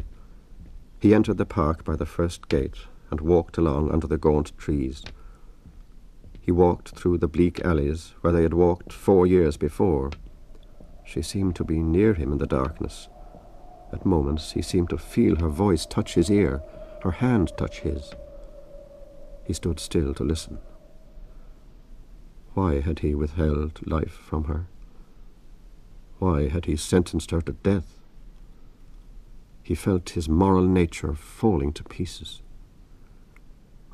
He 0.99 1.13
entered 1.13 1.37
the 1.37 1.45
park 1.45 1.83
by 1.83 1.95
the 1.95 2.05
first 2.05 2.47
gate 2.49 2.77
and 3.09 3.21
walked 3.21 3.57
along 3.57 3.91
under 3.91 4.07
the 4.07 4.17
gaunt 4.17 4.57
trees. 4.57 5.03
He 6.39 6.51
walked 6.51 6.89
through 6.89 7.17
the 7.17 7.27
bleak 7.27 7.59
alleys 7.65 8.13
where 8.21 8.33
they 8.33 8.43
had 8.43 8.53
walked 8.53 8.93
four 8.93 9.25
years 9.27 9.57
before. 9.57 10.11
She 11.03 11.21
seemed 11.21 11.55
to 11.55 11.63
be 11.63 11.79
near 11.79 12.13
him 12.13 12.31
in 12.31 12.37
the 12.37 12.47
darkness. 12.47 13.07
At 13.91 14.05
moments 14.05 14.51
he 14.51 14.61
seemed 14.61 14.89
to 14.89 14.97
feel 14.97 15.37
her 15.37 15.49
voice 15.49 15.85
touch 15.85 16.13
his 16.15 16.29
ear, 16.29 16.61
her 17.03 17.11
hand 17.11 17.53
touch 17.57 17.79
his. 17.79 18.13
He 19.45 19.53
stood 19.53 19.79
still 19.79 20.13
to 20.13 20.23
listen. 20.23 20.59
Why 22.53 22.81
had 22.81 22.99
he 22.99 23.15
withheld 23.15 23.85
life 23.85 24.11
from 24.11 24.45
her? 24.45 24.67
Why 26.19 26.49
had 26.49 26.65
he 26.65 26.75
sentenced 26.75 27.31
her 27.31 27.41
to 27.41 27.53
death? 27.53 27.96
He 29.67 29.75
felt 29.75 30.11
his 30.11 30.29
moral 30.29 30.65
nature 30.65 31.13
falling 31.13 31.73
to 31.73 31.83
pieces. 31.83 32.41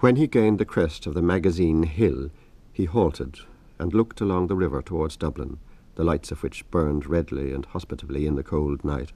When 0.02 0.18
he 0.18 0.28
gained 0.28 0.60
the 0.60 0.66
crest 0.66 1.08
of 1.08 1.16
the 1.16 1.22
Magazine 1.24 1.82
Hill, 1.82 2.30
he 2.72 2.86
halted 2.86 3.40
and 3.80 3.92
looked 3.92 4.22
along 4.22 4.46
the 4.46 4.56
river 4.56 4.84
towards 4.84 5.18
Dublin, 5.18 5.58
the 5.96 6.04
lights 6.04 6.30
of 6.30 6.44
which 6.44 6.70
burned 6.70 7.08
redly 7.08 7.52
and 7.52 7.66
hospitably 7.66 8.28
in 8.28 8.36
the 8.36 8.44
cold 8.44 8.86
night. 8.86 9.14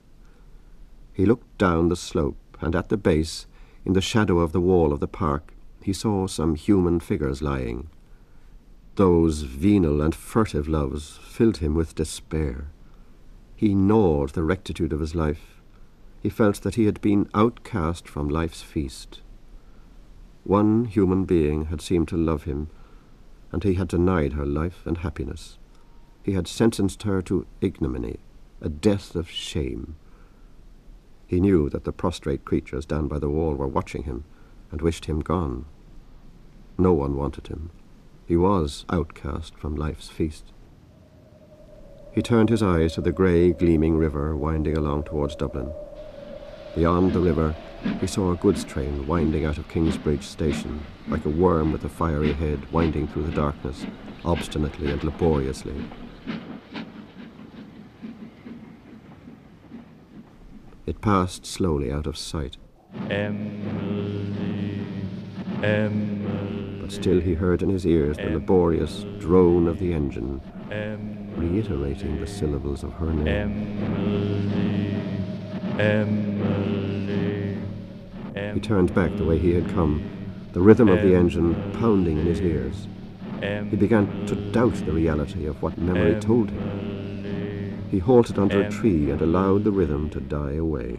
He 1.14 1.28
looked 1.28 1.60
down 1.60 1.90
the 1.90 1.96
slope, 1.96 2.58
and 2.60 2.76
at 2.76 2.90
the 2.90 2.98
base, 2.98 3.46
in 3.86 3.94
the 3.94 4.02
shadow 4.02 4.40
of 4.40 4.52
the 4.52 4.60
wall 4.60 4.92
of 4.92 5.00
the 5.00 5.08
park, 5.08 5.54
he 5.84 5.94
saw 5.94 6.26
some 6.26 6.56
human 6.56 7.00
figures 7.00 7.44
lying. 7.44 7.88
Those 8.96 9.44
venal 9.44 10.02
and 10.02 10.16
furtive 10.16 10.68
loves 10.68 11.20
filled 11.22 11.58
him 11.58 11.76
with 11.76 11.94
despair. 11.94 12.72
He 13.56 13.76
gnawed 13.76 14.30
the 14.30 14.44
rectitude 14.44 14.92
of 14.92 15.02
his 15.02 15.14
life. 15.14 15.57
He 16.28 16.32
felt 16.32 16.60
that 16.64 16.76
he 16.76 16.88
had 16.88 17.00
been 17.00 17.30
outcast 17.34 18.06
from 18.06 18.28
life's 18.28 18.62
feast. 18.62 19.22
One 20.44 20.84
human 20.84 21.24
being 21.24 21.68
had 21.68 21.80
seemed 21.80 22.10
to 22.10 22.18
love 22.18 22.44
him 22.44 22.68
and 23.54 23.64
he 23.64 23.76
had 23.76 23.88
denied 23.88 24.34
her 24.34 24.46
life 24.46 24.86
and 24.86 24.98
happiness. 24.98 25.58
He 26.22 26.34
had 26.34 26.46
sentenced 26.46 27.04
her 27.04 27.22
to 27.22 27.48
ignominy, 27.62 28.18
a 28.60 28.68
death 28.68 29.16
of 29.16 29.30
shame. 29.30 29.96
He 31.26 31.40
knew 31.40 31.70
that 31.70 31.86
the 31.86 31.94
prostrate 31.94 32.44
creatures 32.44 32.86
down 32.86 33.08
by 33.08 33.20
the 33.20 33.30
wall 33.30 33.56
were 33.56 33.66
watching 33.66 34.04
him 34.04 34.26
and 34.70 34.82
wished 34.82 35.06
him 35.06 35.22
gone. 35.22 35.64
No 36.78 36.92
one 36.92 37.16
wanted 37.16 37.48
him. 37.48 37.70
He 38.26 38.36
was 38.36 38.84
outcast 38.90 39.56
from 39.56 39.78
life's 39.78 40.10
feast. 40.10 40.52
He 42.12 42.22
turned 42.22 42.50
his 42.50 42.62
eyes 42.62 42.96
to 42.96 43.02
the 43.02 43.14
grey, 43.14 43.54
gleaming 43.54 43.98
river 43.98 44.36
winding 44.36 44.76
along 44.76 45.04
towards 45.04 45.34
Dublin. 45.34 45.72
Beyond 46.78 47.12
the 47.12 47.20
river, 47.20 47.56
he 48.00 48.06
saw 48.06 48.32
a 48.32 48.36
goods 48.36 48.64
train 48.64 49.08
winding 49.08 49.46
out 49.46 49.58
of 49.58 49.68
Kingsbridge 49.68 50.22
station, 50.22 50.86
like 51.08 51.26
a 51.26 51.30
worm 51.30 51.72
with 51.72 51.84
a 51.84 51.90
fiery 51.90 52.34
head 52.34 52.72
winding 52.72 53.08
through 53.08 53.24
the 53.24 53.32
darkness, 53.32 53.88
obstinately 54.24 54.92
and 54.92 55.04
laboriously. 55.04 55.74
It 60.86 61.02
passed 61.02 61.48
slowly 61.48 61.92
out 61.92 62.06
of 62.06 62.16
sight. 62.16 62.58
Emily, 63.10 64.86
Emily, 65.64 66.80
But 66.80 66.92
still 66.92 67.20
he 67.20 67.34
heard 67.34 67.64
in 67.64 67.70
his 67.70 67.88
ears 67.88 68.18
the 68.18 68.30
laborious 68.30 69.04
drone 69.18 69.68
of 69.68 69.80
the 69.80 69.94
engine, 69.94 70.42
reiterating 71.36 72.20
the 72.20 72.28
syllables 72.28 72.84
of 72.84 72.94
her 72.94 73.12
name. 73.12 73.28
Emily. 75.80 76.37
He 78.54 78.60
turned 78.60 78.94
back 78.94 79.16
the 79.16 79.26
way 79.26 79.38
he 79.38 79.54
had 79.54 79.70
come, 79.70 80.10
the 80.54 80.62
rhythm 80.62 80.90
of 80.90 81.02
the 81.02 81.16
engine 81.16 81.56
pounding 81.74 82.18
in 82.18 82.26
his 82.26 82.42
ears. 82.42 82.88
He 83.70 83.76
began 83.76 84.26
to 84.26 84.36
doubt 84.52 84.76
the 84.76 84.92
reality 84.92 85.46
of 85.46 85.62
what 85.62 85.78
memory 85.78 86.20
told 86.20 86.50
him. 86.50 87.88
He 87.90 88.00
halted 88.00 88.38
under 88.38 88.62
a 88.62 88.70
tree 88.70 89.12
and 89.12 89.22
allowed 89.22 89.64
the 89.64 89.72
rhythm 89.72 90.10
to 90.10 90.20
die 90.20 90.54
away. 90.54 90.98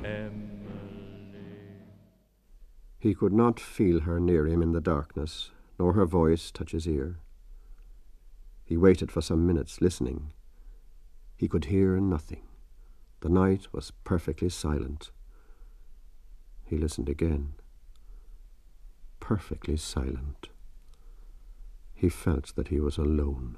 He 2.99 3.15
could 3.15 3.33
not 3.33 3.61
feel 3.61 4.01
her 4.01 4.19
near 4.19 4.47
him 4.47 4.63
in 4.63 4.73
the 4.73 4.81
darkness, 4.81 5.51
nor 5.79 5.93
her 5.93 6.07
voice 6.07 6.51
touch 6.51 6.73
his 6.73 6.87
ear. 6.87 7.21
He 8.65 8.77
waited 8.77 9.11
for 9.13 9.21
some 9.21 9.47
minutes, 9.47 9.81
listening. 9.81 10.33
He 11.37 11.49
could 11.49 11.67
hear 11.67 12.01
nothing. 12.01 12.43
The 13.21 13.29
night 13.29 13.69
was 13.73 13.93
perfectly 14.05 14.49
silent. 14.49 15.11
He 16.69 16.77
listened 16.77 17.09
again. 17.09 17.55
Perfectly 19.21 19.77
silent. 19.77 20.49
he 21.95 22.09
felt 22.09 22.55
that 22.55 22.69
he 22.69 22.79
was 22.79 22.97
alone. 22.97 23.57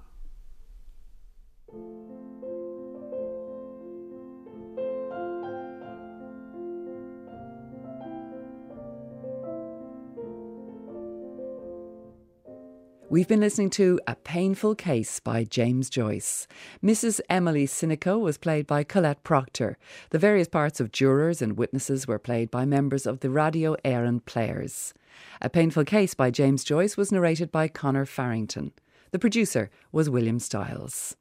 We've 13.11 13.27
been 13.27 13.41
listening 13.41 13.71
to 13.71 13.99
A 14.07 14.15
Painful 14.15 14.77
Case 14.77 15.19
by 15.19 15.43
James 15.43 15.91
Joyce. 15.91 16.47
Mrs. 16.81 17.21
Emily 17.29 17.67
Sinico 17.67 18.21
was 18.21 18.39
played 18.39 18.69
by 18.69 18.85
Colette 18.85 19.25
Proctor. 19.25 19.79
The 20.11 20.19
various 20.21 20.47
parts 20.47 20.79
of 20.79 20.93
jurors 20.93 21.43
and 21.43 21.59
witnesses 21.59 22.07
were 22.07 22.21
played 22.21 22.53
by 22.53 22.65
members 22.67 23.07
of 23.07 23.19
the 23.19 23.29
Radio 23.29 23.75
Éireann 23.85 24.25
Players. 24.25 24.95
A 25.43 25.51
Painful 25.51 25.87
Case 25.87 26.15
by 26.15 26.31
James 26.31 26.63
Joyce 26.63 26.97
was 26.97 27.11
narrated 27.11 27.51
by 27.51 27.67
Conor 27.67 28.07
Farrington. 28.07 28.71
The 29.11 29.19
producer 29.19 29.71
was 29.91 30.09
William 30.09 30.39
Stiles. 30.39 31.17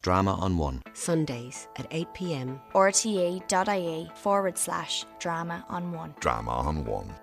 Drama 0.00 0.36
on 0.36 0.56
One. 0.56 0.82
Sundays 0.94 1.68
at 1.76 1.86
8 1.90 2.08
pm. 2.14 2.58
rte.ie 2.74 4.10
forward 4.14 4.56
slash 4.56 5.04
drama 5.18 5.62
on 5.68 5.92
one. 5.92 6.14
Drama 6.20 6.52
on 6.52 6.86
One. 6.86 7.14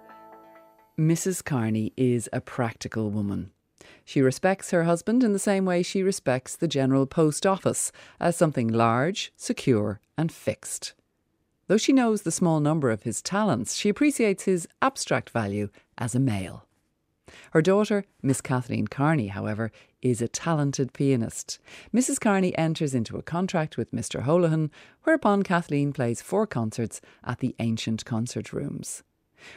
Mrs. 0.99 1.43
Carney 1.43 1.91
is 1.97 2.29
a 2.31 2.39
practical 2.39 3.09
woman. 3.09 3.49
She 4.05 4.21
respects 4.21 4.71
her 4.71 4.83
husband 4.83 5.23
in 5.23 5.33
the 5.33 5.39
same 5.39 5.65
way 5.65 5.83
she 5.83 6.03
respects 6.03 6.55
the 6.55 6.67
General 6.67 7.05
Post 7.05 7.45
Office 7.45 7.91
as 8.19 8.35
something 8.35 8.67
large, 8.67 9.31
secure, 9.35 9.99
and 10.17 10.31
fixed. 10.31 10.93
Though 11.67 11.77
she 11.77 11.93
knows 11.93 12.23
the 12.23 12.31
small 12.31 12.59
number 12.59 12.91
of 12.91 13.03
his 13.03 13.21
talents, 13.21 13.75
she 13.75 13.89
appreciates 13.89 14.43
his 14.43 14.67
abstract 14.81 15.29
value 15.29 15.69
as 15.97 16.13
a 16.13 16.19
male. 16.19 16.65
Her 17.51 17.61
daughter, 17.61 18.05
Miss 18.21 18.41
Kathleen 18.41 18.87
Carney, 18.87 19.27
however, 19.27 19.71
is 20.01 20.21
a 20.21 20.27
talented 20.27 20.93
pianist. 20.93 21.59
Mrs. 21.93 22.19
Carney 22.19 22.57
enters 22.57 22.93
into 22.93 23.17
a 23.17 23.23
contract 23.23 23.77
with 23.77 23.91
Mr. 23.91 24.23
Holohan, 24.23 24.69
whereupon 25.03 25.43
Kathleen 25.43 25.93
plays 25.93 26.21
four 26.21 26.45
concerts 26.47 27.01
at 27.23 27.39
the 27.39 27.55
ancient 27.59 28.03
concert 28.05 28.51
rooms. 28.51 29.03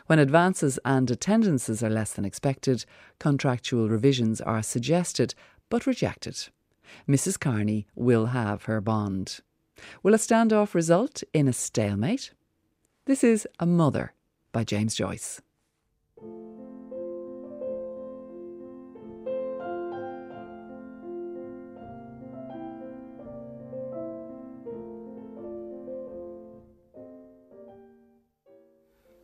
When 0.06 0.18
advances 0.18 0.78
and 0.84 1.10
attendances 1.10 1.82
are 1.82 1.90
less 1.90 2.12
than 2.12 2.24
expected, 2.24 2.84
contractual 3.18 3.88
revisions 3.88 4.40
are 4.40 4.62
suggested 4.62 5.34
but 5.68 5.86
rejected. 5.86 6.48
Mrs. 7.08 7.38
Carney 7.38 7.86
will 7.94 8.26
have 8.26 8.64
her 8.64 8.80
bond. 8.80 9.40
Will 10.02 10.14
a 10.14 10.18
standoff 10.18 10.74
result 10.74 11.22
in 11.32 11.48
a 11.48 11.52
stalemate? 11.52 12.32
This 13.06 13.24
is 13.24 13.46
A 13.58 13.66
Mother 13.66 14.12
by 14.52 14.64
James 14.64 14.94
Joyce. 14.94 15.40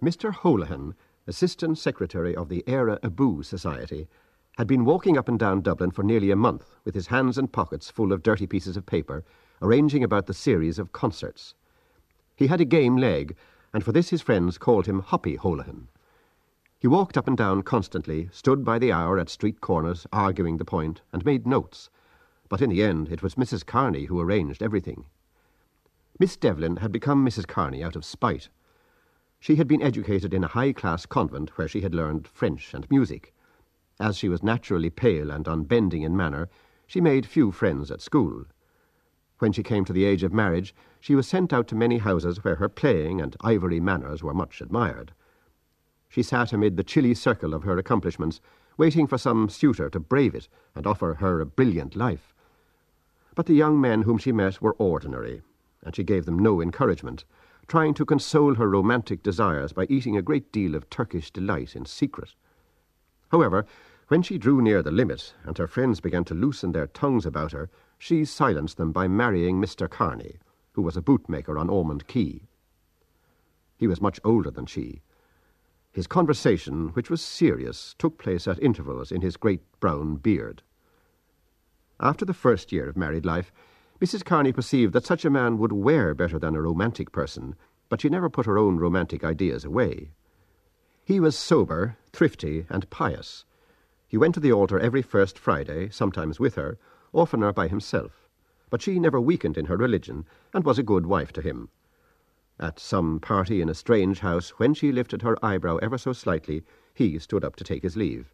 Mr. 0.03 0.33
Holohan, 0.33 0.95
Assistant 1.27 1.77
Secretary 1.77 2.35
of 2.35 2.49
the 2.49 2.65
Eire 2.67 2.99
Abu 3.03 3.43
Society, 3.43 4.09
had 4.57 4.67
been 4.67 4.87
walking 4.87 5.19
up 5.19 5.29
and 5.29 5.39
down 5.39 5.61
Dublin 5.61 5.91
for 5.91 6.03
nearly 6.03 6.31
a 6.31 6.37
month 6.37 6.75
with 6.85 6.95
his 6.95 7.09
hands 7.09 7.37
and 7.37 7.53
pockets 7.53 7.91
full 7.91 8.11
of 8.11 8.23
dirty 8.23 8.47
pieces 8.47 8.79
of 8.79 8.87
paper, 8.87 9.25
arranging 9.61 10.03
about 10.03 10.27
the 10.27 10.33
series 10.33 10.79
of 10.79 10.93
concerts. 10.93 11.55
He 12.35 12.47
had 12.47 12.63
a 12.63 12.65
game 12.65 12.97
leg, 12.97 13.37
and 13.75 13.85
for 13.85 13.93
this 13.93 14.09
his 14.09 14.23
friends 14.23 14.57
called 14.57 14.87
him 14.87 15.01
Hoppy 15.01 15.37
Holohan. 15.37 15.89
He 16.79 16.89
walked 16.89 17.19
up 17.19 17.29
and 17.29 17.37
down 17.37 17.63
constantly, 17.63 18.31
stood 18.33 18.65
by 18.65 18.79
the 18.79 18.93
hour 18.93 19.19
at 19.19 19.29
street 19.29 19.61
corners, 19.61 20.07
arguing 20.15 20.57
the 20.57 20.65
point, 20.65 21.03
and 21.13 21.27
made 21.27 21.47
notes. 21.47 21.91
But 22.49 22.63
in 22.63 22.71
the 22.71 22.83
end, 22.83 23.13
it 23.13 23.23
was 23.23 23.35
Mrs. 23.35 23.67
Carney 23.67 24.07
who 24.07 24.19
arranged 24.19 24.63
everything. 24.63 25.05
Miss 26.19 26.39
Devlin 26.39 26.77
had 26.77 26.91
become 26.91 27.23
Mrs. 27.23 27.47
Carney 27.47 27.85
out 27.85 27.97
of 27.97 28.05
spite. 28.07 28.49
She 29.43 29.57
had 29.57 29.67
been 29.67 29.81
educated 29.81 30.35
in 30.35 30.45
a 30.45 30.49
high 30.49 30.75
class 30.75 31.07
convent 31.07 31.57
where 31.57 31.67
she 31.67 31.81
had 31.81 31.95
learned 31.95 32.29
French 32.29 32.75
and 32.75 32.89
music. 32.91 33.35
As 33.99 34.19
she 34.19 34.29
was 34.29 34.43
naturally 34.43 34.91
pale 34.91 35.31
and 35.31 35.49
unbending 35.49 36.03
in 36.03 36.15
manner, 36.15 36.51
she 36.87 37.01
made 37.01 37.25
few 37.25 37.51
friends 37.51 37.91
at 37.91 38.03
school. 38.03 38.45
When 39.39 39.53
she 39.53 39.63
came 39.63 39.87
to 39.87 39.95
the 39.95 40.05
age 40.05 40.23
of 40.23 40.35
marriage, 40.35 40.75
she 41.01 41.15
was 41.15 41.27
sent 41.27 41.55
out 41.55 41.69
to 41.69 41.75
many 41.75 41.97
houses 41.97 42.45
where 42.45 42.57
her 42.57 42.69
playing 42.69 43.23
and 43.23 43.35
ivory 43.41 43.81
manners 43.81 44.23
were 44.23 44.35
much 44.35 44.61
admired. 44.61 45.15
She 46.11 46.23
sat 46.23 46.53
amid 46.53 46.77
the 46.77 46.85
chilly 46.85 47.15
circle 47.15 47.55
of 47.55 47.63
her 47.63 47.79
accomplishments, 47.79 48.43
waiting 48.77 49.07
for 49.07 49.17
some 49.17 49.49
suitor 49.49 49.89
to 49.89 50.01
brave 50.01 50.35
it 50.35 50.49
and 50.75 50.87
offer 50.87 51.15
her 51.15 51.41
a 51.41 51.47
brilliant 51.47 51.97
life. 51.97 52.35
But 53.35 53.47
the 53.47 53.55
young 53.55 53.81
men 53.81 54.03
whom 54.03 54.19
she 54.19 54.33
met 54.33 54.61
were 54.61 54.75
ordinary, 54.75 55.41
and 55.83 55.97
she 55.97 56.05
gave 56.05 56.27
them 56.27 56.39
no 56.39 56.61
encouragement 56.61 57.25
trying 57.71 57.95
to 57.95 58.05
console 58.05 58.57
her 58.57 58.69
romantic 58.69 59.23
desires 59.23 59.73
by 59.73 59.87
eating 59.89 60.17
a 60.17 60.23
great 60.23 60.51
deal 60.51 60.75
of 60.75 60.91
Turkish 60.91 61.31
delight 61.31 61.77
in 61.77 61.87
secret. 61.87 62.35
However, 63.31 63.65
when 64.09 64.23
she 64.23 64.39
drew 64.39 64.61
near 64.61 64.83
the 64.83 64.91
limit 64.91 65.35
and 65.45 65.57
her 65.57 65.69
friends 65.69 66.01
began 66.01 66.25
to 66.25 66.35
loosen 66.35 66.73
their 66.73 66.89
tongues 66.89 67.25
about 67.25 67.53
her, 67.53 67.71
she 67.97 68.25
silenced 68.25 68.77
them 68.77 68.91
by 68.91 69.07
marrying 69.07 69.61
Mr. 69.61 69.89
Carney, 69.89 70.41
who 70.73 70.83
was 70.83 70.97
a 70.97 71.01
bootmaker 71.01 71.61
on 71.61 71.71
Ormond 71.71 72.09
Quay. 72.09 72.49
He 73.77 73.87
was 73.87 74.01
much 74.01 74.19
older 74.25 74.51
than 74.51 74.67
she. 74.67 75.03
His 75.93 76.09
conversation, 76.09 76.89
which 76.95 77.09
was 77.09 77.23
serious, 77.23 77.95
took 77.99 78.19
place 78.19 78.49
at 78.49 78.61
intervals 78.61 79.13
in 79.13 79.21
his 79.21 79.37
great 79.37 79.63
brown 79.79 80.17
beard. 80.17 80.65
After 82.01 82.25
the 82.25 82.35
first 82.35 82.73
year 82.73 82.89
of 82.89 82.97
married 82.97 83.25
life, 83.25 83.53
Mrs. 84.01 84.25
Carney 84.25 84.51
perceived 84.51 84.95
that 84.95 85.05
such 85.05 85.27
a 85.27 85.31
man 85.31 85.59
would 85.59 85.73
wear 85.73 86.15
better 86.15 86.39
than 86.39 86.57
a 86.57 86.63
romantic 86.63 87.13
person, 87.13 87.55
but 87.91 88.01
she 88.01 88.09
never 88.09 88.31
put 88.31 88.47
her 88.47 88.57
own 88.57 88.79
romantic 88.79 89.23
ideas 89.23 89.63
away. 89.63 90.13
He 91.05 91.21
was 91.21 91.37
sober, 91.37 91.99
thrifty, 92.11 92.65
and 92.71 92.89
pious. 92.89 93.45
He 94.09 94.17
went 94.17 94.33
to 94.37 94.41
the 94.41 94.53
altar 94.53 94.81
every 94.81 95.03
first 95.03 95.39
Friday, 95.39 95.91
sometimes 95.91 96.41
with 96.41 96.55
her, 96.55 96.79
oftener 97.13 97.53
by 97.53 97.69
himself, 97.69 98.27
but 98.71 98.81
she 98.81 98.99
never 98.99 99.21
weakened 99.21 99.59
in 99.59 99.67
her 99.67 99.77
religion, 99.77 100.25
and 100.55 100.65
was 100.65 100.79
a 100.79 100.83
good 100.83 101.05
wife 101.05 101.31
to 101.35 101.43
him. 101.43 101.69
At 102.59 102.79
some 102.79 103.21
party 103.21 103.61
in 103.61 103.69
a 103.69 103.75
strange 103.75 104.21
house, 104.21 104.49
when 104.59 104.73
she 104.73 104.93
lifted 104.93 105.21
her 105.21 105.37
eyebrow 105.45 105.77
ever 105.83 105.99
so 105.99 106.15
slightly, 106.15 106.65
he 106.95 107.19
stood 107.19 107.45
up 107.45 107.55
to 107.57 107.65
take 107.65 107.83
his 107.83 107.99
leave, 107.99 108.33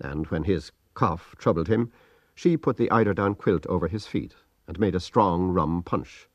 and 0.00 0.26
when 0.26 0.42
his 0.42 0.72
cough 0.94 1.36
troubled 1.38 1.68
him, 1.68 1.92
she 2.34 2.56
put 2.56 2.76
the 2.76 2.90
eiderdown 2.90 3.36
quilt 3.36 3.66
over 3.66 3.86
his 3.86 4.08
feet 4.08 4.34
and 4.66 4.78
made 4.78 4.94
a 4.94 5.00
strong 5.00 5.48
rum 5.48 5.82
punch. 5.82 6.28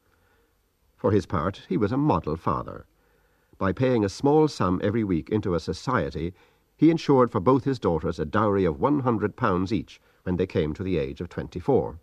For 0.95 1.11
his 1.11 1.25
part, 1.25 1.63
he 1.67 1.77
was 1.77 1.91
a 1.91 1.97
model 1.97 2.35
father. 2.35 2.85
By 3.57 3.71
paying 3.71 4.05
a 4.05 4.09
small 4.09 4.47
sum 4.47 4.79
every 4.83 5.03
week 5.03 5.29
into 5.29 5.55
a 5.55 5.59
society, 5.59 6.33
he 6.77 6.89
ensured 6.89 7.31
for 7.31 7.39
both 7.39 7.63
his 7.63 7.79
daughters 7.79 8.19
a 8.19 8.25
dowry 8.25 8.65
of 8.65 8.79
one 8.79 9.01
hundred 9.01 9.35
pounds 9.35 9.71
each 9.71 10.01
when 10.23 10.37
they 10.37 10.47
came 10.47 10.73
to 10.73 10.83
the 10.83 10.97
age 10.97 11.21
of 11.21 11.29
twenty-four. 11.29 11.99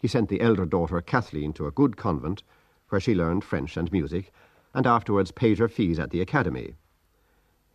He 0.00 0.08
sent 0.08 0.28
the 0.28 0.40
elder 0.40 0.66
daughter, 0.66 1.00
Kathleen, 1.00 1.52
to 1.54 1.66
a 1.66 1.72
good 1.72 1.96
convent, 1.96 2.42
where 2.90 3.00
she 3.00 3.14
learned 3.14 3.42
French 3.42 3.76
and 3.76 3.90
music, 3.90 4.32
and 4.74 4.86
afterwards 4.86 5.30
paid 5.30 5.58
her 5.58 5.68
fees 5.68 5.98
at 5.98 6.10
the 6.10 6.20
academy. 6.20 6.74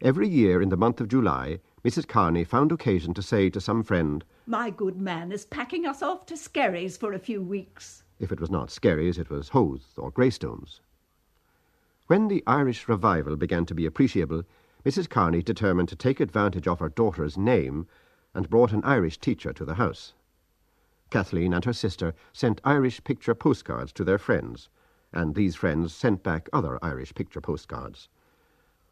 Every 0.02 0.28
year 0.28 0.62
in 0.62 0.70
the 0.70 0.78
month 0.78 1.02
of 1.02 1.10
July, 1.10 1.60
Mrs. 1.84 2.08
Carney 2.08 2.44
found 2.44 2.72
occasion 2.72 3.14
to 3.16 3.22
say 3.22 3.50
to 3.50 3.60
some 3.60 3.84
friend, 3.84 4.24
My 4.50 4.72
good 4.72 5.00
man 5.00 5.32
is 5.32 5.46
packing 5.46 5.86
us 5.86 6.02
off 6.02 6.26
to 6.26 6.34
Skerries 6.34 6.98
for 6.98 7.14
a 7.14 7.20
few 7.20 7.40
weeks. 7.40 8.02
If 8.20 8.32
it 8.32 8.40
was 8.42 8.50
not 8.50 8.72
Skerries, 8.72 9.20
it 9.20 9.30
was 9.30 9.50
Howth 9.50 9.94
or 9.96 10.10
Greystones. 10.10 10.82
When 12.08 12.30
the 12.30 12.44
Irish 12.48 12.88
revival 12.88 13.36
began 13.36 13.68
to 13.68 13.76
be 13.76 13.86
appreciable, 13.86 14.42
Mrs. 14.84 15.08
Carney 15.08 15.44
determined 15.44 15.88
to 15.90 15.96
take 15.96 16.20
advantage 16.20 16.68
of 16.68 16.80
her 16.80 16.90
daughter's 16.90 17.38
name 17.38 17.86
and 18.34 18.50
brought 18.50 18.72
an 18.72 18.84
Irish 18.84 19.20
teacher 19.20 19.54
to 19.54 19.64
the 19.64 19.76
house. 19.76 20.16
Kathleen 21.12 21.54
and 21.54 21.66
her 21.66 21.72
sister 21.72 22.16
sent 22.34 22.60
Irish 22.64 23.04
picture 23.04 23.36
postcards 23.36 23.94
to 23.94 24.04
their 24.04 24.18
friends, 24.18 24.68
and 25.14 25.36
these 25.36 25.56
friends 25.56 25.94
sent 25.94 26.24
back 26.24 26.50
other 26.52 26.84
Irish 26.84 27.14
picture 27.14 27.40
postcards. 27.40 28.10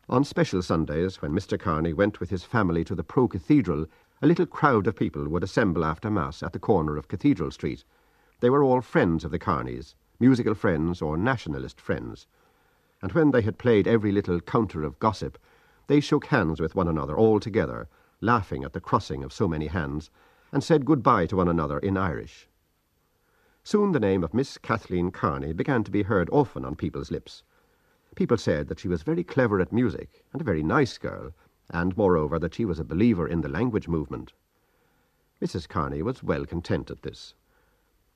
On 0.08 0.24
special 0.24 0.62
Sundays, 0.62 1.20
when 1.20 1.32
Mr. 1.32 1.60
Carney 1.60 1.93
went 1.93 2.20
with 2.20 2.30
his 2.30 2.43
family 2.43 2.84
to 2.84 2.93
the 2.93 3.04
Pro 3.04 3.28
Cathedral, 3.28 3.88
a 4.21 4.27
little 4.27 4.45
crowd 4.47 4.88
of 4.88 4.95
people 4.95 5.27
would 5.30 5.43
assemble 5.43 5.86
after 5.86 6.10
Mass 6.10 6.41
at 6.41 6.51
the 6.51 6.60
corner 6.60 6.97
of 6.97 7.08
Cathedral 7.08 7.51
Street. 7.51 7.84
They 8.39 8.49
were 8.49 8.63
all 8.63 8.82
friends 8.82 9.23
of 9.23 9.32
the 9.32 9.39
Carneys, 9.39 9.93
musical 10.19 10.56
friends 10.56 11.01
or 11.01 11.17
nationalist 11.17 11.80
friends. 11.80 12.25
And 13.01 13.12
when 13.12 13.30
they 13.30 13.41
had 13.41 13.60
played 13.60 13.88
every 13.88 14.12
little 14.12 14.41
counter 14.41 14.84
of 14.84 14.97
gossip, 14.97 15.38
they 15.86 15.99
shook 15.99 16.25
hands 16.25 16.60
with 16.60 16.73
one 16.73 16.88
another 16.88 17.15
all 17.15 17.39
together, 17.39 17.88
laughing 18.19 18.63
at 18.63 18.73
the 18.73 18.82
crossing 18.82 19.23
of 19.23 19.32
so 19.32 19.47
many 19.47 19.67
hands, 19.67 20.10
and 20.51 20.63
said 20.63 20.86
good-bye 20.86 21.27
to 21.27 21.36
one 21.36 21.47
another 21.47 21.77
in 21.77 21.95
Irish. 21.95 22.49
Soon 23.63 23.91
the 23.91 23.99
name 23.99 24.23
of 24.23 24.34
Miss 24.34 24.58
Kathleen 24.58 25.12
Carney 25.12 25.53
began 25.53 25.84
to 25.84 25.91
be 25.91 26.03
heard 26.03 26.30
often 26.32 26.65
on 26.65 26.75
people's 26.75 27.12
lips. 27.12 27.43
People 28.15 28.38
said 28.38 28.67
that 28.67 28.80
she 28.80 28.88
was 28.88 29.03
very 29.03 29.23
clever 29.23 29.62
at 29.62 29.71
music 29.71 30.23
and 30.34 30.41
a 30.41 30.45
very 30.45 30.63
nice 30.63 30.97
girl, 30.97 31.34
and 31.69 31.97
moreover 31.97 32.39
that 32.39 32.56
she 32.56 32.65
was 32.65 32.80
a 32.80 32.84
believer 32.84 33.27
in 33.27 33.41
the 33.41 33.49
language 33.49 33.88
movement. 33.88 34.34
Mrs. 35.41 35.67
Carney 35.67 36.01
was 36.01 36.23
well 36.23 36.45
content 36.45 36.89
at 36.89 37.01
this. 37.01 37.34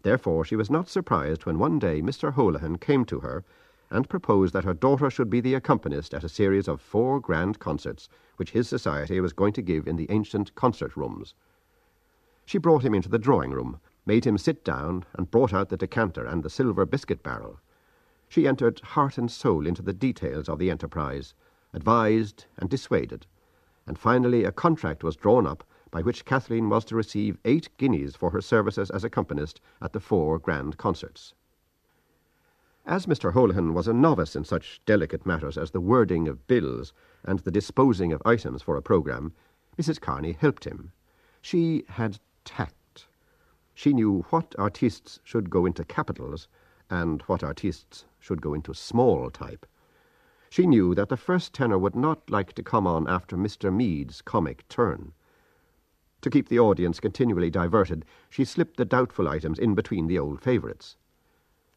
Therefore 0.03 0.43
she 0.43 0.55
was 0.55 0.69
not 0.69 0.89
surprised 0.89 1.45
when 1.45 1.59
one 1.59 1.77
day 1.77 2.01
Mr. 2.01 2.33
Holohan 2.33 2.79
came 2.79 3.05
to 3.05 3.19
her 3.19 3.43
and 3.91 4.09
proposed 4.09 4.53
that 4.53 4.63
her 4.63 4.73
daughter 4.73 5.09
should 5.09 5.29
be 5.29 5.41
the 5.41 5.53
accompanist 5.53 6.13
at 6.13 6.23
a 6.23 6.29
series 6.29 6.67
of 6.67 6.79
four 6.79 7.19
grand 7.19 7.59
concerts 7.59 8.07
which 8.37 8.51
his 8.51 8.67
society 8.67 9.19
was 9.19 9.33
going 9.33 9.53
to 9.53 9.61
give 9.61 9.85
in 9.85 9.97
the 9.97 10.09
ancient 10.09 10.55
concert 10.55 10.95
rooms. 10.95 11.35
She 12.45 12.57
brought 12.57 12.83
him 12.83 12.95
into 12.95 13.09
the 13.09 13.19
drawing 13.19 13.51
room, 13.51 13.79
made 14.05 14.25
him 14.25 14.37
sit 14.37 14.63
down, 14.63 15.05
and 15.13 15.29
brought 15.29 15.53
out 15.53 15.69
the 15.69 15.77
decanter 15.77 16.25
and 16.25 16.41
the 16.41 16.49
silver 16.49 16.85
biscuit 16.85 17.21
barrel. 17.21 17.59
She 18.29 18.47
entered 18.47 18.79
heart 18.79 19.17
and 19.17 19.29
soul 19.29 19.67
into 19.67 19.81
the 19.81 19.93
details 19.93 20.49
of 20.49 20.57
the 20.57 20.71
enterprise, 20.71 21.33
advised 21.73 22.45
and 22.57 22.69
dissuaded, 22.69 23.27
and 23.87 23.97
finally 23.97 24.43
a 24.43 24.51
contract 24.51 25.03
was 25.03 25.15
drawn 25.15 25.45
up 25.45 25.63
by 25.91 26.01
which 26.01 26.25
Kathleen 26.25 26.69
was 26.69 26.85
to 26.85 26.95
receive 26.95 27.37
eight 27.43 27.69
guineas 27.77 28.15
for 28.15 28.29
her 28.31 28.41
services 28.41 28.89
as 28.89 29.03
accompanist 29.03 29.59
at 29.81 29.93
the 29.93 29.99
four 29.99 30.39
grand 30.39 30.77
concerts. 30.77 31.33
As 32.85 33.05
Mr. 33.05 33.33
Holohan 33.33 33.73
was 33.73 33.87
a 33.87 33.93
novice 33.93 34.35
in 34.35 34.43
such 34.43 34.81
delicate 34.85 35.25
matters 35.25 35.57
as 35.57 35.71
the 35.71 35.81
wording 35.81 36.27
of 36.27 36.47
bills 36.47 36.93
and 37.23 37.39
the 37.39 37.51
disposing 37.51 38.11
of 38.11 38.21
items 38.25 38.61
for 38.61 38.75
a 38.75 38.81
programme, 38.81 39.33
Mrs. 39.77 40.01
Kearney 40.01 40.33
helped 40.33 40.65
him. 40.65 40.91
She 41.41 41.83
had 41.89 42.19
tact. 42.43 43.07
She 43.73 43.93
knew 43.93 44.25
what 44.29 44.55
artistes 44.57 45.19
should 45.23 45.49
go 45.49 45.65
into 45.65 45.83
capitals 45.83 46.47
and 46.89 47.21
what 47.23 47.43
artistes 47.43 48.05
should 48.19 48.41
go 48.41 48.53
into 48.53 48.73
small 48.73 49.29
type. 49.29 49.65
She 50.51 50.67
knew 50.67 50.93
that 50.95 51.07
the 51.07 51.15
first 51.15 51.53
tenor 51.53 51.79
would 51.79 51.95
not 51.95 52.29
like 52.29 52.51
to 52.55 52.61
come 52.61 52.85
on 52.85 53.07
after 53.07 53.37
Mr. 53.37 53.73
Meade's 53.73 54.21
comic 54.21 54.67
turn. 54.67 55.13
To 56.19 56.29
keep 56.29 56.49
the 56.49 56.59
audience 56.59 56.99
continually 56.99 57.49
diverted, 57.49 58.03
she 58.29 58.43
slipped 58.43 58.75
the 58.75 58.83
doubtful 58.83 59.29
items 59.29 59.57
in 59.57 59.75
between 59.75 60.07
the 60.07 60.19
old 60.19 60.41
favourites. 60.41 60.97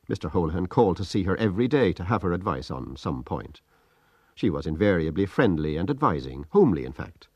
Mr. 0.09 0.29
Holohan 0.29 0.69
called 0.69 0.97
to 0.97 1.05
see 1.05 1.23
her 1.23 1.37
every 1.37 1.69
day 1.69 1.93
to 1.93 2.03
have 2.03 2.23
her 2.23 2.33
advice 2.33 2.69
on 2.69 2.97
some 2.97 3.23
point. 3.23 3.61
She 4.35 4.51
was 4.51 4.67
invariably 4.67 5.27
friendly 5.27 5.77
and 5.77 5.89
advising, 5.89 6.47
homely, 6.51 6.85
in 6.85 6.93
fact. 6.93 7.29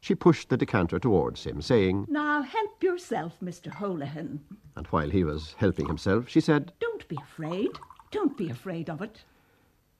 She 0.00 0.16
pushed 0.16 0.48
the 0.48 0.56
decanter 0.56 0.98
towards 0.98 1.44
him, 1.44 1.62
saying, 1.62 2.06
Now 2.08 2.42
help 2.42 2.82
yourself, 2.82 3.38
Mr. 3.40 3.72
Holohan. 3.72 4.40
And 4.74 4.88
while 4.88 5.10
he 5.10 5.22
was 5.22 5.54
helping 5.58 5.86
himself, 5.86 6.28
she 6.28 6.40
said, 6.40 6.72
Don't 6.80 7.06
be 7.06 7.18
afraid. 7.22 7.78
Don't 8.10 8.36
be 8.36 8.50
afraid 8.50 8.90
of 8.90 9.00
it. 9.00 9.22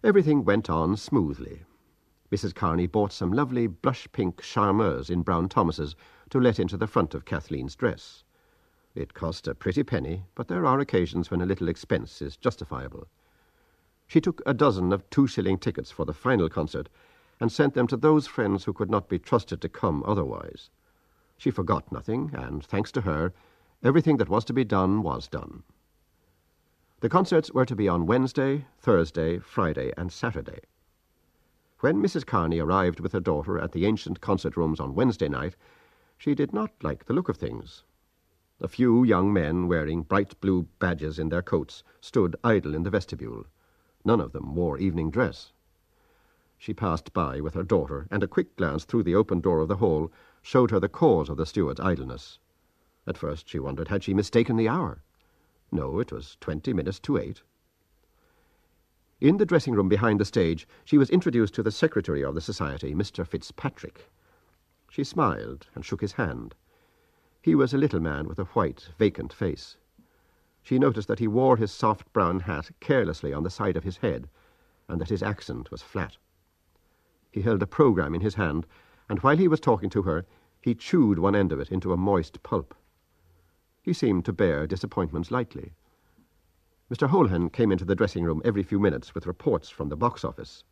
Everything 0.04 0.44
went 0.44 0.68
on 0.68 0.96
smoothly. 0.96 1.62
Mrs. 2.32 2.56
Kearney 2.56 2.88
bought 2.88 3.12
some 3.12 3.32
lovely 3.32 3.68
blush 3.68 4.08
pink 4.10 4.42
charmeuse 4.42 5.08
in 5.08 5.22
Brown 5.22 5.48
Thomas's 5.48 5.94
to 6.30 6.40
let 6.40 6.58
into 6.58 6.76
the 6.76 6.88
front 6.88 7.14
of 7.14 7.24
Kathleen's 7.24 7.76
dress. 7.76 8.24
It 8.96 9.14
cost 9.14 9.46
a 9.46 9.54
pretty 9.54 9.84
penny, 9.84 10.24
but 10.34 10.48
there 10.48 10.66
are 10.66 10.80
occasions 10.80 11.30
when 11.30 11.40
a 11.40 11.46
little 11.46 11.68
expense 11.68 12.20
is 12.20 12.36
justifiable. 12.36 13.06
She 14.08 14.20
took 14.20 14.42
a 14.44 14.52
dozen 14.52 14.92
of 14.92 15.08
two 15.08 15.28
shilling 15.28 15.58
tickets 15.58 15.92
for 15.92 16.04
the 16.04 16.12
final 16.12 16.48
concert 16.48 16.88
and 17.38 17.52
sent 17.52 17.74
them 17.74 17.86
to 17.86 17.96
those 17.96 18.26
friends 18.26 18.64
who 18.64 18.72
could 18.72 18.90
not 18.90 19.08
be 19.08 19.20
trusted 19.20 19.60
to 19.60 19.68
come 19.68 20.02
otherwise. 20.04 20.68
She 21.38 21.52
forgot 21.52 21.92
nothing, 21.92 22.32
and 22.34 22.64
thanks 22.64 22.90
to 22.92 23.02
her, 23.02 23.32
everything 23.84 24.16
that 24.16 24.28
was 24.28 24.44
to 24.46 24.52
be 24.52 24.64
done 24.64 25.02
was 25.04 25.28
done. 25.28 25.62
The 27.02 27.08
concerts 27.08 27.50
were 27.50 27.66
to 27.66 27.74
be 27.74 27.88
on 27.88 28.06
Wednesday, 28.06 28.66
Thursday, 28.78 29.40
Friday, 29.40 29.92
and 29.96 30.12
Saturday. 30.12 30.60
When 31.80 32.00
Mrs. 32.00 32.24
Kearney 32.24 32.60
arrived 32.60 33.00
with 33.00 33.10
her 33.10 33.18
daughter 33.18 33.58
at 33.58 33.72
the 33.72 33.86
ancient 33.86 34.20
concert 34.20 34.56
rooms 34.56 34.78
on 34.78 34.94
Wednesday 34.94 35.28
night, 35.28 35.56
she 36.16 36.36
did 36.36 36.52
not 36.52 36.70
like 36.80 37.06
the 37.06 37.12
look 37.12 37.28
of 37.28 37.36
things. 37.36 37.82
A 38.60 38.68
few 38.68 39.02
young 39.02 39.32
men 39.32 39.66
wearing 39.66 40.04
bright 40.04 40.40
blue 40.40 40.68
badges 40.78 41.18
in 41.18 41.28
their 41.28 41.42
coats 41.42 41.82
stood 42.00 42.36
idle 42.44 42.72
in 42.72 42.84
the 42.84 42.90
vestibule. 42.90 43.46
None 44.04 44.20
of 44.20 44.30
them 44.30 44.54
wore 44.54 44.78
evening 44.78 45.10
dress. 45.10 45.52
She 46.56 46.72
passed 46.72 47.12
by 47.12 47.40
with 47.40 47.54
her 47.54 47.64
daughter, 47.64 48.06
and 48.12 48.22
a 48.22 48.28
quick 48.28 48.54
glance 48.54 48.84
through 48.84 49.02
the 49.02 49.16
open 49.16 49.40
door 49.40 49.58
of 49.58 49.66
the 49.66 49.78
hall 49.78 50.12
showed 50.40 50.70
her 50.70 50.78
the 50.78 50.88
cause 50.88 51.28
of 51.28 51.36
the 51.36 51.46
steward's 51.46 51.80
idleness. 51.80 52.38
At 53.08 53.18
first 53.18 53.48
she 53.48 53.58
wondered 53.58 53.88
had 53.88 54.04
she 54.04 54.14
mistaken 54.14 54.54
the 54.54 54.68
hour. 54.68 55.02
No, 55.74 56.00
it 56.00 56.12
was 56.12 56.36
twenty 56.38 56.74
minutes 56.74 57.00
to 57.00 57.16
eight. 57.16 57.40
In 59.22 59.38
the 59.38 59.46
dressing 59.46 59.72
room 59.72 59.88
behind 59.88 60.20
the 60.20 60.26
stage, 60.26 60.68
she 60.84 60.98
was 60.98 61.08
introduced 61.08 61.54
to 61.54 61.62
the 61.62 61.70
secretary 61.70 62.22
of 62.22 62.34
the 62.34 62.42
society, 62.42 62.94
Mr. 62.94 63.26
Fitzpatrick. 63.26 64.10
She 64.90 65.02
smiled 65.02 65.68
and 65.74 65.82
shook 65.82 66.02
his 66.02 66.12
hand. 66.12 66.54
He 67.40 67.54
was 67.54 67.72
a 67.72 67.78
little 67.78 68.00
man 68.00 68.28
with 68.28 68.38
a 68.38 68.44
white, 68.44 68.90
vacant 68.98 69.32
face. 69.32 69.78
She 70.62 70.78
noticed 70.78 71.08
that 71.08 71.20
he 71.20 71.26
wore 71.26 71.56
his 71.56 71.72
soft 71.72 72.12
brown 72.12 72.40
hat 72.40 72.70
carelessly 72.80 73.32
on 73.32 73.42
the 73.42 73.48
side 73.48 73.78
of 73.78 73.84
his 73.84 73.96
head, 73.96 74.28
and 74.88 75.00
that 75.00 75.08
his 75.08 75.22
accent 75.22 75.70
was 75.70 75.80
flat. 75.80 76.18
He 77.30 77.40
held 77.40 77.62
a 77.62 77.66
programme 77.66 78.14
in 78.14 78.20
his 78.20 78.34
hand, 78.34 78.66
and 79.08 79.20
while 79.20 79.38
he 79.38 79.48
was 79.48 79.60
talking 79.60 79.88
to 79.90 80.02
her, 80.02 80.26
he 80.60 80.74
chewed 80.74 81.18
one 81.18 81.34
end 81.34 81.50
of 81.50 81.60
it 81.60 81.72
into 81.72 81.94
a 81.94 81.96
moist 81.96 82.42
pulp. 82.42 82.74
He 83.82 83.92
seemed 83.92 84.24
to 84.26 84.32
bear 84.32 84.66
disappointments 84.68 85.32
lightly. 85.32 85.72
Mr. 86.88 87.08
Holohan 87.08 87.50
came 87.52 87.72
into 87.72 87.84
the 87.84 87.96
dressing 87.96 88.22
room 88.22 88.40
every 88.44 88.62
few 88.62 88.78
minutes 88.78 89.12
with 89.14 89.26
reports 89.26 89.70
from 89.70 89.88
the 89.88 89.96
box 89.96 90.24
office. 90.24 90.62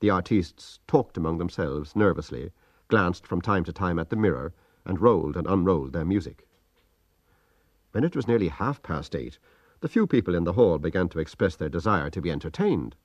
The 0.00 0.10
artistes 0.10 0.80
talked 0.88 1.16
among 1.16 1.38
themselves 1.38 1.94
nervously, 1.94 2.50
glanced 2.88 3.24
from 3.24 3.40
time 3.40 3.62
to 3.64 3.72
time 3.72 4.00
at 4.00 4.10
the 4.10 4.16
mirror, 4.16 4.52
and 4.84 5.00
rolled 5.00 5.36
and 5.36 5.46
unrolled 5.46 5.92
their 5.92 6.04
music. 6.04 6.48
When 7.92 8.02
it 8.02 8.16
was 8.16 8.26
nearly 8.26 8.48
half 8.48 8.82
past 8.82 9.14
eight, 9.14 9.38
the 9.80 9.88
few 9.88 10.06
people 10.06 10.34
in 10.34 10.42
the 10.42 10.54
hall 10.54 10.78
began 10.78 11.08
to 11.10 11.20
express 11.20 11.54
their 11.54 11.68
desire 11.68 12.10
to 12.10 12.20
be 12.20 12.32
entertained. 12.32 12.96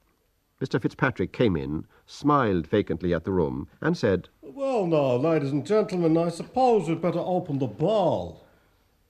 Mr. 0.60 0.82
Fitzpatrick 0.82 1.32
came 1.32 1.56
in, 1.56 1.86
smiled 2.08 2.66
vacantly 2.66 3.14
at 3.14 3.26
the 3.26 3.32
room, 3.32 3.68
and 3.80 3.96
said, 3.96 4.30
Well, 4.42 4.88
now, 4.88 5.18
ladies 5.18 5.52
and 5.52 5.66
gentlemen, 5.66 6.18
I 6.18 6.30
suppose 6.30 6.90
we'd 6.90 7.02
better 7.02 7.20
open 7.20 7.60
the 7.60 7.68
ball. 7.68 8.48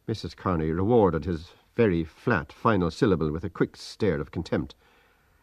Mrs. 0.09 0.35
Kearney 0.35 0.71
rewarded 0.71 1.25
his 1.25 1.51
very 1.75 2.03
flat 2.03 2.51
final 2.51 2.89
syllable 2.89 3.31
with 3.31 3.43
a 3.43 3.49
quick 3.49 3.77
stare 3.77 4.19
of 4.19 4.31
contempt, 4.31 4.73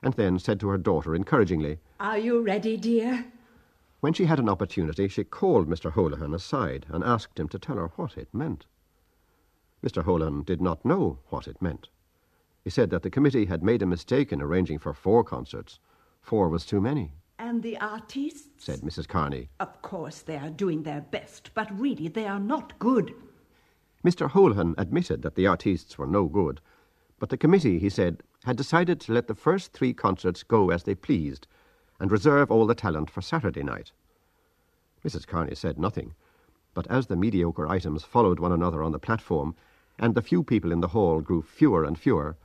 and 0.03 0.15
then 0.15 0.41
said 0.41 0.59
to 0.59 0.69
her 0.71 0.77
daughter 0.77 1.15
encouragingly, 1.15 1.79
Are 2.01 2.19
you 2.19 2.43
ready, 2.43 2.77
dear? 2.77 3.27
When 4.01 4.13
she 4.13 4.25
had 4.25 4.41
an 4.41 4.49
opportunity, 4.49 5.07
she 5.07 5.23
called 5.23 5.69
Mr. 5.69 5.93
Holohan 5.93 6.35
aside 6.35 6.85
and 6.89 7.05
asked 7.05 7.39
him 7.39 7.47
to 7.51 7.61
tell 7.61 7.77
her 7.77 7.93
what 7.95 8.19
it 8.19 8.35
meant. 8.35 8.67
Mr. 9.85 10.03
Holohan 10.03 10.45
did 10.45 10.61
not 10.61 10.85
know 10.85 11.21
what 11.29 11.47
it 11.47 11.63
meant. 11.63 11.89
He 12.65 12.71
said 12.71 12.91
that 12.91 13.05
the 13.05 13.11
committee 13.11 13.45
had 13.45 13.63
made 13.63 13.83
a 13.83 13.87
mistake 13.87 14.33
in 14.33 14.43
arranging 14.43 14.81
for 14.81 14.93
four 14.93 15.23
concerts. 15.23 15.79
Four 16.23 16.49
was 16.49 16.67
too 16.67 16.81
many, 16.81 17.13
And 17.39 17.63
the 17.63 17.79
artists? 17.79 18.65
said 18.65 18.81
Mrs. 18.81 19.07
Kearney. 19.07 19.49
Of 19.61 19.81
course, 19.81 20.23
they 20.23 20.37
are 20.37 20.51
doing 20.51 20.83
their 20.83 21.03
best, 21.03 21.53
but 21.55 21.71
really 21.79 22.09
they 22.09 22.27
are 22.27 22.41
not 22.41 22.77
good. 22.81 23.15
Mr. 24.07 24.31
Holohan 24.31 24.73
admitted 24.79 25.23
that 25.23 25.35
the 25.35 25.49
artistes 25.49 25.99
were 25.99 26.07
no 26.07 26.27
good, 26.27 26.61
but 27.19 27.29
the 27.29 27.37
committee, 27.37 27.81
he 27.81 27.89
said, 27.89 28.23
had 28.45 28.57
decided 28.57 29.01
to 29.01 29.13
let 29.13 29.27
the 29.27 29.35
first 29.35 29.73
three 29.73 29.93
concerts 29.93 30.45
go 30.45 30.71
as 30.71 30.85
they 30.85 30.95
pleased 30.95 31.49
and 31.99 32.13
reserve 32.13 32.49
all 32.49 32.69
the 32.69 32.75
talent 32.77 33.11
for 33.11 33.21
Saturday 33.21 33.65
night. 33.65 33.91
Mrs. 35.05 35.27
Kearney 35.27 35.57
said 35.57 35.77
nothing, 35.77 36.15
but 36.73 36.87
as 36.87 37.09
the 37.09 37.17
mediocre 37.17 37.67
items 37.67 38.05
followed 38.05 38.39
one 38.39 38.53
another 38.53 38.81
on 38.81 38.93
the 38.93 39.01
platform, 39.01 39.57
and 39.99 40.15
the 40.15 40.23
few 40.23 40.45
people 40.45 40.71
in 40.71 40.81
the 40.81 40.95
hall 40.95 41.21
grew 41.21 41.43
fewer 41.43 41.83
and 41.83 41.99
fewer, 41.99 42.37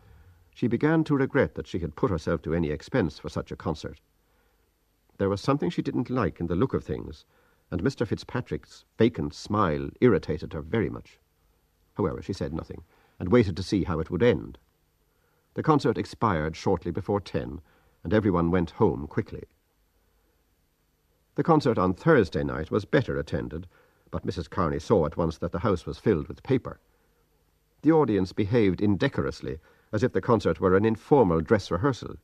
she 0.55 0.65
began 0.65 1.03
to 1.03 1.15
regret 1.15 1.53
that 1.53 1.67
she 1.67 1.77
had 1.77 1.95
put 1.95 2.09
herself 2.09 2.41
to 2.41 2.55
any 2.55 2.71
expense 2.71 3.19
for 3.19 3.29
such 3.29 3.51
a 3.51 3.55
concert. 3.55 4.01
There 5.19 5.29
was 5.29 5.41
something 5.41 5.69
she 5.69 5.83
didn't 5.83 6.09
like 6.09 6.39
in 6.39 6.47
the 6.47 6.55
look 6.55 6.73
of 6.73 6.83
things, 6.83 7.23
and 7.69 7.83
Mr. 7.83 8.07
Fitzpatrick's 8.07 8.83
vacant 8.97 9.35
smile 9.35 9.91
irritated 10.01 10.53
her 10.53 10.63
very 10.63 10.89
much. 10.89 11.19
However, 11.95 12.21
she 12.21 12.33
said 12.33 12.53
nothing, 12.53 12.83
and 13.19 13.31
waited 13.31 13.57
to 13.57 13.63
see 13.63 13.83
how 13.83 13.99
it 13.99 14.09
would 14.09 14.23
end. 14.23 14.57
The 15.53 15.63
concert 15.63 15.97
expired 15.97 16.55
shortly 16.55 16.91
before 16.91 17.19
ten, 17.19 17.61
and 18.03 18.13
everyone 18.13 18.51
went 18.51 18.71
home 18.71 19.07
quickly. 19.07 19.43
The 21.35 21.43
concert 21.43 21.77
on 21.77 21.93
Thursday 21.93 22.43
night 22.43 22.71
was 22.71 22.85
better 22.85 23.17
attended, 23.17 23.67
but 24.11 24.25
Mrs. 24.25 24.49
Kearney 24.49 24.79
saw 24.79 25.05
at 25.05 25.17
once 25.17 25.37
that 25.37 25.51
the 25.51 25.59
house 25.59 25.85
was 25.85 25.97
filled 25.97 26.27
with 26.27 26.43
paper. 26.43 26.79
The 27.81 27.91
audience 27.91 28.33
behaved 28.33 28.81
indecorously, 28.81 29.59
as 29.91 30.03
if 30.03 30.13
the 30.13 30.21
concert 30.21 30.59
were 30.59 30.75
an 30.75 30.85
informal 30.85 31.41
dress 31.41 31.71
rehearsal. 31.71 32.15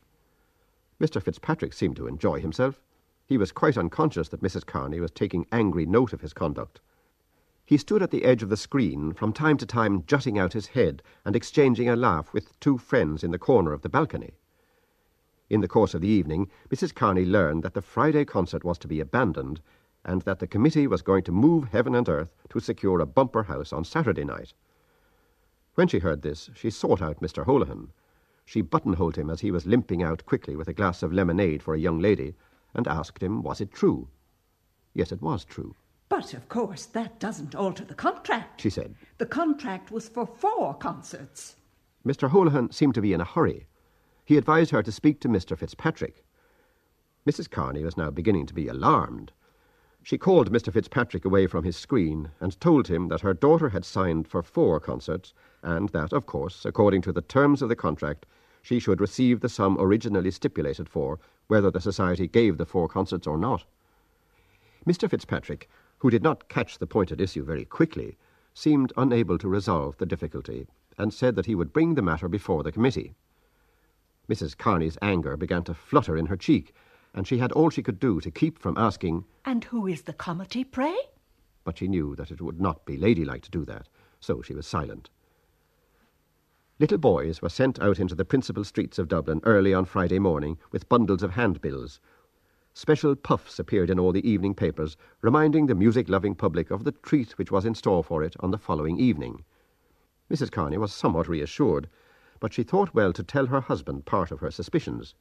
Mr. 0.99 1.21
Fitzpatrick 1.21 1.73
seemed 1.73 1.95
to 1.95 2.07
enjoy 2.07 2.39
himself. 2.39 2.81
He 3.25 3.37
was 3.37 3.51
quite 3.51 3.77
unconscious 3.77 4.29
that 4.29 4.41
Mrs. 4.41 4.65
Kearney 4.65 4.99
was 4.99 5.11
taking 5.11 5.47
angry 5.51 5.85
note 5.85 6.13
of 6.13 6.21
his 6.21 6.33
conduct. 6.33 6.79
He 7.67 7.77
stood 7.77 8.01
at 8.01 8.11
the 8.11 8.23
edge 8.23 8.43
of 8.43 8.47
the 8.47 8.55
screen, 8.55 9.11
from 9.11 9.33
time 9.33 9.57
to 9.57 9.65
time 9.65 10.05
jutting 10.07 10.39
out 10.39 10.53
his 10.53 10.67
head 10.67 11.03
and 11.25 11.35
exchanging 11.35 11.89
a 11.89 11.97
laugh 11.97 12.31
with 12.31 12.57
two 12.61 12.77
friends 12.77 13.25
in 13.25 13.31
the 13.31 13.37
corner 13.37 13.73
of 13.73 13.81
the 13.81 13.89
balcony. 13.89 14.35
In 15.49 15.59
the 15.59 15.67
course 15.67 15.93
of 15.93 15.99
the 15.99 16.07
evening, 16.07 16.49
Mrs. 16.69 16.95
Kearney 16.95 17.25
learned 17.25 17.63
that 17.63 17.73
the 17.73 17.81
Friday 17.81 18.23
concert 18.23 18.63
was 18.63 18.77
to 18.77 18.87
be 18.87 19.01
abandoned, 19.01 19.59
and 20.05 20.21
that 20.21 20.39
the 20.39 20.47
committee 20.47 20.87
was 20.87 21.01
going 21.01 21.23
to 21.23 21.33
move 21.33 21.65
heaven 21.65 21.93
and 21.93 22.07
earth 22.07 22.37
to 22.51 22.61
secure 22.61 23.01
a 23.01 23.05
bumper 23.05 23.43
house 23.43 23.73
on 23.73 23.83
Saturday 23.83 24.23
night. 24.23 24.53
When 25.75 25.89
she 25.89 25.99
heard 25.99 26.21
this, 26.21 26.49
she 26.55 26.69
sought 26.69 27.01
out 27.01 27.19
Mr. 27.19 27.45
Holohan. 27.45 27.89
She 28.45 28.61
buttonholed 28.61 29.17
him 29.17 29.29
as 29.29 29.41
he 29.41 29.51
was 29.51 29.67
limping 29.67 30.01
out 30.01 30.25
quickly 30.25 30.55
with 30.55 30.69
a 30.69 30.73
glass 30.73 31.03
of 31.03 31.11
lemonade 31.11 31.61
for 31.61 31.75
a 31.75 31.79
young 31.79 31.99
lady, 31.99 32.33
and 32.73 32.87
asked 32.87 33.21
him 33.21 33.43
was 33.43 33.59
it 33.59 33.73
true. 33.73 34.07
Yes, 34.93 35.11
it 35.11 35.21
was 35.21 35.43
true, 35.43 35.75
But 36.17 36.33
of 36.33 36.49
course, 36.49 36.87
that 36.87 37.19
doesn't 37.19 37.53
alter 37.53 37.85
the 37.85 37.93
contract. 37.93 38.59
she 38.61 38.71
said. 38.71 38.95
The 39.19 39.27
contract 39.27 39.91
was 39.91 40.09
for 40.09 40.25
four 40.25 40.73
concerts. 40.73 41.57
Mr. 42.03 42.31
Holohan 42.31 42.73
seemed 42.73 42.95
to 42.95 43.03
be 43.03 43.13
in 43.13 43.21
a 43.21 43.23
hurry. 43.23 43.67
He 44.25 44.35
advised 44.35 44.71
her 44.71 44.81
to 44.81 44.91
speak 44.91 45.19
to 45.19 45.29
Mr. 45.29 45.55
Fitzpatrick. 45.55 46.25
Mrs. 47.27 47.51
Kearney 47.51 47.83
was 47.83 47.97
now 47.97 48.09
beginning 48.09 48.47
to 48.47 48.55
be 48.55 48.67
alarmed. 48.67 49.31
She 50.01 50.17
called 50.17 50.51
Mr. 50.51 50.73
Fitzpatrick 50.73 51.23
away 51.23 51.45
from 51.45 51.63
his 51.63 51.77
screen 51.77 52.31
and 52.39 52.59
told 52.59 52.87
him 52.87 53.09
that 53.09 53.21
her 53.21 53.35
daughter 53.35 53.69
had 53.69 53.85
signed 53.85 54.27
for 54.27 54.41
four 54.41 54.79
concerts, 54.79 55.35
and 55.61 55.89
that, 55.89 56.13
of 56.13 56.25
course, 56.25 56.65
according 56.65 57.03
to 57.03 57.11
the 57.11 57.21
terms 57.21 57.61
of 57.61 57.69
the 57.69 57.75
contract, 57.75 58.25
she 58.63 58.79
should 58.79 59.01
receive 59.01 59.41
the 59.41 59.49
sum 59.49 59.77
originally 59.79 60.31
stipulated 60.31 60.89
for, 60.89 61.19
whether 61.45 61.69
the 61.69 61.79
society 61.79 62.27
gave 62.27 62.57
the 62.57 62.65
four 62.65 62.87
concerts 62.87 63.27
or 63.27 63.37
not. 63.37 63.65
Mr. 64.87 65.07
Fitzpatrick, 65.07 65.69
who 65.99 66.09
did 66.09 66.23
not 66.23 66.49
catch 66.49 66.77
the 66.77 66.87
point 66.87 67.11
at 67.11 67.21
issue 67.21 67.43
very 67.43 67.65
quickly, 67.65 68.17
seemed 68.53 68.93
unable 68.97 69.37
to 69.37 69.47
resolve 69.47 69.97
the 69.97 70.05
difficulty, 70.05 70.67
and 70.97 71.13
said 71.13 71.35
that 71.35 71.45
he 71.45 71.55
would 71.55 71.73
bring 71.73 71.95
the 71.95 72.01
matter 72.01 72.27
before 72.27 72.63
the 72.63 72.71
committee. 72.71 73.13
Mrs. 74.29 74.57
Kearney's 74.57 74.97
anger 75.01 75.37
began 75.37 75.63
to 75.63 75.73
flutter 75.73 76.17
in 76.17 76.25
her 76.25 76.37
cheek, 76.37 76.73
and 77.13 77.27
she 77.27 77.37
had 77.37 77.51
all 77.51 77.69
she 77.69 77.83
could 77.83 77.99
do 77.99 78.19
to 78.21 78.31
keep 78.31 78.59
from 78.59 78.77
asking, 78.77 79.25
And 79.45 79.63
who 79.63 79.87
is 79.87 80.03
the 80.03 80.13
committee, 80.13 80.63
pray? 80.63 80.95
but 81.63 81.77
she 81.77 81.87
knew 81.87 82.15
that 82.15 82.31
it 82.31 82.41
would 82.41 82.61
not 82.61 82.85
be 82.85 82.97
ladylike 82.97 83.41
to 83.43 83.51
do 83.51 83.65
that, 83.65 83.89
so 84.19 84.41
she 84.41 84.53
was 84.53 84.65
silent. 84.65 85.09
Little 86.79 86.97
boys 86.97 87.41
were 87.41 87.49
sent 87.49 87.79
out 87.81 87.99
into 87.99 88.15
the 88.15 88.23
principal 88.23 88.63
streets 88.63 88.99
of 88.99 89.07
Dublin 89.07 89.41
early 89.43 89.73
on 89.73 89.83
Friday 89.85 90.19
morning 90.19 90.57
with 90.71 90.87
bundles 90.87 91.23
of 91.23 91.31
handbills. 91.31 91.99
Special 92.79 93.15
puffs 93.15 93.57
appeared 93.57 93.89
in 93.89 93.99
all 93.99 94.11
the 94.11 94.29
evening 94.29 94.53
papers, 94.53 94.97
reminding 95.21 95.65
the 95.65 95.73
music 95.73 96.07
loving 96.07 96.35
public 96.35 96.69
of 96.69 96.83
the 96.83 96.91
treat 96.91 97.31
which 97.31 97.49
was 97.49 97.65
in 97.65 97.73
store 97.73 98.03
for 98.03 98.21
it 98.21 98.35
on 98.39 98.51
the 98.51 98.57
following 98.59 98.99
evening. 98.99 99.43
Mrs. 100.29 100.51
Kearney 100.51 100.77
was 100.77 100.93
somewhat 100.93 101.27
reassured, 101.27 101.89
but 102.39 102.53
she 102.53 102.61
thought 102.61 102.93
well 102.93 103.13
to 103.13 103.23
tell 103.23 103.47
her 103.47 103.61
husband 103.61 104.05
part 104.05 104.29
of 104.29 104.41
her 104.41 104.51
suspicions. 104.51 105.15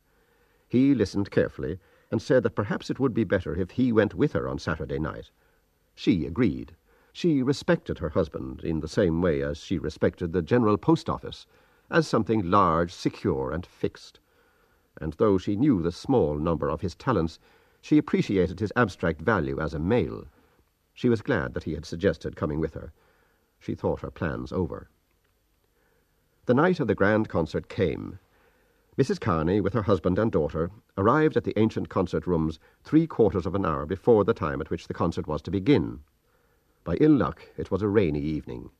He 0.68 0.94
listened 0.94 1.30
carefully 1.30 1.78
and 2.10 2.20
said 2.20 2.42
that 2.42 2.54
perhaps 2.54 2.90
it 2.90 3.00
would 3.00 3.14
be 3.14 3.24
better 3.24 3.56
if 3.56 3.70
he 3.70 3.90
went 3.90 4.14
with 4.14 4.34
her 4.34 4.46
on 4.46 4.58
Saturday 4.58 4.98
night. 4.98 5.30
She 5.94 6.26
agreed. 6.26 6.76
She 7.10 7.42
respected 7.42 8.00
her 8.00 8.10
husband 8.10 8.64
in 8.64 8.80
the 8.80 8.86
same 8.86 9.22
way 9.22 9.40
as 9.40 9.56
she 9.56 9.78
respected 9.78 10.34
the 10.34 10.42
General 10.42 10.76
Post 10.76 11.08
Office, 11.08 11.46
as 11.90 12.06
something 12.06 12.50
large, 12.50 12.92
secure, 12.92 13.50
and 13.50 13.64
fixed. 13.64 14.20
And 15.00 15.12
though 15.14 15.36
she 15.38 15.56
knew 15.56 15.82
the 15.82 15.92
small 15.92 16.36
number 16.36 16.68
of 16.68 16.80
his 16.80 16.94
talents, 16.94 17.38
she 17.80 17.98
appreciated 17.98 18.60
his 18.60 18.72
abstract 18.76 19.20
value 19.20 19.60
as 19.60 19.74
a 19.74 19.78
male. 19.78 20.24
She 20.94 21.08
was 21.08 21.22
glad 21.22 21.54
that 21.54 21.64
he 21.64 21.74
had 21.74 21.84
suggested 21.84 22.36
coming 22.36 22.60
with 22.60 22.74
her. 22.74 22.92
She 23.58 23.74
thought 23.74 24.00
her 24.00 24.10
plans 24.10 24.52
over. 24.52 24.88
The 26.46 26.54
night 26.54 26.80
of 26.80 26.86
the 26.86 26.94
grand 26.94 27.28
concert 27.28 27.68
came. 27.68 28.18
Mrs. 28.96 29.20
Kearney, 29.20 29.60
with 29.60 29.74
her 29.74 29.82
husband 29.82 30.18
and 30.18 30.32
daughter, 30.32 30.70
arrived 30.96 31.36
at 31.36 31.44
the 31.44 31.58
ancient 31.58 31.90
concert 31.90 32.26
rooms 32.26 32.58
three 32.82 33.06
quarters 33.06 33.44
of 33.44 33.54
an 33.54 33.66
hour 33.66 33.84
before 33.84 34.24
the 34.24 34.32
time 34.32 34.60
at 34.60 34.70
which 34.70 34.88
the 34.88 34.94
concert 34.94 35.26
was 35.26 35.42
to 35.42 35.50
begin. 35.50 36.00
By 36.84 36.94
ill 36.96 37.12
luck, 37.12 37.42
it 37.58 37.70
was 37.70 37.82
a 37.82 37.88
rainy 37.88 38.22
evening. 38.22 38.70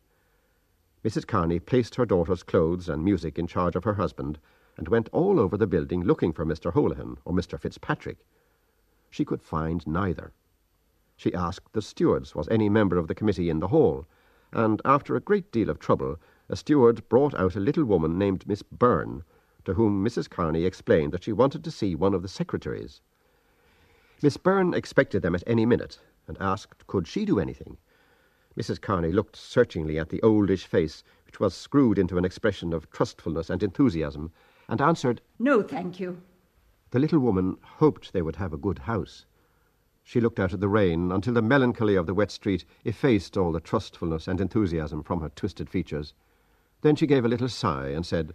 Mrs. 1.05 1.27
Kearney 1.27 1.61
placed 1.61 1.97
her 1.97 2.07
daughter's 2.07 2.43
clothes 2.43 2.89
and 2.89 3.05
music 3.05 3.39
in 3.39 3.47
charge 3.47 3.77
of 3.77 3.85
her 3.85 3.95
husband 3.95 4.39
and 4.77 4.89
went 4.89 5.09
all 5.11 5.41
over 5.41 5.57
the 5.57 5.66
building 5.66 6.03
looking 6.05 6.33
for 6.33 6.45
Mr. 6.45 6.72
Holohan 6.72 7.16
or 7.24 7.33
Mr. 7.33 7.59
Fitzpatrick. 7.59 8.18
She 9.11 9.24
could 9.24 9.43
find 9.43 9.87
neither. 9.87 10.33
She 11.16 11.33
asked 11.33 11.72
the 11.72 11.81
stewards 11.81 12.35
was 12.35 12.49
any 12.49 12.68
member 12.68 12.99
of 12.99 13.09
the 13.09 13.14
committee 13.14 13.49
in 13.49 13.61
the 13.61 13.68
hall, 13.68 14.05
and 14.53 14.83
after 14.85 15.16
a 15.16 15.20
great 15.20 15.51
deal 15.51 15.70
of 15.70 15.79
trouble, 15.79 16.18
a 16.49 16.57
steward 16.57 17.09
brought 17.09 17.35
out 17.35 17.57
a 17.57 17.61
little 17.61 17.85
woman 17.85 18.18
named 18.18 18.47
Miss 18.47 18.62
Beirne, 18.62 19.22
to 19.64 19.74
whom 19.74 20.05
Mrs. 20.05 20.29
Kearney 20.29 20.64
explained 20.64 21.12
that 21.12 21.24
she 21.24 21.33
wanted 21.33 21.64
to 21.64 21.70
see 21.70 21.95
one 21.95 22.14
of 22.14 22.22
the 22.22 22.29
secretaries. 22.29 23.01
Miss 24.22 24.37
Beirne 24.37 24.74
expected 24.74 25.22
them 25.22 25.35
at 25.35 25.43
any 25.47 25.66
minute, 25.66 25.99
and 26.29 26.37
asked 26.39 26.87
could 26.87 27.07
she 27.07 27.24
do 27.24 27.41
anything. 27.41 27.79
Mrs. 28.57 28.81
Kearney 28.81 29.12
looked 29.12 29.37
searchingly 29.37 29.99
at 29.99 30.09
the 30.11 30.22
oldish 30.22 30.66
face, 30.66 31.03
which 31.27 31.41
was 31.41 31.55
screwed 31.55 31.99
into 31.99 32.16
an 32.16 32.24
expression 32.24 32.72
of 32.72 32.91
trustfulness 32.91 33.51
and 33.51 33.62
enthusiasm, 33.62 34.33
and 34.69 34.81
answered, 34.81 35.21
No, 35.39 35.62
thank 35.62 36.01
you. 36.01 36.21
The 36.91 36.99
little 36.99 37.19
woman 37.19 37.59
hoped 37.62 38.12
they 38.12 38.23
would 38.23 38.37
have 38.37 38.53
a 38.53 38.59
good 38.59 38.81
house. 38.81 39.25
She 40.05 40.21
looked 40.21 40.39
out 40.39 40.53
at 40.53 40.61
the 40.61 40.69
rain 40.69 41.11
until 41.11 41.35
the 41.35 41.43
melancholy 41.43 41.97
of 41.97 42.07
the 42.07 42.14
wet 42.14 42.31
street 42.31 42.64
effaced 42.85 43.37
all 43.37 43.51
the 43.51 43.61
trustfulness 43.61 44.29
and 44.29 44.41
enthusiasm 44.41 45.03
from 45.03 45.21
her 45.21 45.31
twisted 45.31 45.69
features. 45.69 46.14
Then 46.83 46.95
she 46.95 47.09
gave 47.09 47.25
a 47.25 47.29
little 47.29 47.49
sigh 47.49 47.89
and 47.89 48.07
said, 48.07 48.35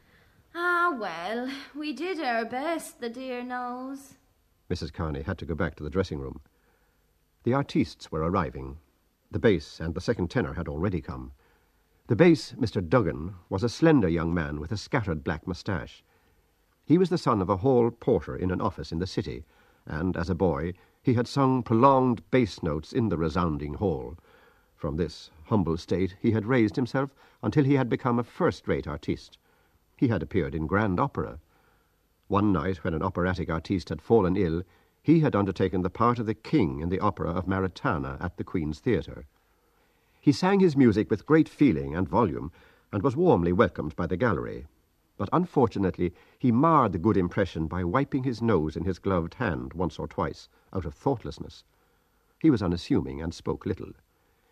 Ah, 0.54 0.94
well, 1.00 1.50
we 1.74 1.94
did 1.94 2.20
our 2.20 2.44
best, 2.44 3.00
the 3.00 3.10
dear 3.10 3.42
knows. 3.44 4.16
Mrs. 4.70 4.92
Kearney 4.92 5.22
had 5.22 5.38
to 5.38 5.46
go 5.46 5.56
back 5.56 5.76
to 5.76 5.84
the 5.84 5.90
dressing 5.90 6.20
room. 6.20 6.42
The 7.44 7.54
artistes 7.54 8.12
were 8.12 8.30
arriving. 8.30 8.78
The 9.32 9.40
bass 9.40 9.80
and 9.80 9.96
the 9.96 10.02
second 10.02 10.30
tenor 10.30 10.54
had 10.54 10.68
already 10.68 11.00
come. 11.00 11.32
The 12.08 12.16
bass, 12.18 12.54
Mr. 12.60 12.86
Duggan, 12.88 13.36
was 13.50 13.64
a 13.64 13.70
slender 13.70 14.10
young 14.10 14.34
man 14.34 14.60
with 14.60 14.74
a 14.74 14.78
scattered 14.78 15.24
black 15.24 15.48
moustache. 15.48 16.04
He 16.84 16.98
was 16.98 17.10
the 17.10 17.18
son 17.18 17.42
of 17.42 17.50
a 17.50 17.58
hall 17.58 17.92
porter 17.92 18.36
in 18.36 18.52
an 18.52 18.60
office 18.60 18.92
in 18.92 19.00
the 19.00 19.08
city, 19.08 19.46
and 19.86 20.18
as 20.18 20.30
a 20.30 20.36
boy 20.36 20.74
he 21.04 21.14
had 21.14 21.28
sung 21.28 21.64
prolonged 21.64 22.24
bass 22.32 22.62
notes 22.64 22.92
in 22.92 23.10
the 23.10 23.18
resounding 23.18 23.76
hall. 23.76 24.18
From 24.76 24.98
this 24.98 25.30
humble 25.46 25.78
state 25.78 26.16
he 26.20 26.32
had 26.32 26.46
raised 26.46 26.76
himself 26.76 27.14
until 27.44 27.64
he 27.64 27.76
had 27.76 27.90
become 27.90 28.18
a 28.18 28.24
first-rate 28.24 28.88
artiste. 28.88 29.38
He 29.96 30.08
had 30.08 30.24
appeared 30.24 30.56
in 30.56 30.66
grand 30.66 31.00
opera. 31.00 31.40
One 32.28 32.52
night, 32.52 32.84
when 32.84 32.94
an 32.94 33.04
operatic 33.04 33.50
artiste 33.50 33.90
had 33.90 34.02
fallen 34.02 34.36
ill, 34.36 34.64
he 35.04 35.20
had 35.20 35.36
undertaken 35.36 35.82
the 35.82 35.90
part 35.90 36.18
of 36.18 36.26
the 36.26 36.34
king 36.34 36.80
in 36.80 36.90
the 36.90 37.00
opera 37.00 37.30
of 37.30 37.48
Maritana 37.48 38.18
at 38.20 38.38
the 38.38 38.44
Queen's 38.44 38.80
Theatre. 38.80 39.26
He 40.20 40.32
sang 40.32 40.60
his 40.60 40.76
music 40.76 41.10
with 41.10 41.26
great 41.26 41.50
feeling 41.50 41.96
and 41.96 42.08
volume, 42.10 42.52
and 42.92 43.04
was 43.04 43.16
warmly 43.16 43.52
welcomed 43.52 43.96
by 43.96 44.08
the 44.08 44.18
gallery. 44.18 44.66
But 45.22 45.30
unfortunately, 45.34 46.16
he 46.40 46.52
marred 46.52 46.94
the 46.94 46.98
good 46.98 47.16
impression 47.16 47.68
by 47.68 47.84
wiping 47.84 48.24
his 48.24 48.42
nose 48.42 48.76
in 48.76 48.86
his 48.86 48.98
gloved 48.98 49.36
hand 49.36 49.72
once 49.76 50.00
or 50.00 50.08
twice, 50.08 50.50
out 50.74 50.84
of 50.84 50.96
thoughtlessness. 50.96 51.64
He 52.40 52.50
was 52.50 52.64
unassuming 52.64 53.22
and 53.22 53.32
spoke 53.32 53.68
little. 53.68 53.92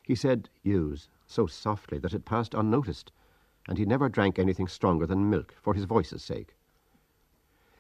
He 0.04 0.14
said 0.14 0.48
use 0.62 1.10
so 1.26 1.48
softly 1.48 1.98
that 1.98 2.14
it 2.14 2.24
passed 2.24 2.54
unnoticed, 2.54 3.12
and 3.68 3.80
he 3.80 3.86
never 3.86 4.10
drank 4.10 4.38
anything 4.38 4.68
stronger 4.68 5.08
than 5.08 5.28
milk 5.28 5.56
for 5.60 5.74
his 5.74 5.86
voice's 5.86 6.22
sake. 6.24 6.56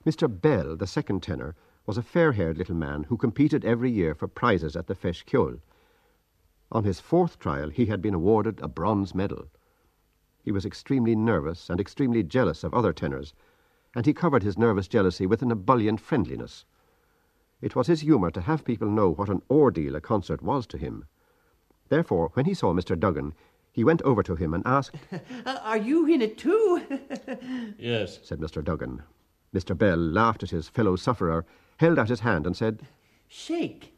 Mr. 0.03 0.27
Bell, 0.27 0.75
the 0.75 0.87
second 0.87 1.21
tenor, 1.21 1.53
was 1.85 1.99
a 1.99 2.01
fair-haired 2.01 2.57
little 2.57 2.73
man 2.73 3.03
who 3.03 3.17
competed 3.17 3.63
every 3.63 3.91
year 3.91 4.15
for 4.15 4.27
prizes 4.27 4.75
at 4.75 4.87
the 4.87 4.95
Ceoil. 4.95 5.59
On 6.71 6.85
his 6.85 6.99
fourth 6.99 7.37
trial 7.37 7.69
he 7.69 7.85
had 7.85 8.01
been 8.01 8.15
awarded 8.15 8.59
a 8.61 8.67
bronze 8.67 9.13
medal. 9.13 9.45
He 10.49 10.51
was 10.51 10.65
extremely 10.65 11.15
nervous 11.15 11.69
and 11.69 11.79
extremely 11.79 12.23
jealous 12.23 12.63
of 12.63 12.73
other 12.73 12.91
tenors, 12.91 13.35
and 13.93 14.07
he 14.07 14.15
covered 14.15 14.41
his 14.41 14.57
nervous 14.57 14.87
jealousy 14.87 15.27
with 15.27 15.43
an 15.43 15.51
ebullient 15.51 16.01
friendliness. 16.01 16.65
It 17.61 17.75
was 17.75 17.85
his 17.85 18.01
humour 18.01 18.31
to 18.31 18.41
have 18.41 18.65
people 18.65 18.89
know 18.89 19.11
what 19.11 19.29
an 19.29 19.43
ordeal 19.47 19.95
a 19.95 20.01
concert 20.01 20.41
was 20.41 20.65
to 20.65 20.79
him. 20.79 21.05
Therefore, 21.89 22.31
when 22.33 22.47
he 22.47 22.55
saw 22.55 22.73
Mr. 22.73 22.99
Duggan, 22.99 23.35
he 23.71 23.83
went 23.83 24.01
over 24.01 24.23
to 24.23 24.35
him 24.35 24.55
and 24.55 24.65
asked, 24.65 24.95
Uh, 25.45 25.59
are 25.61 25.77
you 25.77 26.07
in 26.07 26.19
it 26.19 26.39
too? 26.39 26.81
Yes. 27.77 28.19
said 28.23 28.39
Mr. 28.39 28.63
Duggan. 28.63 29.03
Mr. 29.53 29.77
Bell 29.77 29.99
laughed 29.99 30.41
at 30.41 30.49
his 30.49 30.67
fellow 30.67 30.95
sufferer, 30.95 31.45
held 31.77 31.99
out 31.99 32.09
his 32.09 32.21
hand, 32.21 32.47
and 32.47 32.57
said, 32.57 32.81
Shake. 33.27 33.93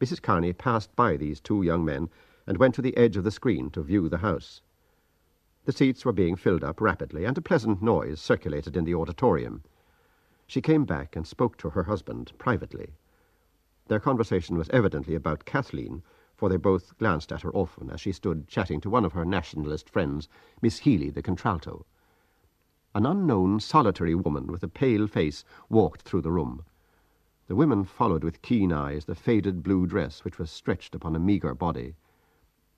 Mrs. 0.00 0.22
Kearney 0.22 0.52
passed 0.52 0.94
by 0.94 1.16
these 1.16 1.40
two 1.40 1.64
young 1.64 1.84
men 1.84 2.10
and 2.46 2.58
went 2.58 2.76
to 2.76 2.82
the 2.82 2.96
edge 2.96 3.16
of 3.16 3.24
the 3.24 3.32
screen 3.32 3.70
to 3.70 3.82
view 3.82 4.08
the 4.08 4.18
house. 4.18 4.60
The 5.68 5.72
seats 5.72 6.02
were 6.02 6.12
being 6.12 6.34
filled 6.36 6.64
up 6.64 6.80
rapidly, 6.80 7.26
and 7.26 7.36
a 7.36 7.42
pleasant 7.42 7.82
noise 7.82 8.22
circulated 8.22 8.74
in 8.74 8.84
the 8.84 8.94
auditorium. 8.94 9.64
She 10.46 10.62
came 10.62 10.86
back 10.86 11.14
and 11.14 11.26
spoke 11.26 11.58
to 11.58 11.68
her 11.68 11.82
husband 11.82 12.32
privately. 12.38 12.94
Their 13.88 14.00
conversation 14.00 14.56
was 14.56 14.70
evidently 14.70 15.14
about 15.14 15.44
Kathleen, 15.44 16.02
for 16.34 16.48
they 16.48 16.56
both 16.56 16.96
glanced 16.96 17.32
at 17.32 17.42
her 17.42 17.54
often 17.54 17.90
as 17.90 18.00
she 18.00 18.12
stood 18.12 18.48
chatting 18.48 18.80
to 18.80 18.88
one 18.88 19.04
of 19.04 19.12
her 19.12 19.26
nationalist 19.26 19.90
friends, 19.90 20.26
Miss 20.62 20.78
Healy, 20.78 21.10
the 21.10 21.20
contralto. 21.20 21.84
An 22.94 23.04
unknown, 23.04 23.60
solitary 23.60 24.14
woman 24.14 24.46
with 24.46 24.62
a 24.62 24.68
pale 24.68 25.06
face 25.06 25.44
walked 25.68 26.00
through 26.00 26.22
the 26.22 26.32
room. 26.32 26.64
The 27.46 27.56
women 27.56 27.84
followed 27.84 28.24
with 28.24 28.40
keen 28.40 28.72
eyes 28.72 29.04
the 29.04 29.14
faded 29.14 29.62
blue 29.62 29.86
dress 29.86 30.24
which 30.24 30.38
was 30.38 30.50
stretched 30.50 30.94
upon 30.94 31.14
a 31.14 31.20
meagre 31.20 31.54
body. 31.54 31.94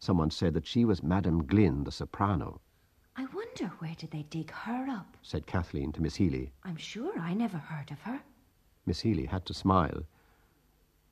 Someone 0.00 0.32
said 0.32 0.54
that 0.54 0.66
she 0.66 0.84
was 0.84 1.04
Madame 1.04 1.46
Glynn, 1.46 1.84
the 1.84 1.92
soprano, 1.92 2.60
wonder 3.50 3.74
where 3.80 3.96
did 3.98 4.12
they 4.12 4.22
dig 4.22 4.50
her 4.52 4.86
up? 4.88 5.16
said 5.22 5.44
Kathleen 5.44 5.90
to 5.92 6.00
Miss 6.00 6.16
Healy. 6.16 6.52
I'm 6.62 6.76
sure 6.76 7.18
I 7.18 7.34
never 7.34 7.58
heard 7.58 7.90
of 7.90 8.00
her. 8.02 8.22
Miss 8.86 9.00
Healy 9.00 9.26
had 9.26 9.44
to 9.46 9.54
smile. 9.54 10.04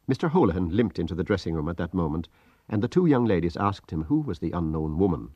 Mr. 0.09 0.31
Holohan 0.31 0.71
limped 0.71 1.01
into 1.01 1.17
the 1.17 1.25
dressing 1.25 1.55
room 1.55 1.69
at 1.69 1.79
that 1.79 1.93
moment, 1.93 2.29
and 2.69 2.81
the 2.81 2.87
two 2.87 3.07
young 3.07 3.25
ladies 3.25 3.57
asked 3.57 3.91
him 3.91 4.05
who 4.05 4.21
was 4.21 4.39
the 4.39 4.53
unknown 4.53 4.99
woman. 4.99 5.31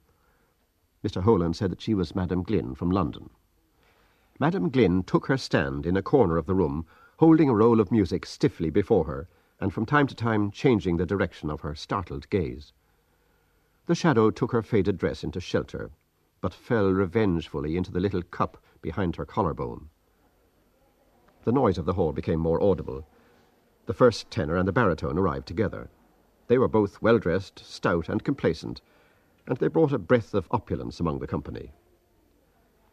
Mr. 1.03 1.24
Holohan 1.24 1.55
said 1.55 1.70
that 1.72 1.80
she 1.80 1.92
was 1.92 2.14
Madame 2.14 2.44
Glynn 2.44 2.74
from 2.76 2.90
London. 2.90 3.30
Madame 4.38 4.70
Glynn 4.70 5.03
took 5.03 5.26
her 5.26 5.36
stand 5.36 5.86
in 5.86 5.96
a 5.96 6.03
corner 6.03 6.36
of 6.36 6.46
the 6.46 6.55
room, 6.55 6.86
holding 7.18 7.48
a 7.48 7.55
roll 7.55 7.80
of 7.80 7.90
music 7.90 8.24
stiffly 8.24 8.70
before 8.70 9.07
her, 9.07 9.28
and 9.59 9.74
from 9.74 9.86
time 9.86 10.07
to 10.07 10.14
time 10.14 10.53
changing 10.53 10.98
the 10.98 11.07
direction 11.07 11.50
of 11.50 11.62
her 11.62 11.74
startled 11.74 12.30
gaze. 12.30 12.72
The 13.86 13.96
shadow 13.96 14.30
took 14.30 14.53
her 14.53 14.62
faded 14.62 14.98
dress 14.98 15.24
into 15.24 15.40
shelter, 15.40 15.90
but 16.43 16.53
fell 16.53 16.93
revengefully 16.93 17.76
into 17.76 17.90
the 17.90 18.01
little 18.01 18.22
cup 18.22 18.62
behind 18.82 19.16
her 19.16 19.24
collarbone. 19.24 19.88
The 21.45 21.53
noise 21.53 21.78
of 21.78 21.86
the 21.86 21.95
hall 21.95 22.12
became 22.12 22.40
more 22.40 22.62
audible. 22.62 23.07
The 23.86 23.95
first 23.95 24.30
tenor 24.30 24.57
and 24.57 24.68
the 24.68 24.72
baritone 24.72 25.18
arrived 25.18 25.47
together. 25.47 25.88
They 26.49 26.59
were 26.59 26.68
both 26.68 27.01
well 27.01 27.18
dressed, 27.18 27.64
stout, 27.64 28.09
and 28.09 28.22
complacent, 28.22 28.82
and 29.47 29.57
they 29.59 29.68
brought 29.68 29.93
a 29.93 29.99
breath 29.99 30.34
of 30.34 30.49
opulence 30.51 31.01
among 31.01 31.20
the 31.20 31.26
company. 31.26 31.72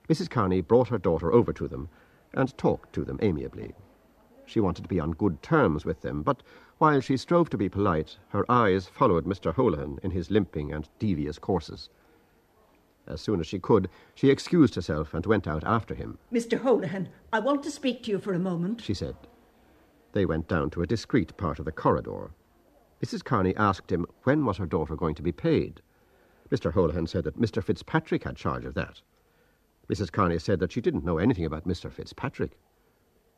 Mrs. 0.08 0.30
Kearney 0.30 0.62
brought 0.62 0.88
her 0.88 0.98
daughter 0.98 1.32
over 1.34 1.52
to 1.54 1.68
them 1.68 1.90
and 2.34 2.58
talked 2.58 2.94
to 2.94 3.04
them 3.04 3.20
amiably. 3.22 3.74
She 4.46 4.60
wanted 4.60 4.84
to 4.84 4.88
be 4.90 5.00
on 5.00 5.12
good 5.12 5.44
terms 5.44 5.86
with 5.86 6.02
them, 6.02 6.24
but 6.24 6.42
while 6.78 7.02
she 7.02 7.18
strove 7.18 7.50
to 7.52 7.58
be 7.58 7.70
polite, 7.70 8.18
her 8.30 8.50
eyes 8.50 8.88
followed 8.88 9.26
Mr. 9.26 9.54
Holohan 9.54 10.00
in 10.02 10.12
his 10.12 10.32
limping 10.32 10.72
and 10.72 10.90
devious 10.98 11.38
courses. 11.38 11.90
As 13.10 13.20
soon 13.20 13.40
as 13.40 13.48
she 13.48 13.58
could, 13.60 13.90
she 14.14 14.30
excused 14.30 14.76
herself 14.76 15.14
and 15.16 15.26
went 15.26 15.48
out 15.48 15.64
after 15.64 15.96
him. 15.96 16.20
Mr. 16.32 16.62
Holohan, 16.62 17.08
I 17.34 17.40
want 17.40 17.64
to 17.64 17.72
speak 17.72 18.04
to 18.04 18.12
you 18.12 18.20
for 18.20 18.34
a 18.34 18.40
moment. 18.40 18.82
she 18.82 18.94
said. 18.94 19.16
They 20.14 20.26
went 20.26 20.48
down 20.48 20.70
to 20.72 20.82
a 20.84 20.88
discreet 20.88 21.36
part 21.36 21.60
of 21.60 21.66
the 21.66 21.72
corridor. 21.72 22.32
Mrs. 23.04 23.24
Kearney 23.24 23.56
asked 23.56 23.92
him 23.92 24.06
when 24.24 24.46
was 24.46 24.58
her 24.58 24.66
daughter 24.66 24.96
going 24.96 25.16
to 25.16 25.24
be 25.24 25.32
paid. 25.32 25.82
Mr. 26.52 26.74
Holohan 26.74 27.08
said 27.08 27.24
that 27.24 27.40
Mr. 27.40 27.64
Fitzpatrick 27.64 28.24
had 28.24 28.36
charge 28.36 28.66
of 28.66 28.74
that. 28.76 29.02
Mrs. 29.90 30.12
Kearney 30.12 30.38
said 30.38 30.60
that 30.60 30.72
she 30.72 30.82
didn't 30.82 31.06
know 31.06 31.18
anything 31.18 31.46
about 31.46 31.68
Mr. 31.68 31.92
Fitzpatrick. 31.92 32.60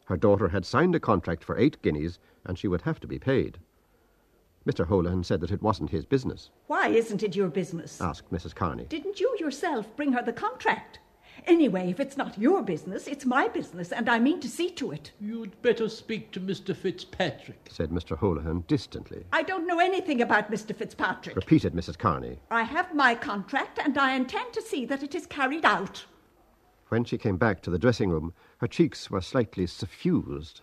Her 0.06 0.18
daughter 0.18 0.50
had 0.50 0.66
signed 0.66 0.96
a 0.96 1.00
contract 1.00 1.44
for 1.44 1.58
eight 1.58 1.82
guineas, 1.82 2.20
and 2.46 2.58
she 2.58 2.68
would 2.68 2.82
have 2.82 3.00
to 3.00 3.08
be 3.08 3.20
paid. 3.20 3.60
Mr. 4.66 4.88
Holohan 4.88 5.26
said 5.26 5.42
that 5.42 5.52
it 5.52 5.62
wasn't 5.62 5.90
his 5.90 6.06
business, 6.06 6.52
Why 6.68 6.90
isn't 6.90 7.24
it 7.24 7.36
your 7.36 7.50
business? 7.50 8.00
asked 8.00 8.32
Mrs. 8.32 8.54
Kearney. 8.54 8.86
Didn't 8.86 9.20
you 9.20 9.36
yourself 9.40 9.96
bring 9.96 10.14
her 10.14 10.22
the 10.22 10.34
contract? 10.34 11.00
Anyway, 11.48 11.90
if 11.90 12.00
it's 12.00 12.18
not 12.18 12.38
your 12.38 12.62
business, 12.62 13.08
it's 13.08 13.26
my 13.26 13.48
business, 13.48 13.92
and 13.92 14.08
I 14.08 14.20
mean 14.20 14.40
to 14.42 14.48
see 14.48 14.70
to 14.72 14.92
it. 14.92 15.12
You'd 15.20 15.60
better 15.64 15.90
speak 15.90 16.32
to 16.32 16.40
Mr. 16.40 16.76
Fitzpatrick. 16.76 17.68
said 17.72 17.90
Mr. 17.90 18.16
Holohan 18.18 18.68
distantly. 18.68 19.26
I 19.34 19.42
don't 19.42 19.66
know 19.66 19.80
anything 19.80 20.22
about 20.22 20.52
Mr. 20.52 20.76
Fitzpatrick. 20.76 21.36
Repeated 21.36 21.74
Mrs. 21.74 21.98
Kearney. 21.98 22.38
I 22.52 22.62
have 22.62 22.94
my 22.94 23.16
contract, 23.16 23.80
and 23.84 23.98
I 23.98 24.14
intend 24.14 24.54
to 24.54 24.62
see 24.62 24.86
that 24.86 25.02
it 25.02 25.16
is 25.16 25.26
carried 25.26 25.66
out. 25.66 26.06
When 26.90 27.04
she 27.06 27.18
came 27.18 27.38
back 27.38 27.62
to 27.64 27.72
the 27.72 27.80
dressing 27.80 28.10
room, 28.12 28.34
her 28.60 28.68
cheeks 28.68 29.10
were 29.10 29.22
slightly 29.22 29.66
suffused. 29.66 30.62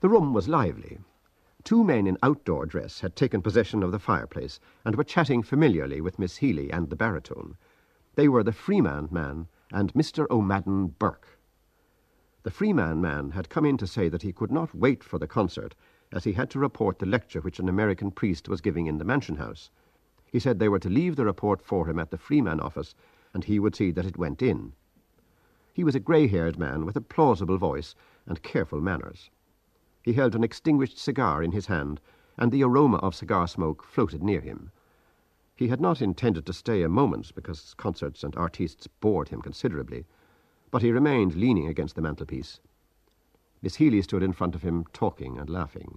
The 0.00 0.08
room 0.08 0.32
was 0.32 0.48
lively. 0.48 0.98
Two 1.64 1.82
men 1.82 2.06
in 2.06 2.18
outdoor 2.22 2.66
dress 2.66 3.00
had 3.00 3.16
taken 3.16 3.40
possession 3.40 3.82
of 3.82 3.90
the 3.90 3.98
fireplace 3.98 4.60
and 4.84 4.96
were 4.96 5.02
chatting 5.02 5.42
familiarly 5.42 5.98
with 5.98 6.18
Miss 6.18 6.36
Healy 6.36 6.70
and 6.70 6.90
the 6.90 6.96
baritone. 6.96 7.56
They 8.16 8.28
were 8.28 8.42
the 8.42 8.52
Freeman 8.52 9.08
man 9.10 9.48
and 9.72 9.90
Mr. 9.94 10.26
O'Madden 10.30 10.88
Burke. 10.88 11.38
The 12.42 12.50
Freeman 12.50 13.00
man 13.00 13.30
had 13.30 13.48
come 13.48 13.64
in 13.64 13.78
to 13.78 13.86
say 13.86 14.10
that 14.10 14.20
he 14.20 14.30
could 14.30 14.52
not 14.52 14.74
wait 14.74 15.02
for 15.02 15.18
the 15.18 15.26
concert, 15.26 15.74
as 16.12 16.24
he 16.24 16.34
had 16.34 16.50
to 16.50 16.58
report 16.58 16.98
the 16.98 17.06
lecture 17.06 17.40
which 17.40 17.58
an 17.58 17.70
American 17.70 18.10
priest 18.10 18.46
was 18.46 18.60
giving 18.60 18.86
in 18.86 18.98
the 18.98 19.04
mansion 19.04 19.36
house. 19.36 19.70
He 20.30 20.38
said 20.38 20.58
they 20.58 20.68
were 20.68 20.78
to 20.80 20.90
leave 20.90 21.16
the 21.16 21.24
report 21.24 21.62
for 21.62 21.88
him 21.88 21.98
at 21.98 22.10
the 22.10 22.18
Freeman 22.18 22.60
office, 22.60 22.94
and 23.32 23.42
he 23.44 23.58
would 23.58 23.74
see 23.74 23.90
that 23.92 24.04
it 24.04 24.18
went 24.18 24.42
in. 24.42 24.74
He 25.72 25.82
was 25.82 25.94
a 25.94 26.00
grey 26.00 26.26
haired 26.26 26.58
man 26.58 26.84
with 26.84 26.96
a 26.96 27.00
plausible 27.00 27.56
voice 27.56 27.94
and 28.26 28.42
careful 28.42 28.82
manners. 28.82 29.30
He 30.04 30.12
held 30.12 30.34
an 30.34 30.44
extinguished 30.44 30.98
cigar 30.98 31.42
in 31.42 31.52
his 31.52 31.64
hand, 31.68 31.98
and 32.36 32.52
the 32.52 32.62
aroma 32.62 32.98
of 32.98 33.14
cigar 33.14 33.48
smoke 33.48 33.82
floated 33.82 34.22
near 34.22 34.42
him. 34.42 34.70
He 35.56 35.68
had 35.68 35.80
not 35.80 36.02
intended 36.02 36.44
to 36.44 36.52
stay 36.52 36.82
a 36.82 36.90
moment 36.90 37.34
because 37.34 37.72
concerts 37.72 38.22
and 38.22 38.36
artistes 38.36 38.86
bored 38.86 39.30
him 39.30 39.40
considerably, 39.40 40.04
but 40.70 40.82
he 40.82 40.92
remained 40.92 41.36
leaning 41.36 41.68
against 41.68 41.96
the 41.96 42.02
mantelpiece. 42.02 42.60
Miss 43.62 43.76
Healy 43.76 44.02
stood 44.02 44.22
in 44.22 44.34
front 44.34 44.54
of 44.54 44.60
him, 44.60 44.84
talking 44.92 45.38
and 45.38 45.48
laughing. 45.48 45.96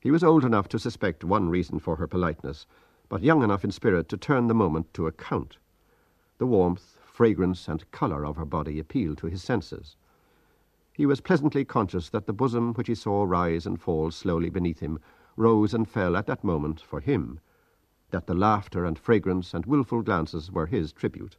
He 0.00 0.10
was 0.10 0.24
old 0.24 0.42
enough 0.42 0.66
to 0.68 0.78
suspect 0.78 1.22
one 1.22 1.50
reason 1.50 1.80
for 1.80 1.96
her 1.96 2.06
politeness, 2.06 2.66
but 3.10 3.22
young 3.22 3.42
enough 3.42 3.62
in 3.62 3.72
spirit 3.72 4.08
to 4.08 4.16
turn 4.16 4.46
the 4.46 4.54
moment 4.54 4.94
to 4.94 5.06
account. 5.06 5.58
The 6.38 6.46
warmth, 6.46 6.98
fragrance, 7.04 7.68
and 7.68 7.90
colour 7.90 8.24
of 8.24 8.36
her 8.36 8.46
body 8.46 8.78
appealed 8.78 9.18
to 9.18 9.26
his 9.26 9.42
senses. 9.42 9.96
He 10.98 11.06
was 11.06 11.20
pleasantly 11.20 11.64
conscious 11.64 12.10
that 12.10 12.26
the 12.26 12.32
bosom 12.32 12.74
which 12.74 12.88
he 12.88 12.94
saw 12.96 13.22
rise 13.22 13.66
and 13.66 13.80
fall 13.80 14.10
slowly 14.10 14.50
beneath 14.50 14.80
him 14.80 14.98
rose 15.36 15.72
and 15.72 15.88
fell 15.88 16.16
at 16.16 16.26
that 16.26 16.42
moment 16.42 16.80
for 16.80 16.98
him, 16.98 17.38
that 18.10 18.26
the 18.26 18.34
laughter 18.34 18.84
and 18.84 18.98
fragrance 18.98 19.54
and 19.54 19.64
wilful 19.64 20.02
glances 20.02 20.50
were 20.50 20.66
his 20.66 20.92
tribute. 20.92 21.36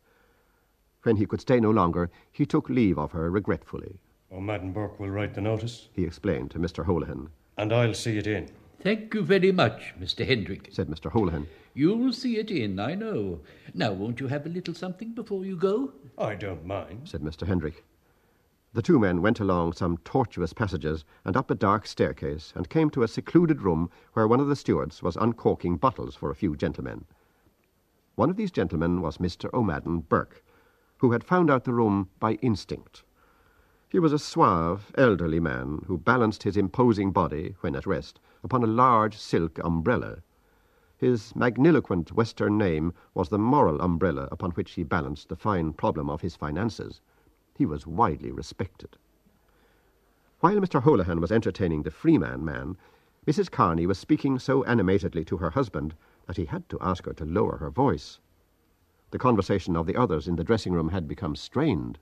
When 1.04 1.18
he 1.18 1.26
could 1.26 1.42
stay 1.42 1.60
no 1.60 1.72
longer, 1.72 2.10
he 2.32 2.46
took 2.46 2.70
leave 2.70 2.98
of 2.98 3.12
her 3.12 3.30
regretfully. 3.30 4.00
O'Madden 4.32 4.72
Burke 4.72 4.98
will 4.98 5.10
write 5.10 5.34
the 5.34 5.42
notice, 5.42 5.90
He 5.92 6.06
explained 6.06 6.52
to 6.52 6.58
Mr. 6.58 6.86
Holohan, 6.86 7.28
and 7.58 7.74
I'll 7.74 7.94
see 7.94 8.18
it 8.18 8.28
in. 8.28 8.48
Thank 8.80 9.14
you 9.14 9.24
very 9.24 9.52
much, 9.52 9.94
Mr. 10.00 10.26
Hendrick. 10.26 10.70
said 10.72 10.88
Mr. 10.88 11.12
Holohan. 11.12 11.48
You'll 11.74 12.14
see 12.14 12.38
it 12.38 12.50
in, 12.50 12.80
I 12.80 12.96
know. 12.96 13.42
Now, 13.74 13.92
won't 13.92 14.22
you 14.22 14.28
have 14.28 14.46
a 14.46 14.50
little 14.50 14.74
something 14.74 15.12
before 15.12 15.44
you 15.44 15.58
go? 15.58 15.92
I 16.18 16.36
don't 16.36 16.66
mind. 16.66 17.10
said 17.10 17.20
Mr. 17.20 17.46
Hendrick. 17.46 17.84
The 18.72 18.84
two 18.84 19.00
men 19.00 19.24
went 19.24 19.40
along 19.40 19.74
some 19.74 19.98
tortuous 19.98 20.54
passages 20.54 21.04
and 21.26 21.36
up 21.36 21.50
a 21.50 21.56
dark 21.56 21.88
staircase 21.88 22.54
and 22.56 22.70
came 22.70 22.92
to 22.92 23.02
a 23.02 23.08
secluded 23.08 23.64
room 23.64 23.90
where 24.14 24.28
one 24.28 24.40
of 24.40 24.48
the 24.48 24.56
stewards 24.56 25.02
was 25.02 25.16
uncorking 25.16 25.78
bottles 25.78 26.14
for 26.14 26.30
a 26.30 26.36
few 26.36 26.56
gentlemen. 26.56 27.06
One 28.14 28.30
of 28.30 28.36
these 28.36 28.52
gentlemen 28.52 29.02
was 29.02 29.18
Mr. 29.18 29.52
O'Madden 29.56 30.02
Burke, 30.02 30.44
who 30.98 31.14
had 31.14 31.24
found 31.24 31.50
out 31.50 31.64
the 31.64 31.74
room 31.74 32.10
by 32.20 32.34
instinct. 32.44 33.04
He 33.90 33.98
was 33.98 34.14
a 34.14 34.20
suave, 34.20 34.92
elderly 34.94 35.40
man 35.40 35.86
who 35.88 35.98
balanced 35.98 36.44
his 36.44 36.56
imposing 36.56 37.12
body, 37.12 37.56
when 37.62 37.76
at 37.76 37.88
rest, 37.88 38.20
upon 38.44 38.62
a 38.64 38.68
large 38.68 39.18
silk 39.18 39.58
umbrella. 39.64 40.20
His 40.96 41.34
magniloquent 41.36 42.12
Western 42.12 42.60
name 42.60 42.94
was 43.16 43.30
the 43.30 43.40
moral 43.40 43.82
umbrella 43.82 44.28
upon 44.32 44.52
which 44.52 44.74
he 44.74 44.84
balanced 44.84 45.30
the 45.30 45.36
fine 45.36 45.74
problem 45.74 46.08
of 46.08 46.22
his 46.22 46.36
finances. 46.36 47.02
He 47.60 47.66
was 47.66 47.86
widely 47.86 48.32
respected. 48.32 48.96
While 50.40 50.62
Mr. 50.62 50.82
Holohan 50.82 51.20
was 51.20 51.30
entertaining 51.30 51.84
the 51.84 51.92
Freeman 51.92 52.46
man, 52.46 52.78
Mrs. 53.28 53.52
Kearney 53.52 53.86
was 53.86 54.00
speaking 54.00 54.40
so 54.40 54.64
animatedly 54.64 55.26
to 55.26 55.36
her 55.40 55.50
husband 55.50 55.94
that 56.26 56.38
he 56.38 56.46
had 56.46 56.70
to 56.70 56.80
ask 56.80 57.06
her 57.06 57.12
to 57.16 57.26
lower 57.26 57.58
her 57.58 57.70
voice. 57.70 58.22
The 59.12 59.20
conversation 59.20 59.76
of 59.76 59.88
the 59.88 59.98
others 59.98 60.26
in 60.26 60.38
the 60.38 60.44
dressing 60.46 60.72
room 60.72 60.88
had 60.88 61.06
become 61.06 61.36
strained. 61.36 62.00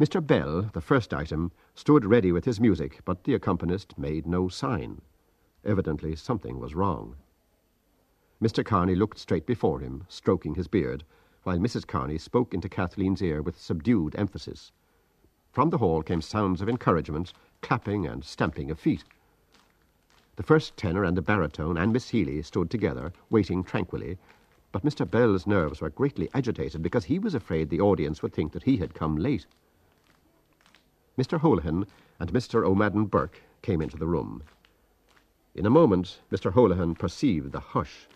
Mr. 0.00 0.20
Bell, 0.20 0.62
the 0.72 0.80
first 0.80 1.14
item, 1.14 1.52
stood 1.76 2.04
ready 2.04 2.32
with 2.32 2.44
his 2.44 2.58
music, 2.58 3.00
but 3.04 3.22
the 3.22 3.34
accompanist 3.34 3.96
made 3.96 4.26
no 4.26 4.48
sign. 4.48 5.02
Evidently 5.64 6.16
something 6.16 6.58
was 6.58 6.74
wrong. 6.74 7.14
Mr. 8.42 8.66
Kearney 8.66 8.96
looked 8.96 9.20
straight 9.20 9.46
before 9.46 9.78
him, 9.78 10.04
stroking 10.08 10.56
his 10.56 10.66
beard, 10.66 11.04
while 11.42 11.58
Mrs. 11.58 11.86
Kearney 11.86 12.18
spoke 12.18 12.54
into 12.54 12.68
Kathleen's 12.68 13.22
ear 13.22 13.42
with 13.42 13.60
subdued 13.60 14.14
emphasis. 14.16 14.72
From 15.50 15.70
the 15.70 15.78
hall 15.78 16.02
came 16.02 16.22
sounds 16.22 16.60
of 16.60 16.68
encouragement, 16.68 17.32
clapping 17.60 18.06
and 18.06 18.24
stamping 18.24 18.70
of 18.70 18.78
feet. 18.78 19.04
The 20.36 20.42
first 20.42 20.76
tenor 20.76 21.04
and 21.04 21.16
the 21.16 21.22
baritone 21.22 21.76
and 21.76 21.92
Miss 21.92 22.08
Healy 22.08 22.42
stood 22.42 22.70
together, 22.70 23.12
waiting 23.28 23.62
tranquilly, 23.62 24.18
but 24.72 24.84
Mr. 24.84 25.08
Bell's 25.08 25.46
nerves 25.46 25.80
were 25.80 25.90
greatly 25.90 26.30
agitated 26.32 26.82
because 26.82 27.04
he 27.04 27.18
was 27.18 27.34
afraid 27.34 27.68
the 27.68 27.80
audience 27.80 28.22
would 28.22 28.32
think 28.32 28.52
that 28.52 28.62
he 28.62 28.78
had 28.78 28.94
come 28.94 29.16
late. 29.16 29.46
Mr. 31.18 31.38
Holohan 31.38 31.86
and 32.18 32.32
Mr. 32.32 32.64
O'Madden 32.64 33.04
Burke 33.04 33.42
came 33.60 33.82
into 33.82 33.98
the 33.98 34.06
room. 34.06 34.42
In 35.54 35.66
a 35.66 35.70
moment, 35.70 36.20
Mr. 36.30 36.52
Holohan 36.54 36.98
perceived 36.98 37.52
the 37.52 37.60
hush. 37.60 38.08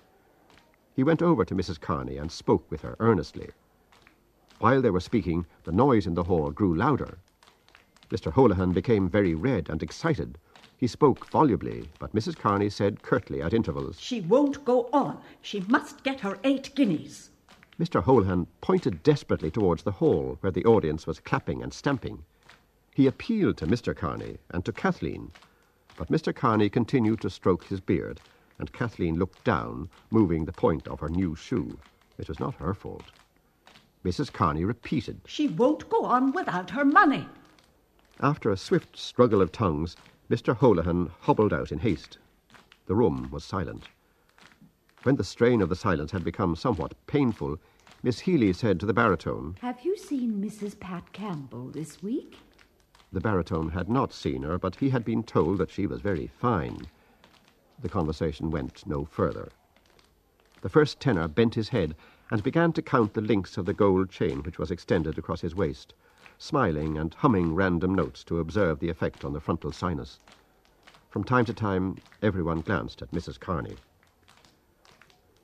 He 0.97 1.05
went 1.05 1.21
over 1.21 1.45
to 1.45 1.55
Mrs. 1.55 1.79
Kearney 1.79 2.17
and 2.17 2.33
spoke 2.33 2.71
with 2.71 2.81
her 2.81 2.97
earnestly. 3.01 3.51
While 4.61 4.81
they 4.81 4.89
were 4.89 4.99
speaking, 5.01 5.45
the 5.65 5.71
noise 5.71 6.07
in 6.07 6.15
the 6.15 6.25
hall 6.25 6.51
grew 6.51 6.75
louder. 6.75 7.19
Mr. 8.11 8.33
Holohan 8.33 8.73
became 8.73 9.07
very 9.07 9.35
red 9.35 9.69
and 9.69 9.83
excited. 9.83 10.39
He 10.79 10.87
spoke 10.87 11.29
volubly, 11.29 11.91
but 11.99 12.15
Mrs. 12.15 12.39
Kearney 12.39 12.71
said 12.71 13.03
curtly 13.03 13.43
at 13.43 13.53
intervals. 13.53 14.01
She 14.01 14.23
won't 14.23 14.65
go 14.65 14.89
on. 14.91 15.21
She 15.43 15.61
must 15.69 16.03
get 16.03 16.21
her 16.21 16.39
eight 16.45 16.75
guineas. 16.75 17.31
Mr. 17.79 18.03
Holohan 18.03 18.47
pointed 18.63 19.03
desperately 19.03 19.51
towards 19.51 19.83
the 19.83 19.93
hall, 19.93 20.39
where 20.41 20.53
the 20.53 20.65
audience 20.65 21.07
was 21.07 21.21
clapping 21.21 21.63
and 21.63 21.75
stamping. 21.75 22.25
He 22.95 23.07
appealed 23.07 23.59
to 23.59 23.67
Mr. 23.67 23.95
Kearney 23.95 24.39
and 24.49 24.65
to 24.65 24.73
Kathleen, 24.73 25.31
but 25.99 26.09
Mr. 26.11 26.35
Kearney 26.35 26.71
continued 26.71 27.21
to 27.21 27.29
stroke 27.29 27.65
his 27.65 27.81
beard, 27.81 28.23
and 28.59 28.73
Kathleen 28.73 29.19
looked 29.19 29.45
down, 29.45 29.89
moving 30.11 30.45
the 30.45 30.53
point 30.53 30.89
of 30.89 31.01
her 31.01 31.09
new 31.09 31.35
shoe. 31.35 31.79
It 32.19 32.29
was 32.29 32.41
not 32.41 32.55
her 32.55 32.75
fault. 32.75 33.05
Mrs. 34.05 34.33
Kearney 34.33 34.65
repeated. 34.65 35.21
She 35.27 35.49
won't 35.49 35.89
go 35.91 36.05
on 36.05 36.33
without 36.33 36.71
her 36.71 36.85
money. 36.85 37.29
After 38.21 38.51
a 38.51 38.57
swift 38.57 38.97
struggle 38.97 39.43
of 39.43 39.53
tongues, 39.53 39.97
Mr. 40.31 40.57
Holohan 40.57 41.11
hobbled 41.21 41.53
out 41.53 41.73
in 41.73 41.79
haste. 41.79 42.19
The 42.87 42.95
room 42.95 43.29
was 43.31 43.45
silent. 43.45 43.89
When 45.03 45.17
the 45.17 45.25
strain 45.25 45.61
of 45.61 45.69
the 45.69 45.77
silence 45.77 46.13
had 46.13 46.25
become 46.25 46.57
somewhat 46.57 46.95
painful, 47.07 47.59
Miss 48.03 48.21
Healy 48.21 48.53
said 48.53 48.81
to 48.81 48.87
the 48.87 48.95
baritone, 48.95 49.57
Have 49.61 49.85
you 49.85 49.97
seen 49.97 50.41
Mrs. 50.43 50.79
Pat 50.79 51.13
Campbell 51.13 51.69
this 51.69 52.03
week? 52.03 52.39
The 53.13 53.21
baritone 53.21 53.71
had 53.71 53.89
not 53.89 54.13
seen 54.13 54.43
her, 54.43 54.59
but 54.59 54.77
he 54.77 54.91
had 54.91 55.05
been 55.05 55.23
told 55.23 55.59
that 55.59 55.71
she 55.71 55.87
was 55.87 56.01
very 56.01 56.27
fine. 56.27 56.87
The 57.83 57.89
conversation 57.89 58.51
went 58.51 58.87
no 58.87 59.05
further. 59.05 59.51
The 60.63 60.69
first 60.69 60.99
tenor 60.99 61.29
bent 61.29 61.55
his 61.55 61.69
head 61.69 61.95
and 62.31 62.43
began 62.43 62.73
to 62.73 62.83
count 62.83 63.15
the 63.15 63.21
links 63.21 63.59
of 63.59 63.67
the 63.67 63.75
gold 63.75 64.11
chain 64.11 64.43
which 64.43 64.59
was 64.59 64.71
extended 64.71 65.19
across 65.19 65.43
his 65.43 65.55
waist, 65.55 65.95
smiling 66.39 66.97
and 66.97 67.13
humming 67.15 67.55
random 67.55 67.95
notes 67.95 68.25
to 68.25 68.41
observe 68.41 68.81
the 68.81 68.89
effect 68.89 69.25
on 69.25 69.33
the 69.33 69.41
frontal 69.41 69.73
sinus. 69.73 70.19
From 71.11 71.23
time 71.23 71.45
to 71.45 71.55
time, 71.55 71.99
everyone 72.23 72.63
glanced 72.63 73.03
at 73.03 73.13
Mrs. 73.13 73.39
Kearney. 73.39 73.77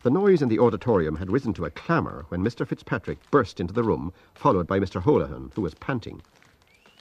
The 0.02 0.10
noise 0.10 0.42
in 0.42 0.48
the 0.48 0.58
auditorium 0.58 1.16
had 1.16 1.30
risen 1.30 1.52
to 1.54 1.64
a 1.64 1.70
clamour 1.70 2.24
when 2.28 2.42
Mr. 2.42 2.66
Fitzpatrick 2.66 3.18
burst 3.30 3.60
into 3.60 3.72
the 3.72 3.84
room, 3.84 4.12
followed 4.34 4.66
by 4.66 4.80
Mr. 4.80 5.02
Holohan, 5.02 5.52
who 5.54 5.62
was 5.62 5.74
panting. 5.74 6.22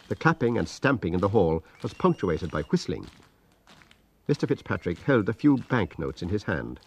The 0.08 0.16
clapping 0.16 0.58
and 0.58 0.68
stamping 0.68 1.14
in 1.14 1.20
the 1.22 1.30
hall 1.30 1.64
was 1.82 1.94
punctuated 1.94 2.52
by 2.52 2.62
whistling. 2.64 3.08
Mr. 4.32 4.48
Fitzpatrick 4.48 4.98
held 5.00 5.28
a 5.28 5.34
few 5.34 5.58
banknotes 5.58 6.22
in 6.22 6.30
his 6.30 6.44
hand. 6.44 6.80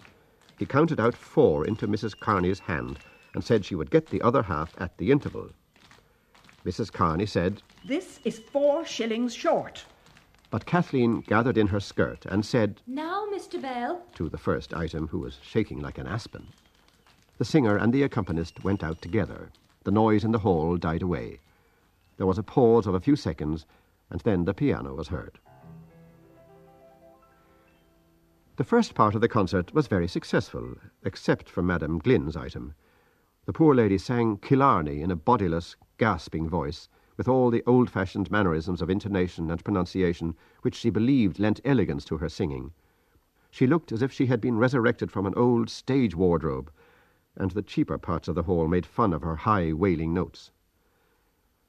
He 0.59 0.65
counted 0.65 0.99
out 0.99 1.15
four 1.15 1.67
into 1.67 1.87
Mrs. 1.87 2.19
Kearney's 2.19 2.61
hand 2.61 3.01
and 3.35 3.45
said 3.45 3.67
she 3.67 3.75
would 3.75 3.91
get 3.91 4.07
the 4.07 4.23
other 4.23 4.45
half 4.45 4.75
at 4.81 4.97
the 4.97 5.11
interval. 5.11 5.51
Mrs. 6.65 6.91
Kearney 6.91 7.27
said, 7.27 7.61
This 7.85 8.19
is 8.25 8.39
four 8.39 8.87
shillings 8.87 9.35
short. 9.35 9.85
But 10.51 10.65
Kathleen 10.65 11.21
gathered 11.21 11.59
in 11.59 11.67
her 11.67 11.81
skirt 11.81 12.25
and 12.25 12.47
said, 12.47 12.81
Now, 12.87 13.27
Mr. 13.31 13.61
Bell. 13.61 14.01
to 14.15 14.31
the 14.31 14.39
first 14.39 14.73
item, 14.73 15.09
who 15.09 15.19
was 15.19 15.37
shaking 15.43 15.81
like 15.81 15.99
an 15.99 16.07
aspen. 16.07 16.47
The 17.37 17.45
singer 17.45 17.77
and 17.77 17.93
the 17.93 18.05
accompanist 18.05 18.65
went 18.65 18.83
out 18.83 19.03
together. 19.03 19.51
The 19.83 19.91
noise 19.91 20.25
in 20.25 20.33
the 20.33 20.39
hall 20.39 20.79
died 20.79 21.03
away. 21.03 21.41
There 22.17 22.27
was 22.27 22.39
a 22.39 22.43
pause 22.43 22.87
of 22.87 22.95
a 22.95 23.01
few 23.01 23.17
seconds, 23.17 23.67
and 24.09 24.23
then 24.23 24.47
the 24.47 24.55
piano 24.55 24.95
was 24.95 25.09
heard. 25.09 25.39
The 28.57 28.63
first 28.63 28.95
part 28.95 29.17
of 29.17 29.21
the 29.21 29.27
concert 29.27 29.75
was 29.75 29.89
very 29.89 30.07
successful, 30.07 30.77
except 31.03 31.51
for 31.51 31.61
Madame 31.61 31.99
Glynn's 31.99 32.37
item. 32.37 32.75
The 33.47 33.53
poor 33.53 33.75
lady 33.75 33.99
sang 33.99 34.37
Killarney 34.37 35.01
in 35.01 35.11
a 35.11 35.17
bodiless, 35.17 35.75
gasping 35.99 36.49
voice, 36.49 36.89
with 37.17 37.27
all 37.27 37.51
the 37.51 37.65
old 37.67 37.91
fashioned 37.91 38.31
mannerisms 38.31 38.81
of 38.81 38.89
intonation 38.89 39.51
and 39.51 39.65
pronunciation 39.65 40.37
which 40.63 40.77
she 40.77 40.89
believed 40.89 41.41
lent 41.41 41.61
elegance 41.65 42.05
to 42.05 42.19
her 42.19 42.29
singing. 42.29 42.73
She 43.51 43.67
looked 43.67 43.91
as 43.91 44.03
if 44.03 44.13
she 44.13 44.27
had 44.27 44.41
been 44.41 44.57
resurrected 44.57 45.11
from 45.11 45.27
an 45.27 45.35
old 45.35 45.69
stage 45.69 46.15
wardrobe, 46.15 46.71
and 47.37 47.51
the 47.51 47.63
cheaper 47.63 47.99
parts 47.99 48.29
of 48.29 48.37
the 48.37 48.45
hall 48.45 48.69
made 48.69 48.87
fun 48.87 49.13
of 49.13 49.23
her 49.23 49.35
high, 49.35 49.73
wailing 49.73 50.15
notes. 50.15 50.53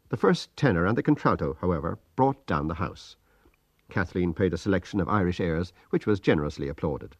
The 0.10 0.18
first 0.18 0.56
tenor 0.56 0.86
and 0.86 0.96
the 0.96 1.02
contralto, 1.02 1.58
however, 1.62 1.98
brought 2.16 2.46
down 2.46 2.68
the 2.68 2.76
house. 2.76 3.16
Kathleen 3.90 4.34
played 4.34 4.54
a 4.54 4.58
selection 4.58 5.00
of 5.00 5.08
Irish 5.08 5.40
airs, 5.40 5.72
which 5.90 6.06
was 6.06 6.20
generously 6.20 6.68
applauded. 6.68 7.16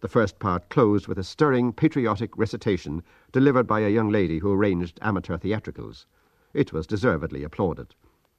The 0.00 0.08
first 0.08 0.38
part 0.38 0.68
closed 0.68 1.06
with 1.06 1.18
a 1.18 1.24
stirring 1.24 1.72
patriotic 1.72 2.36
recitation 2.36 3.02
delivered 3.30 3.66
by 3.66 3.80
a 3.80 3.88
young 3.88 4.08
lady 4.08 4.38
who 4.38 4.52
arranged 4.52 4.98
amateur 5.00 5.36
theatricals. 5.36 6.06
It 6.52 6.72
was 6.72 6.86
deservedly 6.86 7.44
applauded, 7.44 7.94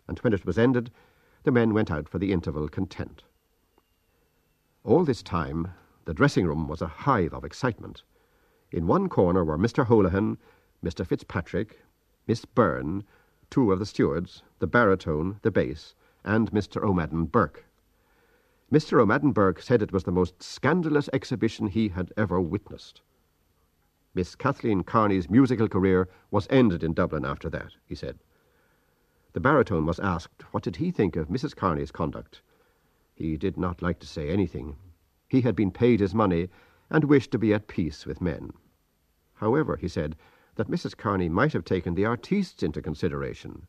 and 0.07 0.19
when 0.19 0.33
it 0.33 0.45
was 0.45 0.57
ended, 0.57 0.91
the 1.43 1.51
men 1.51 1.73
went 1.73 1.89
out 1.89 2.09
for 2.09 2.19
the 2.19 2.31
interval 2.31 2.67
content. 2.67 3.23
All 4.83 5.05
this 5.05 5.23
time, 5.23 5.69
the 6.05 6.13
dressing 6.13 6.45
room 6.45 6.67
was 6.67 6.81
a 6.81 6.87
hive 6.87 7.33
of 7.33 7.45
excitement. 7.45 8.03
In 8.71 8.87
one 8.87 9.07
corner 9.07 9.43
were 9.45 9.57
Mr. 9.57 9.85
Holohan, 9.85 10.37
Mr. 10.83 11.07
Fitzpatrick, 11.07 11.81
Miss 12.27 12.43
Beirne, 12.43 13.03
two 13.49 13.71
of 13.71 13.79
the 13.79 13.85
stewards, 13.85 14.43
the 14.59 14.67
baritone, 14.67 15.39
the 15.43 15.51
bass, 15.51 15.95
and 16.23 16.51
Mr. 16.51 16.83
O'Madden 16.83 17.25
Burke. 17.25 17.65
Mr. 18.71 18.99
O'Madden 18.99 19.31
Burke 19.31 19.61
said 19.61 19.81
it 19.81 19.91
was 19.91 20.03
the 20.03 20.11
most 20.11 20.41
scandalous 20.41 21.09
exhibition 21.13 21.67
he 21.67 21.89
had 21.89 22.11
ever 22.17 22.41
witnessed. 22.41 23.01
Miss 24.15 24.35
Kathleen 24.35 24.83
Kearney's 24.83 25.29
musical 25.29 25.67
career 25.67 26.07
was 26.31 26.47
ended 26.49 26.83
in 26.83 26.93
Dublin 26.93 27.25
after 27.25 27.49
that, 27.49 27.73
he 27.85 27.95
said. 27.95 28.19
The 29.33 29.39
baritone 29.39 29.85
was 29.85 29.99
asked 29.99 30.43
what 30.51 30.63
did 30.63 30.75
he 30.75 30.91
think 30.91 31.15
of 31.15 31.27
Mrs. 31.27 31.55
Kearney's 31.55 31.91
conduct. 31.91 32.41
He 33.15 33.37
did 33.37 33.57
not 33.57 33.81
like 33.81 33.99
to 33.99 34.07
say 34.07 34.29
anything. 34.29 34.75
He 35.27 35.41
had 35.41 35.55
been 35.55 35.71
paid 35.71 35.99
his 35.99 36.13
money 36.13 36.49
and 36.89 37.03
wished 37.03 37.31
to 37.31 37.39
be 37.39 37.53
at 37.53 37.67
peace 37.67 38.05
with 38.05 38.21
men. 38.21 38.53
However, 39.35 39.75
he 39.75 39.87
said 39.87 40.15
that 40.55 40.69
Mrs. 40.69 40.95
Kearney 40.95 41.29
might 41.29 41.53
have 41.53 41.65
taken 41.65 41.95
the 41.95 42.05
artistes 42.05 42.61
into 42.61 42.81
consideration. 42.81 43.67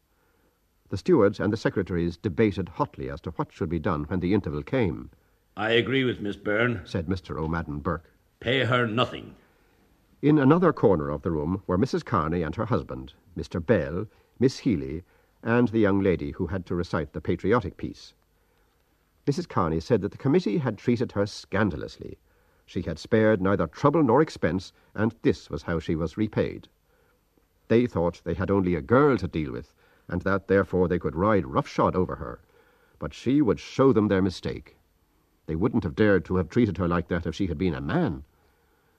The 0.94 0.98
stewards 0.98 1.40
and 1.40 1.52
the 1.52 1.56
secretaries 1.56 2.16
debated 2.16 2.68
hotly 2.68 3.10
as 3.10 3.20
to 3.22 3.32
what 3.32 3.52
should 3.52 3.68
be 3.68 3.80
done 3.80 4.04
when 4.04 4.20
the 4.20 4.32
interval 4.32 4.62
came. 4.62 5.10
I 5.56 5.70
agree 5.70 6.04
with 6.04 6.20
Miss 6.20 6.36
Beirne, 6.36 6.82
said 6.86 7.08
Mr. 7.08 7.36
O'Madden 7.36 7.80
Burke. 7.80 8.12
Pay 8.38 8.62
her 8.62 8.86
nothing. 8.86 9.34
In 10.22 10.38
another 10.38 10.72
corner 10.72 11.10
of 11.10 11.22
the 11.22 11.32
room 11.32 11.64
were 11.66 11.76
Mrs. 11.76 12.04
Kearney 12.04 12.42
and 12.42 12.54
her 12.54 12.66
husband, 12.66 13.14
Mr. 13.36 13.58
Bell, 13.58 14.06
Miss 14.38 14.60
Healy, 14.60 15.02
and 15.42 15.66
the 15.66 15.80
young 15.80 15.98
lady 15.98 16.30
who 16.30 16.46
had 16.46 16.64
to 16.66 16.76
recite 16.76 17.12
the 17.12 17.20
patriotic 17.20 17.76
piece. 17.76 18.14
Mrs. 19.26 19.48
Kearney 19.48 19.80
said 19.80 20.00
that 20.00 20.12
the 20.12 20.16
committee 20.16 20.58
had 20.58 20.78
treated 20.78 21.10
her 21.10 21.26
scandalously. 21.26 22.18
She 22.66 22.82
had 22.82 23.00
spared 23.00 23.42
neither 23.42 23.66
trouble 23.66 24.04
nor 24.04 24.22
expense, 24.22 24.72
and 24.94 25.12
this 25.22 25.50
was 25.50 25.64
how 25.64 25.80
she 25.80 25.96
was 25.96 26.16
repaid. 26.16 26.68
They 27.66 27.88
thought 27.88 28.22
they 28.22 28.34
had 28.34 28.48
only 28.48 28.76
a 28.76 28.80
girl 28.80 29.16
to 29.16 29.26
deal 29.26 29.50
with, 29.50 29.74
and 30.08 30.22
that 30.22 30.48
therefore 30.48 30.88
they 30.88 30.98
could 30.98 31.16
ride 31.16 31.46
roughshod 31.46 31.96
over 31.96 32.16
her. 32.16 32.40
But 32.98 33.14
she 33.14 33.40
would 33.42 33.60
show 33.60 33.92
them 33.92 34.08
their 34.08 34.22
mistake. 34.22 34.76
They 35.46 35.56
wouldn't 35.56 35.84
have 35.84 35.94
dared 35.94 36.24
to 36.26 36.36
have 36.36 36.48
treated 36.48 36.78
her 36.78 36.88
like 36.88 37.08
that 37.08 37.26
if 37.26 37.34
she 37.34 37.46
had 37.46 37.58
been 37.58 37.74
a 37.74 37.80
man. 37.80 38.24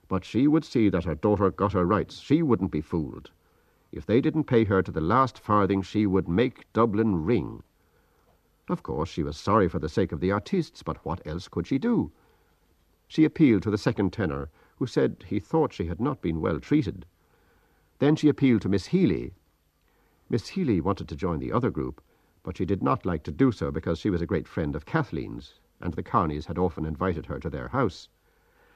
But 0.08 0.24
she 0.24 0.46
would 0.46 0.64
see 0.64 0.88
that 0.88 1.04
her 1.04 1.14
daughter 1.14 1.50
got 1.50 1.72
her 1.72 1.84
rights. 1.84 2.18
She 2.20 2.42
wouldn't 2.42 2.70
be 2.70 2.80
fooled. 2.80 3.30
If 3.92 4.06
they 4.06 4.20
didn't 4.20 4.44
pay 4.44 4.64
her 4.64 4.82
to 4.82 4.92
the 4.92 5.00
last 5.00 5.38
farthing, 5.38 5.82
she 5.82 6.06
would 6.06 6.28
make 6.28 6.72
Dublin 6.72 7.24
ring. 7.24 7.62
Of 8.68 8.82
course, 8.82 9.08
she 9.08 9.22
was 9.22 9.36
sorry 9.36 9.68
for 9.68 9.78
the 9.78 9.88
sake 9.88 10.12
of 10.12 10.20
the 10.20 10.32
artistes, 10.32 10.82
but 10.82 11.04
what 11.04 11.24
else 11.26 11.48
could 11.48 11.66
she 11.66 11.78
do? 11.78 12.10
She 13.08 13.24
appealed 13.24 13.62
to 13.62 13.70
the 13.70 13.78
second 13.78 14.12
tenor, 14.12 14.50
who 14.78 14.86
said 14.86 15.24
he 15.28 15.38
thought 15.38 15.72
she 15.72 15.86
had 15.86 16.00
not 16.00 16.20
been 16.20 16.40
well 16.40 16.60
treated. 16.60 17.06
Then 17.98 18.16
she 18.16 18.28
appealed 18.28 18.62
to 18.62 18.68
Miss 18.68 18.86
Healy. 18.86 19.34
Miss 20.28 20.48
Healy 20.48 20.80
wanted 20.80 21.08
to 21.08 21.14
join 21.14 21.38
the 21.38 21.52
other 21.52 21.70
group, 21.70 22.00
but 22.42 22.56
she 22.56 22.64
did 22.64 22.82
not 22.82 23.06
like 23.06 23.22
to 23.22 23.30
do 23.30 23.52
so 23.52 23.70
because 23.70 24.00
she 24.00 24.10
was 24.10 24.20
a 24.20 24.26
great 24.26 24.48
friend 24.48 24.74
of 24.74 24.84
Kathleen's, 24.84 25.60
and 25.80 25.94
the 25.94 26.02
Kearneys 26.02 26.46
had 26.46 26.58
often 26.58 26.84
invited 26.84 27.26
her 27.26 27.38
to 27.38 27.48
their 27.48 27.68
house. 27.68 28.08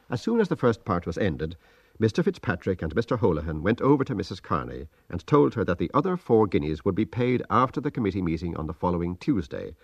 As 0.08 0.22
soon 0.22 0.38
as 0.40 0.48
the 0.48 0.54
first 0.54 0.84
part 0.84 1.06
was 1.06 1.18
ended, 1.18 1.56
Mr. 2.00 2.22
Fitzpatrick 2.22 2.82
and 2.82 2.94
Mr. 2.94 3.18
Holohan 3.18 3.62
went 3.62 3.80
over 3.80 4.04
to 4.04 4.14
Mrs. 4.14 4.40
Kearney 4.40 4.86
and 5.08 5.26
told 5.26 5.54
her 5.54 5.64
that 5.64 5.78
the 5.78 5.90
other 5.92 6.16
four 6.16 6.46
guineas 6.46 6.84
would 6.84 6.94
be 6.94 7.04
paid 7.04 7.42
after 7.50 7.80
the 7.80 7.90
committee 7.90 8.22
meeting 8.22 8.56
on 8.56 8.68
the 8.68 8.72
following 8.72 9.16
Tuesday, 9.16 9.74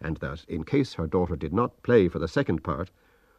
and 0.00 0.16
that, 0.16 0.44
in 0.48 0.64
case 0.64 0.94
her 0.94 1.06
daughter 1.06 1.36
did 1.36 1.52
not 1.52 1.82
play 1.84 2.08
for 2.08 2.18
the 2.18 2.26
second 2.26 2.64
part, 2.64 2.90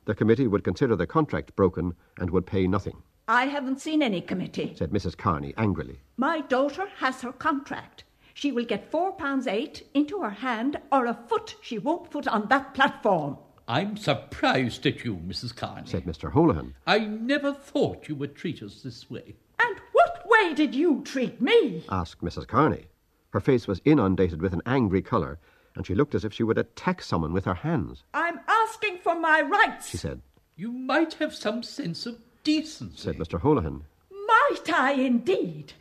the 0.05 0.15
committee 0.15 0.47
would 0.47 0.63
consider 0.63 0.95
the 0.95 1.05
contract 1.05 1.53
broken 1.57 1.95
and 2.17 2.29
would 2.29 2.45
pay 2.45 2.65
nothing. 2.65 3.03
I 3.27 3.45
haven't 3.45 3.79
seen 3.79 4.01
any 4.01 4.19
committee, 4.19 4.73
said 4.75 4.91
Mrs. 4.91 5.17
Kearney 5.17 5.53
angrily. 5.55 5.99
My 6.17 6.41
daughter 6.41 6.87
has 6.97 7.21
her 7.21 7.31
contract. 7.31 8.03
She 8.33 8.51
will 8.51 8.65
get 8.65 8.91
four 8.91 9.13
pounds 9.13 9.47
eight 9.47 9.87
into 9.93 10.19
her 10.21 10.29
hand, 10.29 10.77
or 10.91 11.05
a 11.05 11.13
foot 11.29 11.55
she 11.61 11.77
won't 11.79 12.09
put 12.09 12.27
on 12.27 12.47
that 12.49 12.73
platform. 12.73 13.37
I'm 13.67 13.95
surprised 13.95 14.85
at 14.85 15.05
you, 15.05 15.15
Mrs. 15.15 15.55
Kearney, 15.55 15.87
said 15.87 16.03
Mr. 16.03 16.33
Holohan. 16.33 16.73
I 16.85 16.99
never 16.99 17.53
thought 17.53 18.09
you 18.09 18.15
would 18.15 18.35
treat 18.35 18.61
us 18.61 18.81
this 18.81 19.09
way. 19.09 19.35
And 19.59 19.77
what 19.93 20.23
way 20.27 20.53
did 20.53 20.75
you 20.75 21.01
treat 21.05 21.39
me? 21.39 21.85
asked 21.89 22.21
Mrs. 22.21 22.45
Kearney. 22.47 22.87
Her 23.29 23.39
face 23.39 23.67
was 23.67 23.81
inundated 23.85 24.41
with 24.41 24.53
an 24.53 24.61
angry 24.65 25.01
colour, 25.01 25.39
and 25.75 25.87
she 25.87 25.95
looked 25.95 26.13
as 26.13 26.25
if 26.25 26.33
she 26.33 26.43
would 26.43 26.57
attack 26.57 27.01
someone 27.01 27.31
with 27.31 27.45
her 27.45 27.53
hands. 27.53 28.03
I'm 28.13 28.41
asking 28.47 28.97
for 28.97 29.17
my 29.17 29.41
rights. 29.41 29.89
She 29.89 29.97
said. 29.97 30.21
You 30.57 30.71
might 30.71 31.13
have 31.15 31.33
some 31.33 31.63
sense 31.63 32.05
of 32.05 32.19
decency, 32.43 32.97
said 32.97 33.17
Mr. 33.17 33.39
Holohan. 33.41 33.81
Might 34.11 34.71
I 34.73 34.93
indeed? 34.93 35.73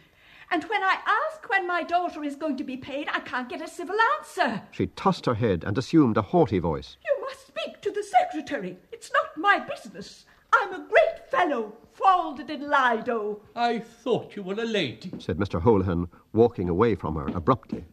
And 0.50 0.64
when 0.64 0.82
I 0.82 0.98
ask 1.06 1.48
when 1.48 1.66
my 1.66 1.82
daughter 1.82 2.22
is 2.22 2.36
going 2.36 2.56
to 2.58 2.64
be 2.64 2.76
paid, 2.76 3.08
I 3.08 3.20
can't 3.20 3.48
get 3.48 3.62
a 3.62 3.68
civil 3.68 3.96
answer. 4.18 4.62
She 4.70 4.88
tossed 4.88 5.26
her 5.26 5.34
head 5.34 5.64
and 5.64 5.78
assumed 5.78 6.16
a 6.16 6.22
haughty 6.22 6.58
voice. 6.58 6.96
You 7.04 7.24
must 7.26 7.46
speak 7.46 7.80
to 7.80 7.90
the 7.90 8.02
secretary. 8.02 8.76
It's 8.92 9.10
not 9.12 9.36
my 9.36 9.58
business. 9.58 10.26
I'm 10.52 10.74
a 10.74 10.86
great 10.86 11.30
fellow, 11.30 11.72
folded 11.94 12.50
in 12.50 12.68
Lido. 12.68 13.40
I 13.56 13.78
thought 13.78 14.36
you 14.36 14.42
were 14.42 14.60
a 14.60 14.64
lady, 14.66 15.10
said 15.18 15.38
Mr. 15.38 15.62
Holohan, 15.62 16.08
walking 16.34 16.68
away 16.68 16.94
from 16.94 17.16
her 17.16 17.28
abruptly. 17.28 17.84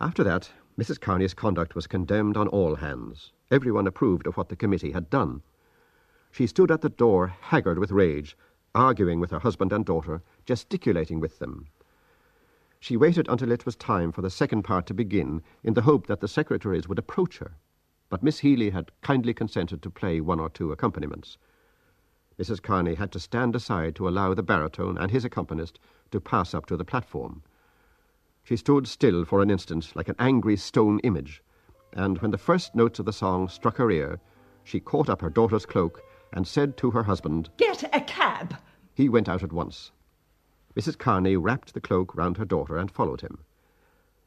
After 0.00 0.24
that, 0.24 0.50
Mrs. 0.78 1.00
Kearney's 1.00 1.34
conduct 1.34 1.74
was 1.74 1.86
condemned 1.86 2.36
on 2.36 2.48
all 2.48 2.76
hands. 2.76 3.32
Everyone 3.50 3.86
approved 3.86 4.26
of 4.26 4.36
what 4.36 4.48
the 4.48 4.56
committee 4.56 4.92
had 4.92 5.10
done. 5.10 5.42
She 6.36 6.46
stood 6.46 6.70
at 6.70 6.82
the 6.82 6.90
door, 6.90 7.28
haggard 7.28 7.78
with 7.78 7.90
rage, 7.90 8.36
arguing 8.74 9.20
with 9.20 9.30
her 9.30 9.38
husband 9.38 9.72
and 9.72 9.86
daughter, 9.86 10.20
gesticulating 10.44 11.18
with 11.18 11.38
them. 11.38 11.68
She 12.78 12.94
waited 12.94 13.26
until 13.26 13.50
it 13.50 13.64
was 13.64 13.74
time 13.74 14.12
for 14.12 14.20
the 14.20 14.28
second 14.28 14.62
part 14.62 14.84
to 14.88 14.92
begin, 14.92 15.42
in 15.64 15.72
the 15.72 15.88
hope 15.88 16.06
that 16.08 16.20
the 16.20 16.28
secretaries 16.28 16.86
would 16.86 16.98
approach 16.98 17.38
her. 17.38 17.52
But 18.10 18.22
Miss 18.22 18.40
Healy 18.40 18.68
had 18.68 18.92
kindly 19.00 19.32
consented 19.32 19.80
to 19.80 19.88
play 19.88 20.20
one 20.20 20.38
or 20.38 20.50
two 20.50 20.72
accompaniments. 20.72 21.38
Mrs. 22.38 22.60
Kearney 22.60 22.96
had 22.96 23.12
to 23.12 23.18
stand 23.18 23.56
aside 23.56 23.96
to 23.96 24.06
allow 24.06 24.34
the 24.34 24.42
baritone 24.42 24.98
and 24.98 25.10
his 25.10 25.24
accompanist 25.24 25.80
to 26.10 26.20
pass 26.20 26.52
up 26.52 26.66
to 26.66 26.76
the 26.76 26.84
platform. 26.84 27.44
She 28.44 28.58
stood 28.58 28.86
still 28.88 29.24
for 29.24 29.40
an 29.40 29.50
instant 29.50 29.96
like 29.96 30.10
an 30.10 30.16
angry 30.18 30.58
stone 30.58 30.98
image, 30.98 31.42
and 31.94 32.18
when 32.18 32.30
the 32.30 32.36
first 32.36 32.74
notes 32.74 32.98
of 32.98 33.06
the 33.06 33.12
song 33.14 33.48
struck 33.48 33.78
her 33.78 33.90
ear, 33.90 34.20
she 34.64 34.80
caught 34.80 35.08
up 35.08 35.22
her 35.22 35.30
daughter's 35.30 35.64
cloak 35.64 36.02
and 36.36 36.46
said 36.46 36.76
to 36.76 36.90
her 36.90 37.04
husband, 37.04 37.48
Get 37.56 37.82
a 37.94 38.00
cab. 38.02 38.56
He 38.94 39.08
went 39.08 39.28
out 39.28 39.42
at 39.42 39.54
once. 39.54 39.90
Mrs. 40.76 40.98
Kearney 40.98 41.34
wrapped 41.34 41.72
the 41.72 41.80
cloak 41.80 42.14
round 42.14 42.36
her 42.36 42.44
daughter 42.44 42.76
and 42.76 42.90
followed 42.90 43.22
him. 43.22 43.38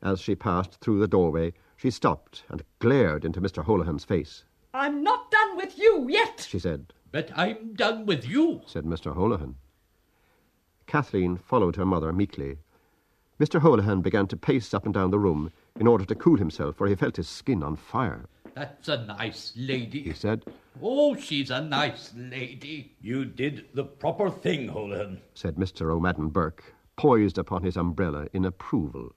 As 0.01 0.19
she 0.19 0.33
passed 0.33 0.79
through 0.81 0.99
the 0.99 1.07
doorway, 1.07 1.53
she 1.77 1.91
stopped 1.91 2.43
and 2.49 2.63
glared 2.79 3.23
into 3.23 3.39
Mr. 3.39 3.63
Holohan's 3.63 4.05
face. 4.05 4.43
I'm 4.73 5.03
not 5.03 5.29
done 5.29 5.55
with 5.55 5.77
you 5.77 6.07
yet, 6.09 6.47
she 6.49 6.57
said. 6.57 6.93
But 7.11 7.31
I'm 7.37 7.75
done 7.75 8.07
with 8.07 8.27
you, 8.27 8.61
said 8.65 8.85
Mr. 8.85 9.15
Holohan. 9.15 9.55
Kathleen 10.87 11.37
followed 11.37 11.75
her 11.75 11.85
mother 11.85 12.11
meekly. 12.11 12.57
Mr. 13.39 13.61
Holohan 13.61 14.01
began 14.01 14.25
to 14.27 14.35
pace 14.35 14.73
up 14.73 14.85
and 14.85 14.93
down 14.93 15.11
the 15.11 15.19
room 15.19 15.51
in 15.79 15.85
order 15.85 16.05
to 16.05 16.15
cool 16.15 16.37
himself, 16.37 16.75
for 16.75 16.87
he 16.87 16.95
felt 16.95 17.17
his 17.17 17.29
skin 17.29 17.61
on 17.61 17.75
fire. 17.75 18.25
That's 18.55 18.87
a 18.87 19.05
nice 19.05 19.53
lady, 19.55 20.03
he 20.03 20.13
said. 20.13 20.43
Oh, 20.81 21.15
she's 21.15 21.49
a 21.49 21.61
nice 21.61 22.13
lady. 22.15 22.95
You 23.01 23.25
did 23.25 23.65
the 23.73 23.83
proper 23.83 24.29
thing, 24.29 24.69
Holohan, 24.69 25.19
said 25.33 25.55
Mr. 25.55 25.91
O'Madden 25.91 26.29
Burke, 26.29 26.73
poised 26.95 27.37
upon 27.37 27.63
his 27.63 27.77
umbrella 27.77 28.27
in 28.33 28.45
approval. 28.45 29.13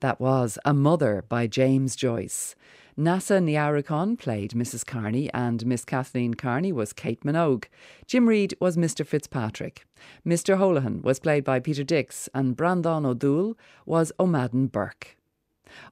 That 0.00 0.18
was 0.18 0.58
A 0.64 0.72
Mother 0.72 1.24
by 1.28 1.46
James 1.46 1.94
Joyce. 1.94 2.54
Nasa 3.00 3.42
Niaricon 3.42 4.18
played 4.18 4.50
Mrs. 4.50 4.84
Kearney, 4.84 5.32
and 5.32 5.64
Miss 5.64 5.86
Kathleen 5.86 6.34
Kearney 6.34 6.70
was 6.70 6.92
Kate 6.92 7.24
Minogue. 7.24 7.64
Jim 8.06 8.28
Reid 8.28 8.54
was 8.60 8.76
Mr. 8.76 9.06
Fitzpatrick. 9.06 9.86
Mr. 10.26 10.58
Holohan 10.58 11.02
was 11.02 11.18
played 11.18 11.42
by 11.42 11.60
Peter 11.60 11.82
Dix, 11.82 12.28
and 12.34 12.54
Brandon 12.54 13.06
O'Doul 13.06 13.56
was 13.86 14.12
O'Madden 14.20 14.66
Burke. 14.66 15.16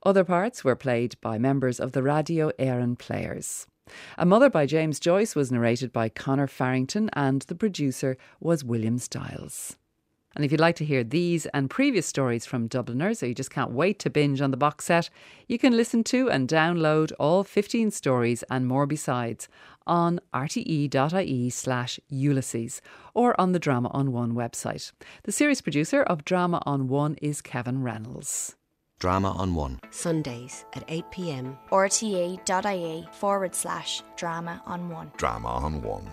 Other 0.02 0.22
parts 0.22 0.64
were 0.64 0.76
played 0.76 1.16
by 1.22 1.38
members 1.38 1.80
of 1.80 1.92
the 1.92 2.02
Radio 2.02 2.50
Éireann 2.58 2.98
Players. 2.98 3.66
A 4.18 4.26
Mother 4.26 4.50
by 4.50 4.66
James 4.66 5.00
Joyce 5.00 5.34
was 5.34 5.50
narrated 5.50 5.94
by 5.94 6.10
Conor 6.10 6.46
Farrington, 6.46 7.08
and 7.14 7.40
the 7.40 7.54
producer 7.54 8.18
was 8.38 8.64
William 8.64 8.98
Stiles. 8.98 9.78
And 10.36 10.44
if 10.44 10.52
you'd 10.52 10.60
like 10.60 10.76
to 10.76 10.84
hear 10.84 11.02
these 11.02 11.46
and 11.46 11.70
previous 11.70 12.06
stories 12.06 12.46
from 12.46 12.68
Dubliners, 12.68 13.22
or 13.22 13.26
you 13.26 13.34
just 13.34 13.50
can't 13.50 13.72
wait 13.72 13.98
to 14.00 14.10
binge 14.10 14.40
on 14.40 14.50
the 14.50 14.56
box 14.56 14.84
set, 14.84 15.10
you 15.46 15.58
can 15.58 15.76
listen 15.76 16.04
to 16.04 16.30
and 16.30 16.48
download 16.48 17.12
all 17.18 17.44
15 17.44 17.90
stories 17.90 18.44
and 18.50 18.66
more 18.66 18.86
besides 18.86 19.48
on 19.86 20.20
rte.ie 20.34 21.50
slash 21.50 21.98
Ulysses 22.08 22.82
or 23.14 23.40
on 23.40 23.52
the 23.52 23.58
Drama 23.58 23.88
on 23.88 24.12
One 24.12 24.34
website. 24.34 24.92
The 25.24 25.32
series 25.32 25.60
producer 25.60 26.02
of 26.02 26.24
Drama 26.24 26.62
on 26.66 26.88
One 26.88 27.16
is 27.22 27.40
Kevin 27.40 27.82
Reynolds. 27.82 28.54
Drama 28.98 29.30
on 29.32 29.54
One. 29.54 29.80
Sundays 29.90 30.64
at 30.74 30.84
8 30.88 31.04
pm. 31.10 31.58
rte.ie 31.70 33.08
forward 33.12 33.54
slash 33.54 34.02
drama 34.16 34.62
on 34.66 34.88
one. 34.88 35.12
Drama 35.16 35.48
on 35.48 35.82
One. 35.82 36.10